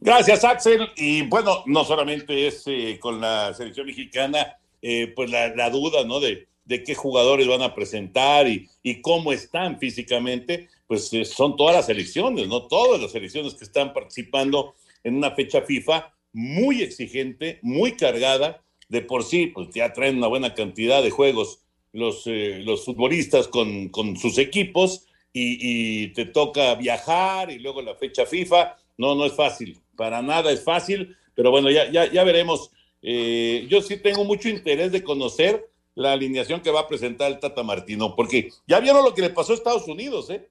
Gracias, 0.00 0.42
Axel. 0.42 0.88
Y 0.96 1.20
bueno, 1.26 1.64
no 1.66 1.84
solamente 1.84 2.46
es 2.46 2.62
eh, 2.64 2.98
con 2.98 3.20
la 3.20 3.52
selección 3.52 3.86
mexicana, 3.86 4.56
eh, 4.80 5.12
pues 5.14 5.30
la, 5.30 5.68
duda, 5.68 6.04
¿no? 6.04 6.18
De, 6.18 6.48
de, 6.64 6.82
qué 6.82 6.94
jugadores 6.94 7.46
van 7.46 7.60
a 7.60 7.74
presentar 7.74 8.48
y, 8.48 8.70
y 8.82 9.02
cómo 9.02 9.32
están 9.32 9.78
físicamente, 9.78 10.70
pues 10.86 11.12
eh, 11.12 11.26
son 11.26 11.56
todas 11.56 11.76
las 11.76 11.86
selecciones, 11.86 12.48
¿no? 12.48 12.62
Todas 12.62 13.02
las 13.02 13.12
selecciones 13.12 13.52
que 13.52 13.64
están 13.64 13.92
participando 13.92 14.74
en 15.04 15.16
una 15.16 15.32
fecha 15.32 15.60
FIFA 15.60 16.14
muy 16.32 16.82
exigente, 16.82 17.58
muy 17.62 17.92
cargada. 17.92 18.62
De 18.88 19.02
por 19.02 19.24
sí, 19.24 19.48
pues 19.48 19.68
ya 19.74 19.92
traen 19.92 20.16
una 20.16 20.28
buena 20.28 20.54
cantidad 20.54 21.02
de 21.02 21.10
juegos 21.10 21.60
los, 21.92 22.22
eh, 22.26 22.60
los 22.64 22.84
futbolistas 22.84 23.48
con, 23.48 23.88
con, 23.88 24.16
sus 24.16 24.38
equipos 24.38 25.06
y, 25.32 26.08
te 26.08 26.24
toca 26.24 26.74
viajar 26.74 27.50
y 27.50 27.58
luego 27.58 27.82
la 27.82 27.94
fecha 27.94 28.26
FIFA. 28.26 28.76
No, 28.96 29.14
no 29.14 29.26
es 29.26 29.32
fácil, 29.34 29.78
para 29.96 30.22
nada 30.22 30.50
es 30.50 30.64
fácil, 30.64 31.16
pero 31.34 31.50
bueno, 31.50 31.70
ya, 31.70 31.90
ya, 31.90 32.10
ya 32.10 32.24
veremos. 32.24 32.70
Eh, 33.02 33.66
yo 33.68 33.80
sí 33.80 33.98
tengo 33.98 34.24
mucho 34.24 34.48
interés 34.48 34.90
de 34.90 35.04
conocer 35.04 35.68
la 35.94 36.12
alineación 36.12 36.60
que 36.60 36.70
va 36.70 36.80
a 36.80 36.88
presentar 36.88 37.30
el 37.30 37.40
Tata 37.40 37.62
Martino, 37.62 38.14
porque 38.16 38.50
ya 38.66 38.80
vieron 38.80 39.04
lo 39.04 39.14
que 39.14 39.22
le 39.22 39.30
pasó 39.30 39.52
a 39.52 39.56
Estados 39.56 39.86
Unidos, 39.86 40.30
¿eh? 40.30 40.48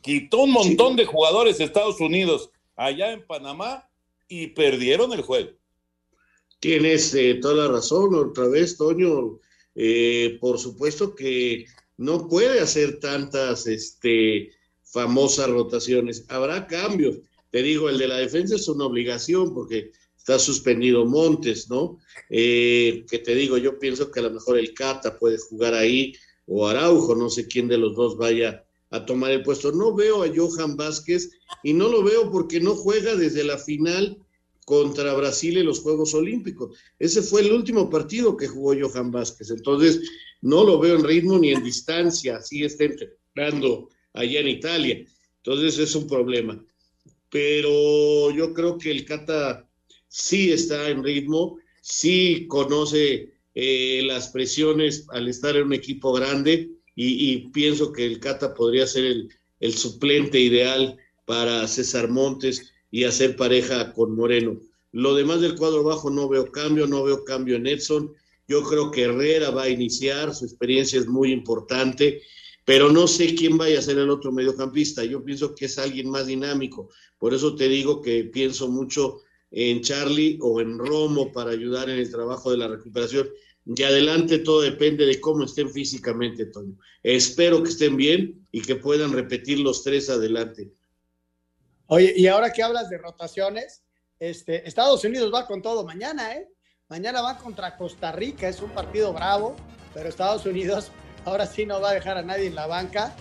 Quitó 0.00 0.38
un 0.38 0.52
montón 0.52 0.96
de 0.96 1.04
jugadores 1.04 1.58
de 1.58 1.64
Estados 1.64 2.00
Unidos 2.00 2.50
allá 2.74 3.12
en 3.12 3.24
Panamá 3.24 3.88
y 4.28 4.48
perdieron 4.48 5.12
el 5.12 5.22
juego. 5.22 5.50
Tienes 6.60 7.14
eh, 7.14 7.38
toda 7.40 7.66
la 7.66 7.72
razón, 7.72 8.14
otra 8.14 8.48
vez, 8.48 8.76
Toño. 8.76 9.38
Eh, 9.74 10.38
por 10.40 10.58
supuesto 10.58 11.14
que 11.14 11.66
no 11.98 12.28
puede 12.28 12.60
hacer 12.60 12.98
tantas 12.98 13.66
este, 13.66 14.50
famosas 14.82 15.50
rotaciones. 15.50 16.24
Habrá 16.28 16.66
cambios. 16.66 17.18
Te 17.50 17.62
digo, 17.62 17.88
el 17.88 17.98
de 17.98 18.08
la 18.08 18.16
defensa 18.16 18.56
es 18.56 18.68
una 18.68 18.86
obligación 18.86 19.54
porque 19.54 19.92
está 20.16 20.38
suspendido 20.38 21.04
Montes, 21.04 21.70
¿no? 21.70 21.98
Eh, 22.30 23.04
que 23.08 23.18
te 23.18 23.34
digo, 23.34 23.58
yo 23.58 23.78
pienso 23.78 24.10
que 24.10 24.20
a 24.20 24.24
lo 24.24 24.30
mejor 24.30 24.58
el 24.58 24.74
Cata 24.74 25.18
puede 25.18 25.38
jugar 25.38 25.74
ahí 25.74 26.14
o 26.46 26.66
Araujo, 26.66 27.14
no 27.14 27.28
sé 27.28 27.46
quién 27.46 27.68
de 27.68 27.78
los 27.78 27.94
dos 27.94 28.16
vaya 28.16 28.65
a 28.90 29.04
tomar 29.04 29.30
el 29.32 29.42
puesto. 29.42 29.72
No 29.72 29.94
veo 29.94 30.22
a 30.22 30.30
Johan 30.34 30.76
Vázquez 30.76 31.30
y 31.62 31.72
no 31.72 31.88
lo 31.88 32.02
veo 32.02 32.30
porque 32.30 32.60
no 32.60 32.74
juega 32.74 33.14
desde 33.16 33.44
la 33.44 33.58
final 33.58 34.18
contra 34.64 35.14
Brasil 35.14 35.56
en 35.56 35.66
los 35.66 35.80
Juegos 35.80 36.14
Olímpicos. 36.14 36.76
Ese 36.98 37.22
fue 37.22 37.42
el 37.42 37.52
último 37.52 37.88
partido 37.88 38.36
que 38.36 38.48
jugó 38.48 38.74
Johan 38.78 39.10
Vázquez. 39.10 39.50
Entonces, 39.50 40.00
no 40.42 40.64
lo 40.64 40.78
veo 40.78 40.96
en 40.96 41.04
ritmo 41.04 41.38
ni 41.38 41.52
en 41.52 41.62
distancia, 41.62 42.36
así 42.36 42.64
está 42.64 42.84
entrenando 42.84 43.88
allá 44.12 44.40
en 44.40 44.48
Italia. 44.48 45.06
Entonces, 45.38 45.78
es 45.78 45.94
un 45.94 46.06
problema. 46.06 46.62
pero 47.28 48.30
yo 48.30 48.54
creo 48.54 48.78
que 48.78 48.90
el 48.90 49.04
Cata 49.04 49.68
sí 50.08 50.52
está 50.52 50.88
en 50.88 51.04
ritmo, 51.04 51.58
sí 51.82 52.46
conoce 52.48 53.34
eh, 53.54 54.02
las 54.04 54.28
presiones 54.28 55.06
al 55.10 55.28
estar 55.28 55.56
en 55.56 55.66
un 55.66 55.72
equipo 55.74 56.12
grande 56.12 56.70
y, 56.96 57.48
pienso 57.50 57.92
que 57.92 58.06
el 58.06 58.18
Cata 58.18 58.54
podría 58.54 58.86
ser 58.86 59.04
el, 59.04 59.28
el, 59.60 59.74
suplente 59.74 60.40
ideal 60.40 60.96
para 61.26 61.68
César 61.68 62.08
Montes 62.08 62.72
y 62.90 63.04
hacer 63.04 63.36
pareja 63.36 63.92
con 63.92 64.16
Moreno. 64.16 64.58
Lo 64.92 65.14
demás 65.14 65.42
del 65.42 65.56
cuadro 65.56 65.84
bajo 65.84 66.08
no 66.08 66.26
veo 66.26 66.50
cambio, 66.50 66.86
no 66.86 67.04
veo 67.04 67.22
cambio 67.24 67.56
en 67.56 67.66
Edson. 67.66 68.14
Yo 68.48 68.62
creo 68.62 68.90
que 68.90 69.02
Herrera 69.02 69.50
va 69.50 69.64
a 69.64 69.68
iniciar, 69.68 70.34
su 70.34 70.46
experiencia 70.46 70.98
es 70.98 71.06
muy 71.06 71.32
importante, 71.32 72.22
pero 72.64 72.90
no 72.90 73.06
sé 73.06 73.34
quién 73.34 73.58
vaya 73.58 73.78
a 73.78 73.82
ser 73.82 73.98
el 73.98 74.08
otro 74.08 74.32
mediocampista. 74.32 75.04
Yo 75.04 75.22
pienso 75.22 75.54
que 75.54 75.66
es 75.66 75.78
alguien 75.78 76.08
más 76.08 76.26
dinámico. 76.26 76.88
Por 77.18 77.34
eso 77.34 77.54
te 77.54 77.68
digo 77.68 78.00
que 78.00 78.24
pienso 78.24 78.68
mucho 78.68 79.20
en 79.50 79.82
Charlie 79.82 80.38
o 80.40 80.60
en 80.62 80.78
Romo 80.78 81.30
para 81.30 81.50
ayudar 81.50 81.90
en 81.90 81.98
el 81.98 82.10
trabajo 82.10 82.50
de 82.50 82.56
la 82.56 82.68
recuperación. 82.68 83.28
Y 83.66 83.82
adelante 83.82 84.38
todo 84.38 84.60
depende 84.60 85.04
de 85.06 85.20
cómo 85.20 85.44
estén 85.44 85.68
físicamente, 85.70 86.46
Toño. 86.46 86.78
Espero 87.02 87.62
que 87.64 87.70
estén 87.70 87.96
bien 87.96 88.46
y 88.52 88.62
que 88.62 88.76
puedan 88.76 89.12
repetir 89.12 89.58
los 89.58 89.82
tres 89.82 90.08
adelante. 90.08 90.70
Oye, 91.86 92.14
y 92.16 92.28
ahora 92.28 92.52
que 92.52 92.62
hablas 92.62 92.88
de 92.88 92.98
rotaciones, 92.98 93.82
este, 94.20 94.66
Estados 94.68 95.04
Unidos 95.04 95.32
va 95.34 95.46
con 95.46 95.62
todo 95.62 95.84
mañana, 95.84 96.34
¿eh? 96.34 96.48
Mañana 96.88 97.20
va 97.20 97.36
contra 97.38 97.76
Costa 97.76 98.12
Rica, 98.12 98.48
es 98.48 98.60
un 98.60 98.70
partido 98.70 99.12
bravo, 99.12 99.56
pero 99.92 100.08
Estados 100.08 100.46
Unidos 100.46 100.92
ahora 101.24 101.44
sí 101.46 101.66
no 101.66 101.80
va 101.80 101.90
a 101.90 101.94
dejar 101.94 102.18
a 102.18 102.22
nadie 102.22 102.46
en 102.46 102.54
la 102.54 102.68
banca. 102.68 103.16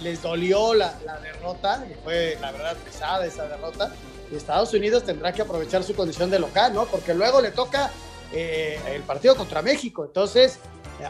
les 0.00 0.22
dolió 0.22 0.74
la, 0.74 0.96
la 1.04 1.18
derrota, 1.20 1.84
fue 2.04 2.38
la 2.40 2.52
verdad 2.52 2.76
pesada 2.84 3.26
esa 3.26 3.48
derrota. 3.48 3.92
Y 4.30 4.36
Estados 4.36 4.72
Unidos 4.74 5.04
tendrá 5.04 5.32
que 5.32 5.42
aprovechar 5.42 5.82
su 5.82 5.94
condición 5.94 6.30
de 6.30 6.38
local, 6.38 6.72
¿no? 6.72 6.86
Porque 6.86 7.14
luego 7.14 7.40
le 7.40 7.50
toca 7.50 7.90
eh, 8.32 8.78
el 8.88 9.02
partido 9.02 9.36
contra 9.36 9.62
México. 9.62 10.04
Entonces, 10.04 10.58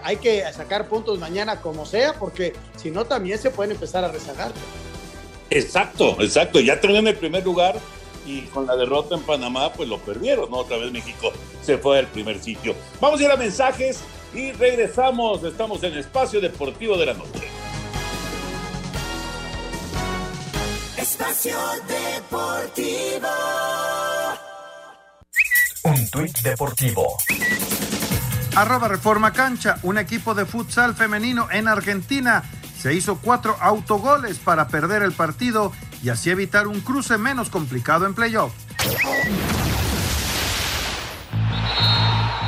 hay 0.02 0.16
que 0.16 0.44
sacar 0.52 0.88
puntos 0.88 1.18
mañana 1.18 1.60
como 1.60 1.84
sea, 1.86 2.14
porque 2.14 2.54
si 2.76 2.90
no, 2.90 3.04
también 3.04 3.38
se 3.38 3.50
pueden 3.50 3.72
empezar 3.72 4.04
a 4.04 4.08
rezagar. 4.08 4.52
Exacto, 5.50 6.16
exacto. 6.20 6.60
Ya 6.60 6.80
tenían 6.80 7.06
el 7.06 7.16
primer 7.16 7.44
lugar 7.44 7.78
y 8.26 8.42
con 8.42 8.66
la 8.66 8.76
derrota 8.76 9.14
en 9.14 9.22
Panamá, 9.22 9.72
pues 9.72 9.88
lo 9.88 9.98
perdieron, 9.98 10.50
¿no? 10.50 10.58
Otra 10.58 10.76
vez 10.78 10.92
México 10.92 11.32
se 11.62 11.78
fue 11.78 11.98
al 11.98 12.06
primer 12.06 12.42
sitio. 12.42 12.74
Vamos 13.00 13.20
a 13.20 13.24
ir 13.24 13.30
a 13.30 13.36
mensajes 13.36 14.00
y 14.34 14.52
regresamos. 14.52 15.42
Estamos 15.44 15.82
en 15.82 15.94
Espacio 15.98 16.40
Deportivo 16.40 16.96
de 16.96 17.06
la 17.06 17.14
Noche. 17.14 17.48
Espacio 20.96 21.56
Deportivo. 21.86 23.28
Un 25.84 26.08
tuit 26.10 26.38
deportivo. 26.42 27.16
Arroba 28.54 28.86
Reforma 28.86 29.32
Cancha, 29.32 29.78
un 29.82 29.98
equipo 29.98 30.32
de 30.32 30.46
futsal 30.46 30.94
femenino 30.94 31.48
en 31.50 31.66
Argentina 31.66 32.44
se 32.78 32.94
hizo 32.94 33.18
cuatro 33.18 33.56
autogoles 33.60 34.38
para 34.38 34.68
perder 34.68 35.02
el 35.02 35.12
partido 35.12 35.72
y 36.02 36.10
así 36.10 36.30
evitar 36.30 36.68
un 36.68 36.80
cruce 36.80 37.18
menos 37.18 37.50
complicado 37.50 38.06
en 38.06 38.14
playoff. 38.14 38.52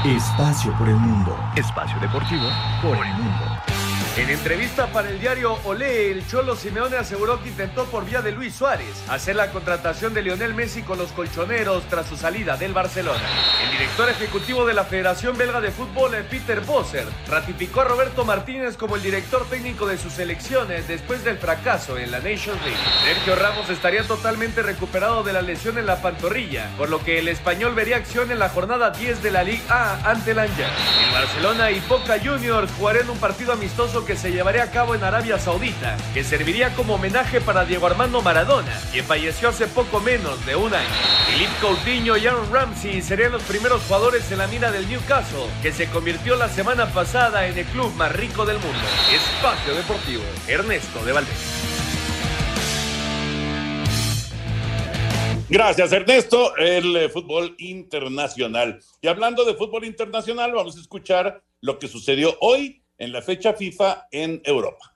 Espacio 0.05 0.77
por 0.79 0.89
el 0.89 0.97
mundo. 0.97 1.37
Espacio 1.57 1.99
deportivo 1.99 2.47
por 2.83 3.05
el 3.05 3.15
mundo. 3.15 3.64
En 4.17 4.31
entrevista 4.31 4.87
para 4.93 5.11
el 5.11 5.19
diario 5.19 5.59
Olé, 5.65 6.13
el 6.13 6.25
Cholo 6.29 6.55
Simeone 6.55 6.97
aseguró 6.97 7.43
que 7.43 7.49
intentó 7.49 7.85
por 7.87 8.05
vía 8.05 8.23
de 8.23 8.31
Luis 8.31 8.55
Suárez 8.55 9.03
hacer 9.09 9.35
la 9.35 9.51
contratación 9.51 10.15
de 10.15 10.23
Lionel 10.23 10.55
Messi 10.55 10.83
con 10.83 10.99
los 10.99 11.11
colchoneros 11.11 11.83
tras 11.91 12.07
su 12.07 12.17
salida 12.17 12.57
del 12.57 12.73
Barcelona. 12.73 13.25
El 13.65 13.73
director 13.73 14.09
ejecutivo 14.09 14.65
de 14.67 14.73
la 14.73 14.85
Federación 14.85 15.37
Belga 15.37 15.61
de 15.61 15.73
Fútbol, 15.73 16.13
Peter 16.31 16.61
Bosser, 16.61 17.09
ratificó 17.29 17.81
a 17.81 17.87
Roberto 17.87 18.25
Martínez 18.25 18.77
como 18.77 18.95
el 18.95 19.03
director 19.03 19.47
técnico 19.51 19.85
de 19.85 19.99
sus 19.99 20.13
selecciones 20.13 20.87
después 20.87 21.25
del 21.25 21.37
fracaso 21.37 21.99
en 21.99 22.13
la 22.13 22.21
Nations 22.21 22.63
League. 22.63 22.79
Sergio 23.03 23.35
Ramos 23.35 23.69
estaría 23.69 24.05
totalmente 24.05 24.63
recuperado 24.63 25.25
de 25.25 25.33
la 25.33 25.43
lesión 25.43 25.77
en 25.77 25.87
la 25.87 26.01
pantorrilla, 26.01 26.71
por 26.79 26.89
lo 26.89 27.03
que 27.03 27.19
el 27.19 27.27
español 27.27 27.75
vería 27.75 27.97
acción 27.97 28.31
en 28.31 28.39
la 28.39 28.49
jornada 28.49 28.91
10 28.91 29.25
de 29.25 29.31
la 29.33 29.43
Liga 29.43 29.65
A 29.69 30.09
ante 30.09 30.31
el 30.31 30.39
Angers. 30.39 30.71
El 31.05 31.13
Barcelona 31.13 31.73
y 31.73 31.81
Boca 31.81 32.17
Juniors 32.25 32.71
jugarán 32.79 33.11
un 33.11 33.19
partido 33.19 33.53
amistoso 33.53 34.04
que 34.05 34.17
se 34.17 34.31
llevaría 34.31 34.65
a 34.65 34.71
cabo 34.71 34.95
en 34.95 35.03
Arabia 35.03 35.39
Saudita, 35.39 35.97
que 36.13 36.25
serviría 36.25 36.75
como 36.75 36.95
homenaje 36.95 37.41
para 37.41 37.65
Diego 37.65 37.87
Armando 37.87 38.21
Maradona, 38.23 38.79
quien 38.93 39.05
falleció 39.05 39.49
hace 39.49 39.67
poco 39.67 40.01
menos 40.01 40.45
de 40.47 40.57
un 40.57 40.75
año. 40.75 40.89
Philippe 41.29 41.53
Coutinho 41.61 42.17
y 42.17 42.27
Aaron 42.27 42.53
Ramsey 42.53 43.03
serían 43.03 43.33
los 43.33 43.43
primeros 43.43 43.83
jugadores 43.83 44.31
en 44.31 44.39
la 44.39 44.47
mira 44.47 44.71
del 44.71 44.89
Newcastle, 44.89 45.47
que 45.63 45.73
se 45.73 45.89
convirtió 45.89 46.37
la 46.37 46.49
semana 46.49 46.87
pasada 46.93 47.47
en 47.47 47.57
el 47.57 47.65
club 47.67 47.93
más 47.95 48.15
rico 48.15 48.45
del 48.45 48.59
mundo. 48.59 48.79
Espacio 49.13 49.75
Deportivo, 49.75 50.23
Ernesto 50.47 51.05
de 51.05 51.13
Valdés. 51.13 51.75
Gracias, 55.49 55.93
Ernesto. 55.93 56.57
El 56.57 56.97
eh, 56.97 57.09
fútbol 57.09 57.55
internacional. 57.59 58.81
Y 59.01 59.09
hablando 59.09 59.45
de 59.45 59.55
fútbol 59.55 59.85
internacional, 59.85 60.53
vamos 60.53 60.77
a 60.77 60.81
escuchar 60.81 61.43
lo 61.61 61.79
que 61.79 61.87
sucedió 61.89 62.37
hoy 62.41 62.84
en 62.99 63.13
la 63.13 63.23
fecha 63.23 63.53
FIFA 63.53 64.09
en 64.11 64.41
Europa. 64.45 64.95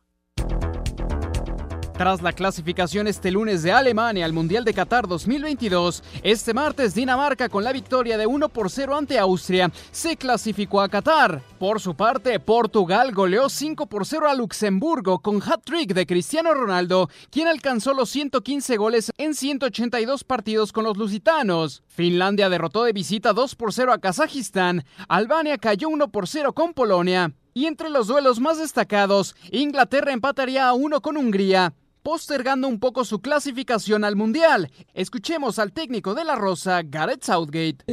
Tras 1.99 2.22
la 2.22 2.32
clasificación 2.32 3.09
este 3.09 3.32
lunes 3.32 3.64
de 3.64 3.72
Alemania 3.72 4.24
al 4.24 4.32
Mundial 4.32 4.64
de 4.64 4.72
Qatar 4.72 5.09
2022, 5.09 6.05
este 6.22 6.55
martes 6.55 6.94
Dinamarca 6.94 7.49
con 7.49 7.64
la 7.64 7.72
victoria 7.72 8.16
de 8.16 8.24
1 8.24 8.51
por 8.51 8.70
0 8.70 8.94
ante 8.96 9.18
Austria 9.18 9.72
se 9.90 10.16
clasificó 10.16 10.80
a 10.80 10.88
Qatar. 10.88 11.42
Por 11.59 11.80
su 11.80 11.96
parte, 11.96 12.38
Portugal 12.38 13.12
goleó 13.12 13.49
5 13.49 13.86
por 13.86 14.07
0 14.07 14.30
a 14.30 14.34
Luxemburgo 14.36 15.18
con 15.18 15.42
hat-trick 15.42 15.92
de 15.92 16.07
Cristiano 16.07 16.55
Ronaldo, 16.55 17.11
quien 17.30 17.49
alcanzó 17.49 17.94
los 17.94 18.11
115 18.11 18.76
goles 18.76 19.11
en 19.18 19.34
182 19.34 20.22
partidos 20.22 20.72
con 20.72 20.84
los 20.84 20.96
lusitanos. 20.96 21.82
Finlandia 21.88 22.49
derrotó 22.49 22.84
de 22.84 22.92
visita 22.92 23.32
2 23.32 23.57
por 23.57 23.72
0 23.72 23.92
a 23.92 23.99
Kazajistán, 23.99 24.84
Albania 25.09 25.59
cayó 25.59 25.88
1 25.88 26.12
por 26.12 26.28
0 26.28 26.53
con 26.53 26.74
Polonia 26.74 27.34
y 27.59 27.67
entre 27.67 27.91
los 27.91 28.07
duelos 28.07 28.39
más 28.39 28.57
destacados, 28.59 29.35
Inglaterra 29.51 30.13
empataría 30.13 30.69
a 30.69 30.75
uno 30.75 31.01
con 31.01 31.17
Hungría, 31.17 31.75
postergando 32.09 32.69
un 32.69 32.81
poco 32.81 33.05
su 33.05 33.21
clasificación 33.21 34.03
al 34.03 34.17
Mundial. 34.17 34.71
Escuchemos 34.95 35.59
al 35.59 35.73
técnico 35.73 36.15
de 36.15 36.25
la 36.25 36.37
Rosa, 36.37 36.81
Gareth 36.83 37.23
Southgate. 37.23 37.85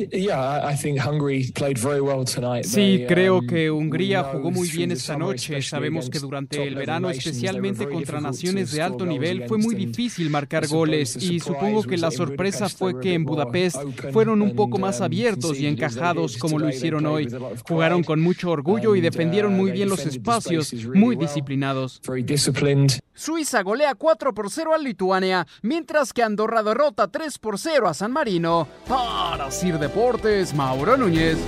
Sí, 2.63 3.05
creo 3.09 3.39
um, 3.39 3.45
que 3.47 3.69
Hungría 3.69 4.23
jugó 4.23 4.51
muy 4.51 4.69
bien 4.69 4.93
esta 4.93 5.17
noche. 5.17 5.61
Sabemos 5.61 6.09
que 6.09 6.19
durante 6.19 6.65
el 6.65 6.75
verano, 6.75 7.09
especialmente 7.09 7.89
contra 7.89 8.21
naciones 8.21 8.71
de 8.71 8.81
alto 8.81 9.05
nivel, 9.05 9.49
fue 9.49 9.57
muy 9.57 9.75
difícil 9.75 10.29
marcar 10.29 10.65
goles 10.65 11.17
y 11.17 11.41
supongo 11.41 11.83
que 11.83 11.97
la 11.97 12.09
sorpresa 12.09 12.69
fue 12.69 12.97
que 13.01 13.15
en 13.15 13.25
Budapest 13.25 13.75
fueron 14.13 14.41
un 14.41 14.55
poco 14.55 14.77
más 14.77 14.99
um, 14.99 15.07
abiertos 15.07 15.59
y 15.59 15.67
encajados 15.67 16.37
como 16.37 16.57
lo 16.57 16.69
hicieron 16.69 17.05
hoy. 17.05 17.27
Jugaron 17.67 18.01
con 18.01 18.21
mucho 18.21 18.49
orgullo 18.49 18.95
y 18.95 19.01
defendieron 19.01 19.55
uh, 19.55 19.57
muy 19.57 19.71
bien 19.71 19.89
los 19.89 20.05
espacios, 20.05 20.73
muy 20.85 21.17
disciplinados. 21.17 22.01
Suiza 23.17 23.61
golea 23.61 23.95
4 24.05 24.35
por 24.35 24.51
0 24.51 24.75
a 24.75 24.77
Lituania, 24.77 25.47
mientras 25.63 26.13
que 26.13 26.21
Andorra 26.21 26.61
derrota 26.61 27.07
3 27.07 27.39
por 27.39 27.57
0 27.57 27.87
a 27.87 27.93
San 27.95 28.11
Marino. 28.11 28.67
Para 28.87 29.49
Sir 29.49 29.79
Deportes, 29.79 30.53
Mauro 30.53 30.95
Núñez. 30.95 31.39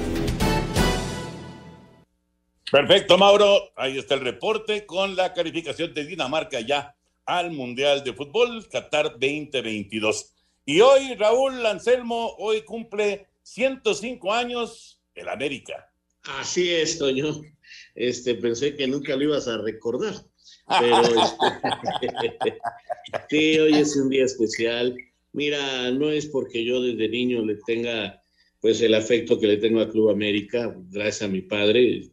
Perfecto, 2.71 3.15
Mauro. 3.15 3.71
Ahí 3.75 3.99
está 3.99 4.15
el 4.15 4.21
reporte 4.21 4.87
con 4.87 5.15
la 5.15 5.33
calificación 5.33 5.93
de 5.93 6.05
Dinamarca 6.05 6.59
ya 6.61 6.95
al 7.27 7.51
Mundial 7.51 8.03
de 8.03 8.13
Fútbol 8.13 8.67
Qatar 8.69 9.19
2022. 9.19 10.33
Y 10.65 10.81
hoy, 10.81 11.13
Raúl 11.13 11.63
Anselmo, 11.63 12.33
hoy 12.39 12.63
cumple 12.63 13.27
105 13.43 14.33
años 14.33 14.99
el 15.13 15.29
América. 15.29 15.91
Así 16.23 16.73
es, 16.73 16.97
Toño. 16.97 17.39
Este, 17.93 18.33
pensé 18.33 18.75
que 18.75 18.87
nunca 18.87 19.15
lo 19.15 19.25
ibas 19.25 19.47
a 19.47 19.59
recordar. 19.59 20.15
Pero 20.67 21.01
este, 22.01 22.57
sí, 23.29 23.59
hoy 23.59 23.75
es 23.75 23.95
un 23.95 24.09
día 24.09 24.25
especial. 24.25 24.95
Mira, 25.33 25.91
no 25.91 26.11
es 26.11 26.25
porque 26.27 26.63
yo 26.63 26.81
desde 26.81 27.09
niño 27.09 27.45
le 27.45 27.57
tenga 27.65 28.21
pues 28.59 28.81
el 28.81 28.95
afecto 28.95 29.39
que 29.39 29.47
le 29.47 29.57
tengo 29.57 29.79
a 29.79 29.89
Club 29.89 30.09
América, 30.09 30.75
gracias 30.89 31.29
a 31.29 31.31
mi 31.31 31.41
padre, 31.41 32.09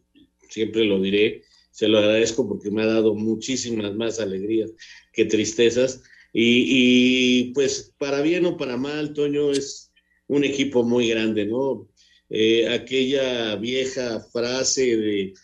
siempre 0.49 0.85
lo 0.85 1.01
diré, 1.01 1.43
se 1.71 1.89
lo 1.89 1.99
agradezco 1.99 2.47
porque 2.47 2.71
me 2.71 2.83
ha 2.83 2.87
dado 2.87 3.15
muchísimas 3.15 3.95
más 3.95 4.21
alegrías 4.21 4.73
que 5.13 5.25
tristezas. 5.25 6.03
Y, 6.33 7.53
pues 7.55 7.95
para 7.97 8.21
bien 8.21 8.45
o 8.45 8.57
para 8.57 8.77
mal, 8.77 9.13
Toño 9.13 9.53
es 9.53 9.93
un 10.27 10.45
equipo 10.45 10.83
muy 10.83 11.09
grande, 11.09 11.47
¿no? 11.47 11.89
Eh, 12.29 12.69
aquella 12.69 13.55
vieja 13.57 14.21
frase 14.33 14.97
de 14.97 15.35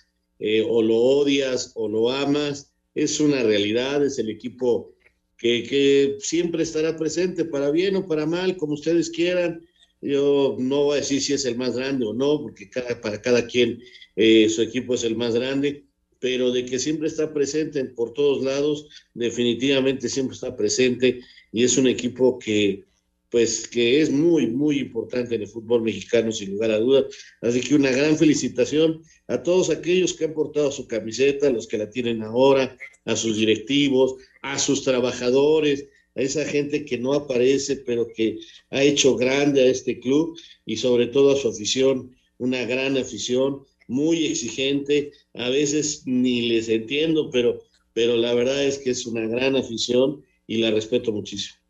eh, 0.40 0.66
o 0.68 0.82
lo 0.82 0.96
odias 0.96 1.72
o 1.76 1.88
lo 1.88 2.10
amas, 2.10 2.69
es 3.04 3.18
una 3.18 3.42
realidad, 3.42 4.04
es 4.04 4.18
el 4.18 4.28
equipo 4.28 4.94
que, 5.38 5.62
que 5.64 6.16
siempre 6.20 6.62
estará 6.62 6.96
presente 6.96 7.46
para 7.46 7.70
bien 7.70 7.96
o 7.96 8.06
para 8.06 8.26
mal, 8.26 8.56
como 8.56 8.74
ustedes 8.74 9.08
quieran. 9.08 9.66
Yo 10.02 10.56
no 10.58 10.84
voy 10.84 10.98
a 10.98 11.00
decir 11.00 11.22
si 11.22 11.32
es 11.32 11.44
el 11.46 11.56
más 11.56 11.76
grande 11.76 12.06
o 12.06 12.12
no, 12.12 12.42
porque 12.42 12.68
cada, 12.68 13.00
para 13.00 13.20
cada 13.20 13.46
quien 13.46 13.80
eh, 14.16 14.48
su 14.50 14.60
equipo 14.60 14.94
es 14.94 15.04
el 15.04 15.16
más 15.16 15.34
grande, 15.34 15.86
pero 16.18 16.52
de 16.52 16.66
que 16.66 16.78
siempre 16.78 17.08
está 17.08 17.32
presente 17.32 17.82
por 17.86 18.12
todos 18.12 18.44
lados, 18.44 18.86
definitivamente 19.14 20.08
siempre 20.08 20.34
está 20.34 20.54
presente 20.54 21.20
y 21.52 21.64
es 21.64 21.78
un 21.78 21.86
equipo 21.86 22.38
que, 22.38 22.84
pues 23.30 23.68
que 23.68 24.00
es 24.00 24.10
muy, 24.10 24.48
muy 24.48 24.78
importante 24.78 25.36
en 25.36 25.42
el 25.42 25.48
fútbol 25.48 25.82
mexicano, 25.82 26.32
sin 26.32 26.50
lugar 26.50 26.72
a 26.72 26.78
dudas. 26.78 27.04
Así 27.40 27.60
que 27.60 27.76
una 27.76 27.90
gran 27.90 28.16
felicitación 28.18 29.02
a 29.28 29.42
todos 29.42 29.70
aquellos 29.70 30.12
que 30.12 30.24
han 30.24 30.34
portado 30.34 30.70
su 30.72 30.86
camiseta, 30.86 31.48
los 31.50 31.68
que 31.68 31.78
la 31.78 31.88
tienen 31.88 32.22
ahora, 32.22 32.76
a 33.04 33.16
sus 33.16 33.36
directivos, 33.36 34.16
a 34.42 34.58
sus 34.58 34.82
trabajadores, 34.82 35.86
a 36.14 36.22
esa 36.22 36.44
gente 36.44 36.84
que 36.84 36.98
no 36.98 37.14
aparece, 37.14 37.76
pero 37.76 38.08
que 38.08 38.38
ha 38.70 38.82
hecho 38.82 39.16
grande 39.16 39.62
a 39.62 39.66
este 39.66 40.00
club 40.00 40.38
y 40.66 40.76
sobre 40.76 41.06
todo 41.06 41.32
a 41.32 41.36
su 41.36 41.48
afición, 41.48 42.16
una 42.38 42.64
gran 42.64 42.96
afición, 42.96 43.64
muy 43.86 44.26
exigente, 44.26 45.12
a 45.34 45.48
veces 45.48 46.02
ni 46.06 46.42
les 46.42 46.68
entiendo, 46.68 47.28
pero, 47.30 47.60
pero 47.92 48.16
la 48.16 48.32
verdad 48.34 48.64
es 48.64 48.78
que 48.78 48.90
es 48.90 49.04
una 49.04 49.26
gran 49.26 49.56
afición 49.56 50.24
y 50.46 50.58
la 50.58 50.70
respeto 50.70 51.10
muchísimo. 51.10 51.60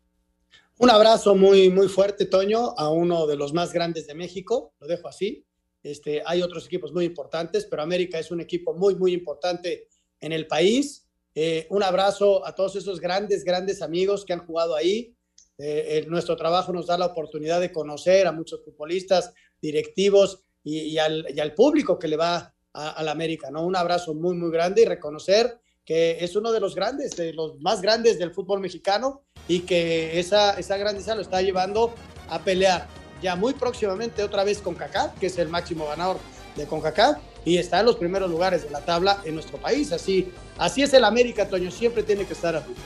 Un 0.77 0.89
abrazo 0.89 1.35
muy, 1.35 1.69
muy 1.69 1.87
fuerte, 1.87 2.25
Toño, 2.25 2.73
a 2.77 2.89
uno 2.89 3.27
de 3.27 3.35
los 3.35 3.53
más 3.53 3.73
grandes 3.73 4.07
de 4.07 4.15
México, 4.15 4.73
lo 4.79 4.87
dejo 4.87 5.07
así. 5.07 5.45
Este, 5.83 6.21
hay 6.25 6.41
otros 6.41 6.65
equipos 6.65 6.93
muy 6.93 7.05
importantes, 7.05 7.65
pero 7.65 7.81
América 7.81 8.19
es 8.19 8.31
un 8.31 8.41
equipo 8.41 8.73
muy, 8.73 8.95
muy 8.95 9.13
importante 9.13 9.87
en 10.19 10.31
el 10.31 10.47
país. 10.47 11.07
Eh, 11.33 11.67
un 11.69 11.83
abrazo 11.83 12.45
a 12.45 12.53
todos 12.53 12.75
esos 12.75 12.99
grandes, 12.99 13.43
grandes 13.43 13.81
amigos 13.81 14.25
que 14.25 14.33
han 14.33 14.45
jugado 14.45 14.75
ahí. 14.75 15.15
Eh, 15.57 16.05
nuestro 16.07 16.35
trabajo 16.35 16.73
nos 16.73 16.87
da 16.87 16.97
la 16.97 17.05
oportunidad 17.07 17.61
de 17.61 17.71
conocer 17.71 18.27
a 18.27 18.31
muchos 18.31 18.63
futbolistas, 18.63 19.33
directivos 19.61 20.43
y, 20.63 20.97
al, 20.97 21.53
público 21.55 21.99
que 21.99 22.07
le 22.07 22.17
va 22.17 22.53
a, 22.73 23.03
la 23.03 23.11
América. 23.11 23.51
¿no? 23.51 23.63
Un 23.65 23.75
abrazo 23.75 24.13
muy, 24.13 24.35
muy 24.35 24.51
grande 24.51 24.81
y 24.81 24.85
reconocer 24.85 25.59
que 25.85 26.23
es 26.23 26.35
uno 26.35 26.51
de 26.51 26.59
los 26.59 26.75
grandes, 26.75 27.15
de 27.15 27.33
los 27.33 27.59
más 27.59 27.81
grandes 27.81 28.19
del 28.19 28.31
fútbol 28.31 28.59
mexicano 28.59 29.23
y 29.47 29.61
que 29.61 30.19
esa, 30.19 30.59
esa 30.59 30.77
grandeza 30.77 31.15
lo 31.15 31.21
está 31.21 31.41
llevando 31.41 31.93
a 32.29 32.39
pelear 32.43 32.87
ya 33.21 33.35
muy 33.35 33.53
próximamente 33.53 34.23
otra 34.23 34.43
vez 34.43 34.59
con 34.59 34.75
Kaká, 34.75 35.13
que 35.19 35.27
es 35.27 35.37
el 35.37 35.49
máximo 35.49 35.85
ganador 35.85 36.17
de 36.55 36.65
CONCACAF 36.65 37.30
y 37.45 37.57
está 37.57 37.79
en 37.79 37.87
los 37.87 37.95
primeros 37.95 38.29
lugares 38.29 38.63
de 38.63 38.69
la 38.69 38.81
tabla 38.81 39.21
en 39.25 39.35
nuestro 39.35 39.57
país. 39.57 39.91
Así, 39.91 40.31
así 40.57 40.81
es 40.81 40.93
el 40.93 41.03
América, 41.03 41.47
Toño, 41.47 41.71
siempre 41.71 42.03
tiene 42.03 42.25
que 42.25 42.33
estar 42.33 42.55
arriba. 42.55 42.79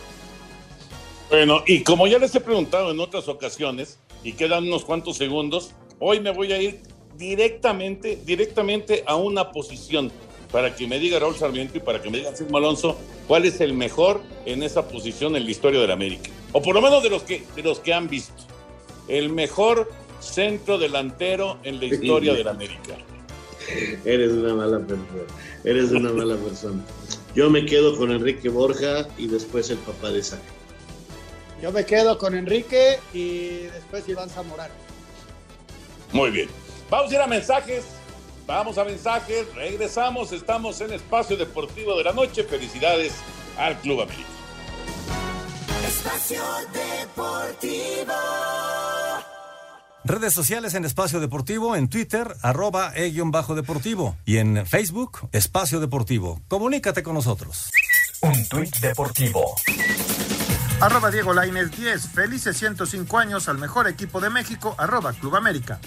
Bueno, 1.30 1.64
y 1.66 1.84
como 1.84 2.08
ya 2.08 2.20
les 2.20 2.34
he 2.36 2.40
preguntado 2.40 2.92
en 2.92 3.00
otras 3.00 3.28
ocasiones, 3.28 3.98
y 4.24 4.34
quedan 4.34 4.68
unos 4.68 4.84
cuantos 4.86 5.18
segundos, 5.18 5.72
hoy 6.00 6.20
me 6.20 6.32
voy 6.32 6.52
a 6.52 6.62
ir 6.62 6.82
directamente, 7.16 8.20
directamente 8.26 9.04
a 9.06 9.16
una 9.16 9.52
posición 9.52 10.12
para 10.52 10.76
que 10.76 10.88
me 10.88 11.00
diga 11.00 11.20
Raúl 11.20 11.36
Sarmiento 11.36 11.78
y 11.78 11.82
para 11.82 12.02
que 12.02 12.10
me 12.10 12.18
diga 12.18 12.36
Silvio 12.36 12.58
Alonso 12.58 12.98
cuál 13.28 13.46
es 13.46 13.62
el 13.62 13.74
mejor 13.74 14.22
en 14.46 14.64
esa 14.64 14.88
posición 14.88 15.36
en 15.36 15.46
la 15.46 15.52
historia 15.52 15.80
del 15.80 15.92
América. 15.92 16.32
O 16.54 16.62
por 16.62 16.74
lo 16.74 16.82
menos 16.82 17.04
de 17.04 17.10
los 17.10 17.24
que, 17.24 17.44
de 17.56 17.62
los 17.62 17.80
que 17.80 17.94
han 17.94 18.08
visto. 18.08 18.34
El 19.08 19.30
mejor 19.30 19.92
centro 20.20 20.78
delantero 20.78 21.60
en 21.64 21.80
la 21.80 21.86
historia 21.86 22.34
del 22.34 22.48
América. 22.48 22.98
Eres 24.06 24.32
una 24.32 24.54
mala 24.54 24.80
persona. 24.80 25.24
Eres 25.64 25.92
una 25.92 26.12
mala 26.12 26.36
persona. 26.36 26.84
Yo 27.36 27.50
me 27.50 27.66
quedo 27.66 27.98
con 27.98 28.12
Enrique 28.12 28.50
Borja 28.50 29.08
y 29.18 29.28
después 29.28 29.70
el 29.70 29.78
papá 29.80 30.10
de 30.12 30.24
Saca. 30.24 30.44
Yo 31.62 31.72
me 31.72 31.86
quedo 31.86 32.18
con 32.18 32.36
Enrique 32.36 33.00
y 33.14 33.64
después 33.74 34.08
Iván 34.08 34.30
Zamorano. 34.30 34.74
Muy 36.12 36.32
bien. 36.32 36.50
Vamos 36.90 37.12
a 37.12 37.16
ir 37.16 37.22
a 37.22 37.28
mensajes. 37.28 37.86
Vamos 38.46 38.78
a 38.78 38.84
mensajes. 38.84 39.54
Regresamos. 39.56 40.32
Estamos 40.32 40.80
en 40.82 40.94
Espacio 40.94 41.36
Deportivo 41.36 41.98
de 41.98 42.04
la 42.04 42.14
Noche. 42.14 42.44
Felicidades 42.44 43.14
al 43.58 43.80
Club 43.82 44.02
América. 44.02 44.30
Espacio 45.88 46.42
Deportivo. 46.72 48.14
Redes 50.06 50.36
sociales 50.36 50.76
en 50.76 50.86
Espacio 50.86 51.20
Deportivo, 51.20 51.76
en 51.76 51.90
Twitter, 51.90 52.38
arroba 52.44 52.94
e-deportivo 52.96 54.16
y 54.24 54.38
en 54.38 54.64
Facebook, 54.68 55.28
Espacio 55.32 55.80
Deportivo. 55.80 56.42
Comunícate 56.48 57.02
con 57.02 57.16
nosotros. 57.16 57.72
Un 58.22 58.48
tuit 58.48 58.78
deportivo. 58.78 59.56
Arroba 60.80 61.10
Diego 61.10 61.34
Lainez 61.34 61.72
10. 61.72 62.10
Felices 62.10 62.56
105 62.56 63.18
años 63.18 63.50
al 63.50 63.58
mejor 63.58 63.88
equipo 63.88 64.22
de 64.22 64.30
México. 64.30 64.76
Arroba 64.78 65.12
Club 65.14 65.38
América. 65.38 65.80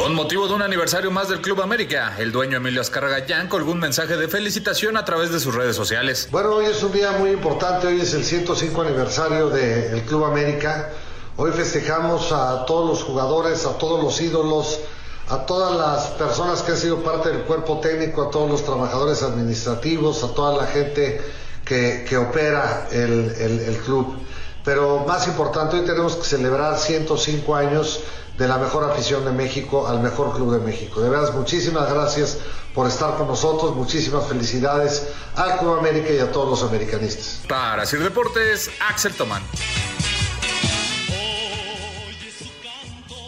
Con 0.00 0.14
motivo 0.14 0.48
de 0.48 0.54
un 0.54 0.62
aniversario 0.62 1.10
más 1.10 1.28
del 1.28 1.42
Club 1.42 1.60
América, 1.60 2.14
el 2.18 2.32
dueño 2.32 2.56
Emilio 2.56 2.80
Azcárraga 2.80 3.26
ya 3.26 3.46
colgó 3.50 3.72
un 3.72 3.80
mensaje 3.80 4.16
de 4.16 4.28
felicitación 4.28 4.96
a 4.96 5.04
través 5.04 5.30
de 5.30 5.38
sus 5.38 5.54
redes 5.54 5.76
sociales. 5.76 6.26
Bueno, 6.32 6.54
hoy 6.54 6.64
es 6.64 6.82
un 6.82 6.90
día 6.90 7.12
muy 7.12 7.28
importante, 7.28 7.86
hoy 7.86 8.00
es 8.00 8.14
el 8.14 8.24
105 8.24 8.80
aniversario 8.80 9.50
del 9.50 10.00
Club 10.06 10.24
América. 10.24 10.88
Hoy 11.36 11.52
festejamos 11.52 12.32
a 12.32 12.64
todos 12.64 12.88
los 12.88 13.02
jugadores, 13.02 13.66
a 13.66 13.76
todos 13.76 14.02
los 14.02 14.18
ídolos, 14.22 14.80
a 15.28 15.44
todas 15.44 15.76
las 15.76 16.06
personas 16.12 16.62
que 16.62 16.72
han 16.72 16.78
sido 16.78 17.02
parte 17.02 17.28
del 17.28 17.42
cuerpo 17.42 17.78
técnico, 17.80 18.22
a 18.22 18.30
todos 18.30 18.50
los 18.50 18.64
trabajadores 18.64 19.22
administrativos, 19.22 20.24
a 20.24 20.28
toda 20.28 20.56
la 20.56 20.66
gente 20.66 21.20
que, 21.62 22.06
que 22.08 22.16
opera 22.16 22.88
el, 22.90 23.34
el 23.38 23.76
club. 23.84 24.16
Pero 24.64 25.04
más 25.06 25.26
importante, 25.26 25.76
hoy 25.76 25.84
tenemos 25.84 26.16
que 26.16 26.24
celebrar 26.24 26.78
105 26.78 27.54
años 27.54 28.00
de 28.40 28.48
la 28.48 28.56
mejor 28.56 28.90
afición 28.90 29.22
de 29.26 29.32
México 29.32 29.86
al 29.86 30.00
mejor 30.00 30.34
club 30.34 30.58
de 30.58 30.64
México. 30.64 31.02
De 31.02 31.10
verdad, 31.10 31.34
muchísimas 31.34 31.92
gracias 31.92 32.38
por 32.74 32.86
estar 32.86 33.18
con 33.18 33.26
nosotros, 33.26 33.76
muchísimas 33.76 34.26
felicidades 34.26 35.12
al 35.36 35.58
Club 35.58 35.78
América 35.78 36.10
y 36.10 36.20
a 36.20 36.32
todos 36.32 36.48
los 36.48 36.62
americanistas. 36.62 37.42
Para 37.46 37.84
Sir 37.84 38.02
Deportes, 38.02 38.70
Axel 38.88 39.12
Tomán. 39.12 39.42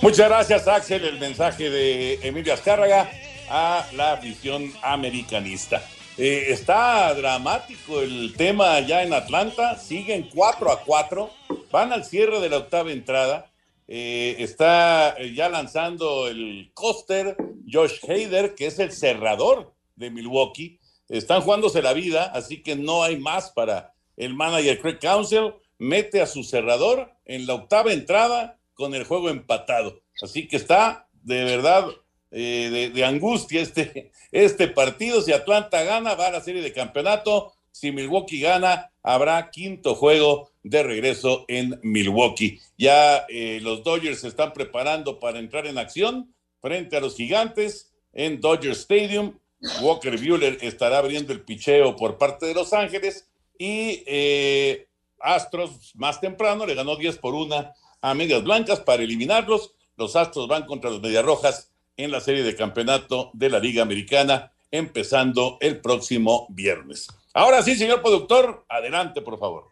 Muchas 0.00 0.30
gracias, 0.30 0.66
Axel. 0.66 1.04
El 1.04 1.20
mensaje 1.20 1.68
de 1.68 2.14
Emilio 2.22 2.54
Azcárraga 2.54 3.10
a 3.50 3.86
la 3.92 4.14
afición 4.14 4.72
americanista. 4.82 5.82
Eh, 6.16 6.46
está 6.48 7.12
dramático 7.12 8.00
el 8.00 8.32
tema 8.34 8.76
allá 8.76 9.02
en 9.02 9.12
Atlanta. 9.12 9.76
Siguen 9.76 10.30
4 10.34 10.72
a 10.72 10.80
4. 10.80 11.30
Van 11.70 11.92
al 11.92 12.06
cierre 12.06 12.40
de 12.40 12.48
la 12.48 12.56
octava 12.56 12.90
entrada. 12.90 13.51
Eh, 13.94 14.42
está 14.42 15.16
eh, 15.18 15.34
ya 15.34 15.50
lanzando 15.50 16.26
el 16.26 16.70
coster 16.72 17.36
Josh 17.70 17.98
Hader, 18.08 18.54
que 18.54 18.64
es 18.64 18.78
el 18.78 18.90
cerrador 18.90 19.74
de 19.96 20.10
Milwaukee. 20.10 20.80
Están 21.10 21.42
jugándose 21.42 21.82
la 21.82 21.92
vida, 21.92 22.24
así 22.32 22.62
que 22.62 22.74
no 22.74 23.02
hay 23.02 23.18
más 23.18 23.50
para 23.50 23.92
el 24.16 24.32
manager 24.32 24.80
Craig 24.80 24.98
Council. 24.98 25.52
Mete 25.76 26.22
a 26.22 26.26
su 26.26 26.42
cerrador 26.42 27.12
en 27.26 27.46
la 27.46 27.52
octava 27.52 27.92
entrada 27.92 28.58
con 28.72 28.94
el 28.94 29.04
juego 29.04 29.28
empatado. 29.28 30.00
Así 30.22 30.48
que 30.48 30.56
está 30.56 31.06
de 31.12 31.44
verdad 31.44 31.86
eh, 32.30 32.70
de, 32.72 32.88
de, 32.88 33.04
angustia 33.04 33.60
este, 33.60 34.10
este 34.30 34.68
partido. 34.68 35.20
Si 35.20 35.34
Atlanta 35.34 35.82
gana, 35.82 36.14
va 36.14 36.28
a 36.28 36.32
la 36.32 36.40
serie 36.40 36.62
de 36.62 36.72
campeonato. 36.72 37.52
Si 37.70 37.92
Milwaukee 37.92 38.40
gana, 38.40 38.90
habrá 39.02 39.50
quinto 39.50 39.94
juego 39.94 40.51
de 40.62 40.82
regreso 40.82 41.44
en 41.48 41.78
Milwaukee. 41.82 42.60
Ya 42.78 43.24
eh, 43.28 43.60
los 43.62 43.82
Dodgers 43.82 44.20
se 44.20 44.28
están 44.28 44.52
preparando 44.52 45.18
para 45.18 45.38
entrar 45.38 45.66
en 45.66 45.78
acción 45.78 46.34
frente 46.60 46.96
a 46.96 47.00
los 47.00 47.16
gigantes 47.16 47.92
en 48.12 48.40
Dodger 48.40 48.72
Stadium. 48.72 49.38
Walker 49.80 50.16
Bueller 50.18 50.58
estará 50.60 50.98
abriendo 50.98 51.32
el 51.32 51.42
picheo 51.42 51.94
por 51.96 52.18
parte 52.18 52.46
de 52.46 52.54
Los 52.54 52.72
Ángeles 52.72 53.28
y 53.58 54.02
eh, 54.06 54.88
Astros 55.20 55.92
más 55.94 56.20
temprano 56.20 56.66
le 56.66 56.74
ganó 56.74 56.96
10 56.96 57.18
por 57.18 57.34
1 57.34 57.72
a 58.00 58.14
Medias 58.14 58.42
Blancas 58.42 58.80
para 58.80 59.02
eliminarlos. 59.02 59.74
Los 59.96 60.16
Astros 60.16 60.48
van 60.48 60.66
contra 60.66 60.90
los 60.90 61.00
Medias 61.00 61.24
Rojas 61.24 61.70
en 61.96 62.10
la 62.10 62.20
serie 62.20 62.42
de 62.42 62.56
campeonato 62.56 63.30
de 63.34 63.50
la 63.50 63.60
Liga 63.60 63.82
Americana 63.82 64.52
empezando 64.70 65.58
el 65.60 65.80
próximo 65.80 66.46
viernes. 66.50 67.08
Ahora 67.34 67.62
sí, 67.62 67.76
señor 67.76 68.02
productor, 68.02 68.64
adelante, 68.68 69.20
por 69.20 69.38
favor. 69.38 69.71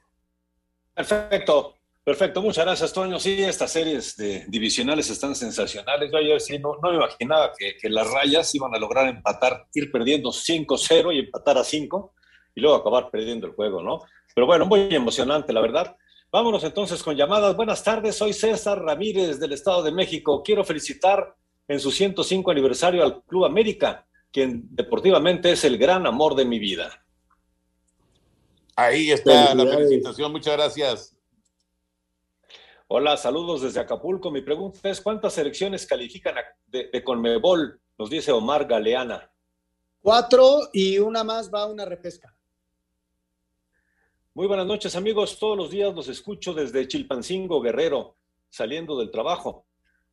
Perfecto, 1.00 1.76
perfecto. 2.04 2.42
Muchas 2.42 2.66
gracias, 2.66 2.92
Toño. 2.92 3.18
Sí, 3.18 3.42
estas 3.42 3.72
series 3.72 4.18
de 4.18 4.44
divisionales 4.48 5.08
están 5.08 5.34
sensacionales. 5.34 6.12
Yo 6.12 6.18
ayer 6.18 6.38
sí 6.42 6.58
no, 6.58 6.76
no 6.82 6.90
me 6.90 6.96
imaginaba 6.96 7.52
que, 7.56 7.74
que, 7.80 7.88
las 7.88 8.10
rayas 8.10 8.54
iban 8.54 8.74
a 8.74 8.78
lograr 8.78 9.08
empatar, 9.08 9.66
ir 9.72 9.90
perdiendo 9.90 10.28
5-0 10.28 11.14
y 11.14 11.20
empatar 11.20 11.56
a 11.56 11.64
5 11.64 12.12
y 12.54 12.60
luego 12.60 12.76
acabar 12.76 13.10
perdiendo 13.10 13.46
el 13.46 13.54
juego, 13.54 13.82
¿no? 13.82 14.02
Pero 14.34 14.46
bueno, 14.46 14.66
muy 14.66 14.94
emocionante, 14.94 15.54
la 15.54 15.62
verdad. 15.62 15.96
Vámonos 16.30 16.62
entonces 16.64 17.02
con 17.02 17.16
llamadas. 17.16 17.56
Buenas 17.56 17.82
tardes, 17.82 18.16
soy 18.16 18.34
César 18.34 18.82
Ramírez 18.82 19.40
del 19.40 19.54
Estado 19.54 19.82
de 19.82 19.92
México. 19.92 20.42
Quiero 20.42 20.64
felicitar 20.64 21.34
en 21.66 21.80
su 21.80 21.90
105 21.90 22.50
aniversario 22.50 23.02
al 23.02 23.22
Club 23.22 23.46
América, 23.46 24.06
quien 24.30 24.68
deportivamente 24.70 25.50
es 25.50 25.64
el 25.64 25.78
gran 25.78 26.06
amor 26.06 26.34
de 26.34 26.44
mi 26.44 26.58
vida. 26.58 27.06
Ahí 28.80 29.10
está 29.10 29.54
la 29.54 29.66
felicitación, 29.66 30.32
muchas 30.32 30.54
gracias. 30.54 31.14
Hola, 32.88 33.18
saludos 33.18 33.60
desde 33.60 33.78
Acapulco. 33.78 34.30
Mi 34.30 34.40
pregunta 34.40 34.88
es, 34.88 35.02
¿cuántas 35.02 35.34
selecciones 35.34 35.86
califican 35.86 36.36
de, 36.66 36.88
de 36.90 37.04
Conmebol? 37.04 37.78
Nos 37.98 38.08
dice 38.08 38.32
Omar 38.32 38.66
Galeana. 38.66 39.30
Cuatro 40.00 40.70
y 40.72 40.98
una 40.98 41.22
más 41.22 41.52
va 41.52 41.64
a 41.64 41.66
una 41.66 41.84
repesca. 41.84 42.34
Muy 44.32 44.46
buenas 44.46 44.66
noches, 44.66 44.96
amigos. 44.96 45.38
Todos 45.38 45.58
los 45.58 45.70
días 45.70 45.94
los 45.94 46.08
escucho 46.08 46.54
desde 46.54 46.88
Chilpancingo, 46.88 47.60
Guerrero, 47.60 48.16
saliendo 48.48 48.98
del 48.98 49.10
trabajo. 49.10 49.66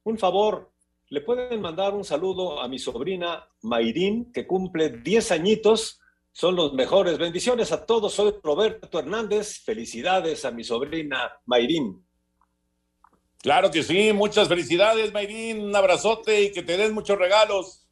Un 0.04 0.18
favor, 0.18 0.74
¿le 1.08 1.22
pueden 1.22 1.62
mandar 1.62 1.94
un 1.94 2.04
saludo 2.04 2.60
a 2.60 2.68
mi 2.68 2.80
sobrina 2.80 3.48
Mayrín, 3.62 4.34
que 4.34 4.46
cumple 4.46 4.90
10 4.90 5.32
añitos? 5.32 6.02
Son 6.38 6.56
los 6.56 6.72
mejores. 6.74 7.18
Bendiciones 7.18 7.72
a 7.72 7.84
todos. 7.84 8.14
Soy 8.14 8.32
Roberto 8.44 9.00
Hernández. 9.00 9.64
Felicidades 9.66 10.46
a 10.46 10.52
mi 10.52 10.64
sobrina 10.64 11.32
Mayrín. 11.48 12.06
Claro 13.40 13.72
que 13.72 13.82
sí, 13.82 14.14
muchas 14.14 14.48
felicidades, 14.48 15.12
Mayrín. 15.12 15.64
Un 15.64 15.76
abrazote 15.76 16.44
y 16.44 16.52
que 16.52 16.62
te 16.62 16.78
den 16.78 16.94
muchos 16.94 17.18
regalos. 17.18 17.88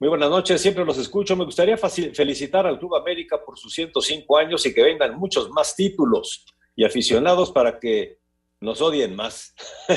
Muy 0.00 0.08
buenas 0.08 0.28
noches, 0.28 0.60
siempre 0.60 0.84
los 0.84 0.98
escucho. 0.98 1.36
Me 1.36 1.44
gustaría 1.44 1.76
felicitar 1.76 2.66
al 2.66 2.80
Club 2.80 2.96
América 2.96 3.40
por 3.44 3.56
sus 3.56 3.72
105 3.72 4.38
años 4.38 4.66
y 4.66 4.74
que 4.74 4.82
vengan 4.82 5.16
muchos 5.16 5.50
más 5.50 5.76
títulos 5.76 6.46
y 6.74 6.84
aficionados 6.84 7.52
para 7.52 7.78
que 7.78 8.18
nos 8.60 8.82
odien 8.82 9.14
más. 9.14 9.54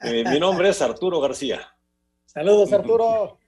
Eh, 0.00 0.22
mi 0.30 0.38
nombre 0.38 0.68
es 0.68 0.80
Arturo 0.80 1.20
García. 1.20 1.76
Saludos, 2.24 2.72
Arturo. 2.72 3.36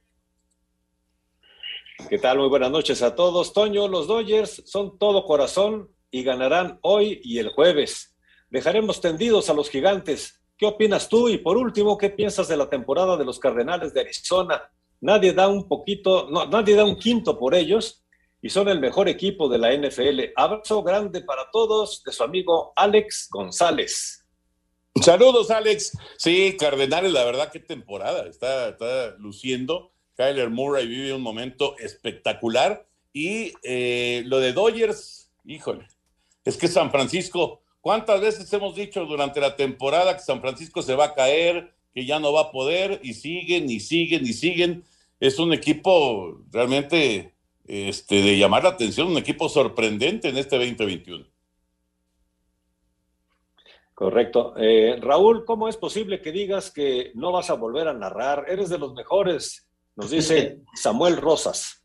¿Qué 2.08 2.18
tal? 2.18 2.38
Muy 2.38 2.48
buenas 2.48 2.70
noches 2.70 3.02
a 3.02 3.14
todos. 3.14 3.52
Toño, 3.52 3.88
los 3.88 4.06
Dodgers 4.06 4.62
son 4.66 4.98
todo 4.98 5.24
corazón 5.24 5.90
y 6.10 6.22
ganarán 6.22 6.78
hoy 6.82 7.20
y 7.22 7.38
el 7.38 7.50
jueves. 7.50 8.16
Dejaremos 8.48 9.00
tendidos 9.00 9.50
a 9.50 9.54
los 9.54 9.70
gigantes. 9.70 10.40
¿Qué 10.56 10.66
opinas 10.66 11.08
tú? 11.08 11.28
Y 11.28 11.38
por 11.38 11.56
último, 11.56 11.96
¿qué 11.98 12.10
piensas 12.10 12.48
de 12.48 12.56
la 12.56 12.68
temporada 12.68 13.16
de 13.16 13.24
los 13.24 13.38
Cardenales 13.38 13.94
de 13.94 14.00
Arizona? 14.00 14.70
Nadie 15.00 15.32
da 15.32 15.48
un 15.48 15.68
poquito, 15.68 16.28
nadie 16.50 16.74
da 16.74 16.84
un 16.84 16.96
quinto 16.96 17.38
por 17.38 17.54
ellos 17.54 18.04
y 18.42 18.48
son 18.48 18.68
el 18.68 18.80
mejor 18.80 19.08
equipo 19.08 19.48
de 19.48 19.58
la 19.58 19.74
NFL. 19.74 20.32
Abrazo 20.36 20.82
grande 20.82 21.22
para 21.22 21.50
todos 21.50 22.02
de 22.04 22.12
su 22.12 22.22
amigo 22.22 22.72
Alex 22.76 23.28
González. 23.30 24.26
Saludos, 25.02 25.50
Alex. 25.50 25.96
Sí, 26.18 26.56
Cardenales, 26.58 27.12
la 27.12 27.24
verdad, 27.24 27.50
qué 27.50 27.60
temporada. 27.60 28.26
Está, 28.26 29.14
luciendo. 29.18 29.92
Kyler 30.20 30.50
Murray 30.50 30.86
vive 30.86 31.14
un 31.14 31.22
momento 31.22 31.78
espectacular. 31.78 32.86
Y 33.12 33.54
eh, 33.62 34.22
lo 34.26 34.38
de 34.38 34.52
Dodgers, 34.52 35.32
híjole, 35.46 35.88
es 36.44 36.58
que 36.58 36.68
San 36.68 36.90
Francisco, 36.90 37.62
¿cuántas 37.80 38.20
veces 38.20 38.52
hemos 38.52 38.74
dicho 38.74 39.06
durante 39.06 39.40
la 39.40 39.56
temporada 39.56 40.14
que 40.14 40.22
San 40.22 40.42
Francisco 40.42 40.82
se 40.82 40.94
va 40.94 41.06
a 41.06 41.14
caer, 41.14 41.72
que 41.94 42.04
ya 42.04 42.20
no 42.20 42.34
va 42.34 42.42
a 42.42 42.52
poder, 42.52 43.00
y 43.02 43.14
siguen, 43.14 43.70
y 43.70 43.80
siguen, 43.80 44.26
y 44.26 44.34
siguen? 44.34 44.84
es 45.20 45.38
un 45.38 45.52
equipo 45.52 46.40
realmente 46.50 47.34
este, 47.66 48.22
de 48.22 48.38
llamar 48.38 48.64
la 48.64 48.70
atención, 48.70 49.08
un 49.08 49.18
equipo 49.18 49.48
sorprendente 49.48 50.28
en 50.28 50.38
este 50.38 50.56
2021. 50.56 51.26
Correcto. 53.94 54.54
Eh, 54.56 54.98
Raúl, 54.98 55.44
¿cómo 55.44 55.68
es 55.68 55.76
posible 55.76 56.22
que 56.22 56.32
digas 56.32 56.70
que 56.70 57.12
no 57.14 57.32
vas 57.32 57.50
a 57.50 57.54
volver 57.54 57.86
a 57.86 57.92
narrar? 57.92 58.46
Eres 58.48 58.70
de 58.70 58.78
los 58.78 58.94
mejores, 58.94 59.69
nos 59.96 60.10
dice 60.10 60.60
Samuel 60.74 61.16
Rosas. 61.16 61.84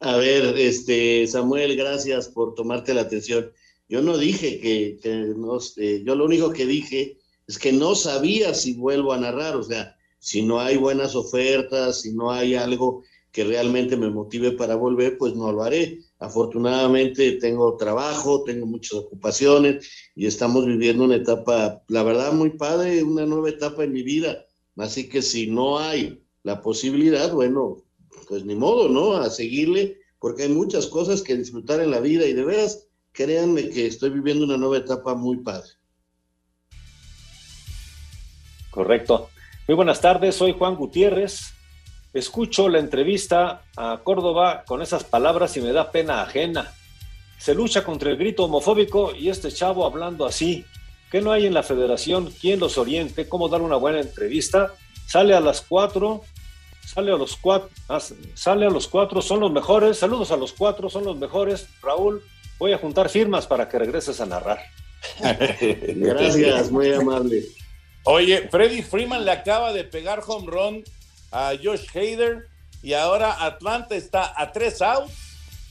A 0.00 0.16
ver, 0.16 0.56
este, 0.56 1.26
Samuel, 1.26 1.76
gracias 1.76 2.28
por 2.28 2.54
tomarte 2.54 2.94
la 2.94 3.02
atención. 3.02 3.50
Yo 3.88 4.02
no 4.02 4.16
dije 4.16 4.60
que, 4.60 5.00
no, 5.36 5.58
eh, 5.76 6.02
yo 6.04 6.14
lo 6.14 6.24
único 6.24 6.52
que 6.52 6.66
dije 6.66 7.18
es 7.46 7.58
que 7.58 7.72
no 7.72 7.94
sabía 7.94 8.54
si 8.54 8.74
vuelvo 8.74 9.12
a 9.12 9.18
narrar, 9.18 9.56
o 9.56 9.62
sea, 9.62 9.96
si 10.18 10.42
no 10.42 10.60
hay 10.60 10.76
buenas 10.76 11.14
ofertas, 11.16 12.02
si 12.02 12.12
no 12.12 12.30
hay 12.30 12.54
algo 12.54 13.02
que 13.32 13.44
realmente 13.44 13.96
me 13.96 14.10
motive 14.10 14.52
para 14.52 14.74
volver, 14.74 15.16
pues 15.16 15.34
no 15.34 15.50
lo 15.52 15.62
haré. 15.62 16.00
Afortunadamente 16.18 17.32
tengo 17.32 17.76
trabajo, 17.76 18.44
tengo 18.44 18.66
muchas 18.66 18.94
ocupaciones 18.94 19.88
y 20.14 20.26
estamos 20.26 20.66
viviendo 20.66 21.04
una 21.04 21.16
etapa, 21.16 21.82
la 21.88 22.02
verdad, 22.02 22.32
muy 22.32 22.50
padre, 22.50 23.02
una 23.02 23.26
nueva 23.26 23.50
etapa 23.50 23.84
en 23.84 23.92
mi 23.92 24.02
vida. 24.02 24.44
Así 24.76 25.08
que 25.08 25.22
si 25.22 25.48
no 25.48 25.78
hay 25.78 26.22
la 26.48 26.62
posibilidad, 26.62 27.30
bueno, 27.30 27.84
pues 28.26 28.42
ni 28.46 28.54
modo, 28.54 28.88
¿no? 28.88 29.16
A 29.16 29.28
seguirle, 29.28 29.98
porque 30.18 30.44
hay 30.44 30.48
muchas 30.48 30.86
cosas 30.86 31.20
que 31.20 31.36
disfrutar 31.36 31.80
en 31.80 31.90
la 31.90 32.00
vida 32.00 32.24
y 32.24 32.32
de 32.32 32.42
veras, 32.42 32.88
créanme 33.12 33.68
que 33.68 33.86
estoy 33.86 34.08
viviendo 34.08 34.46
una 34.46 34.56
nueva 34.56 34.78
etapa 34.78 35.14
muy 35.14 35.36
padre. 35.42 35.68
Correcto. 38.70 39.28
Muy 39.66 39.76
buenas 39.76 40.00
tardes, 40.00 40.36
soy 40.36 40.54
Juan 40.54 40.76
Gutiérrez. 40.76 41.52
Escucho 42.14 42.70
la 42.70 42.78
entrevista 42.78 43.64
a 43.76 44.00
Córdoba 44.02 44.64
con 44.66 44.80
esas 44.80 45.04
palabras 45.04 45.54
y 45.58 45.60
me 45.60 45.72
da 45.72 45.92
pena 45.92 46.22
ajena. 46.22 46.72
Se 47.36 47.54
lucha 47.54 47.84
contra 47.84 48.10
el 48.10 48.16
grito 48.16 48.44
homofóbico 48.44 49.14
y 49.14 49.28
este 49.28 49.52
chavo 49.52 49.84
hablando 49.84 50.24
así. 50.24 50.64
¿Qué 51.10 51.20
no 51.20 51.30
hay 51.30 51.44
en 51.44 51.52
la 51.52 51.62
federación? 51.62 52.32
¿Quién 52.40 52.58
los 52.58 52.78
oriente? 52.78 53.28
¿Cómo 53.28 53.50
dar 53.50 53.60
una 53.60 53.76
buena 53.76 54.00
entrevista? 54.00 54.72
Sale 55.06 55.34
a 55.34 55.40
las 55.40 55.62
cuatro, 55.62 56.22
sale 56.88 57.12
a 57.12 57.16
los 57.16 57.36
cuatro, 57.36 57.68
ah, 57.88 58.00
sale 58.34 58.66
a 58.66 58.70
los 58.70 58.88
cuatro, 58.88 59.20
son 59.20 59.40
los 59.40 59.52
mejores. 59.52 59.98
Saludos 59.98 60.30
a 60.30 60.36
los 60.36 60.52
cuatro, 60.52 60.88
son 60.88 61.04
los 61.04 61.16
mejores. 61.18 61.68
Raúl, 61.82 62.22
voy 62.58 62.72
a 62.72 62.78
juntar 62.78 63.10
firmas 63.10 63.46
para 63.46 63.68
que 63.68 63.78
regreses 63.78 64.20
a 64.20 64.26
narrar. 64.26 64.58
Gracias, 65.20 66.70
muy 66.70 66.92
amable. 66.92 67.44
Oye, 68.04 68.48
Freddy 68.50 68.82
Freeman 68.82 69.24
le 69.24 69.32
acaba 69.32 69.72
de 69.72 69.84
pegar 69.84 70.22
home 70.26 70.50
run 70.50 70.84
a 71.30 71.52
Josh 71.62 71.86
Hader 71.94 72.48
y 72.82 72.94
ahora 72.94 73.44
Atlanta 73.44 73.94
está 73.94 74.32
a 74.40 74.50
tres 74.52 74.80
outs 74.80 75.12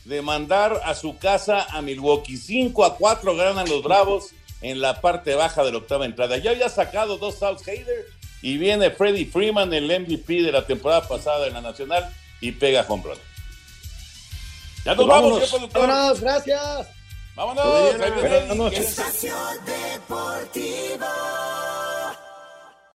de 0.06 0.22
mandar 0.22 0.80
a 0.86 0.94
su 0.94 1.18
casa 1.18 1.66
a 1.72 1.82
Milwaukee. 1.82 2.38
5 2.38 2.86
a 2.86 2.96
4 2.96 3.36
ganan 3.36 3.68
los 3.68 3.84
Bravos 3.84 4.34
en 4.62 4.82
la 4.82 5.02
parte 5.02 5.34
baja 5.34 5.64
de 5.64 5.72
la 5.72 5.80
octava 5.80 6.06
entrada. 6.06 6.38
Ya 6.38 6.52
había 6.52 6.70
sacado 6.70 7.18
dos 7.18 7.42
outs 7.42 7.68
Hader 7.68 8.06
y 8.42 8.58
viene 8.58 8.92
Freddy 8.92 9.26
Freeman, 9.26 9.74
el 9.74 9.86
MVP 9.86 10.42
de 10.44 10.52
la 10.52 10.66
temporada 10.66 11.08
pasada 11.08 11.48
en 11.48 11.54
la 11.54 11.62
Nacional, 11.62 12.10
y 12.42 12.52
pega 12.52 12.86
home 12.88 13.04
run. 13.04 13.18
Ya 14.86 14.96
nos 14.96 15.08
vamos, 15.08 15.72
vámonos, 15.74 16.22
gracias. 16.22 16.88
Vámonos. 17.36 17.66
Vámonos. 18.48 18.74
Deportivo. 19.66 21.06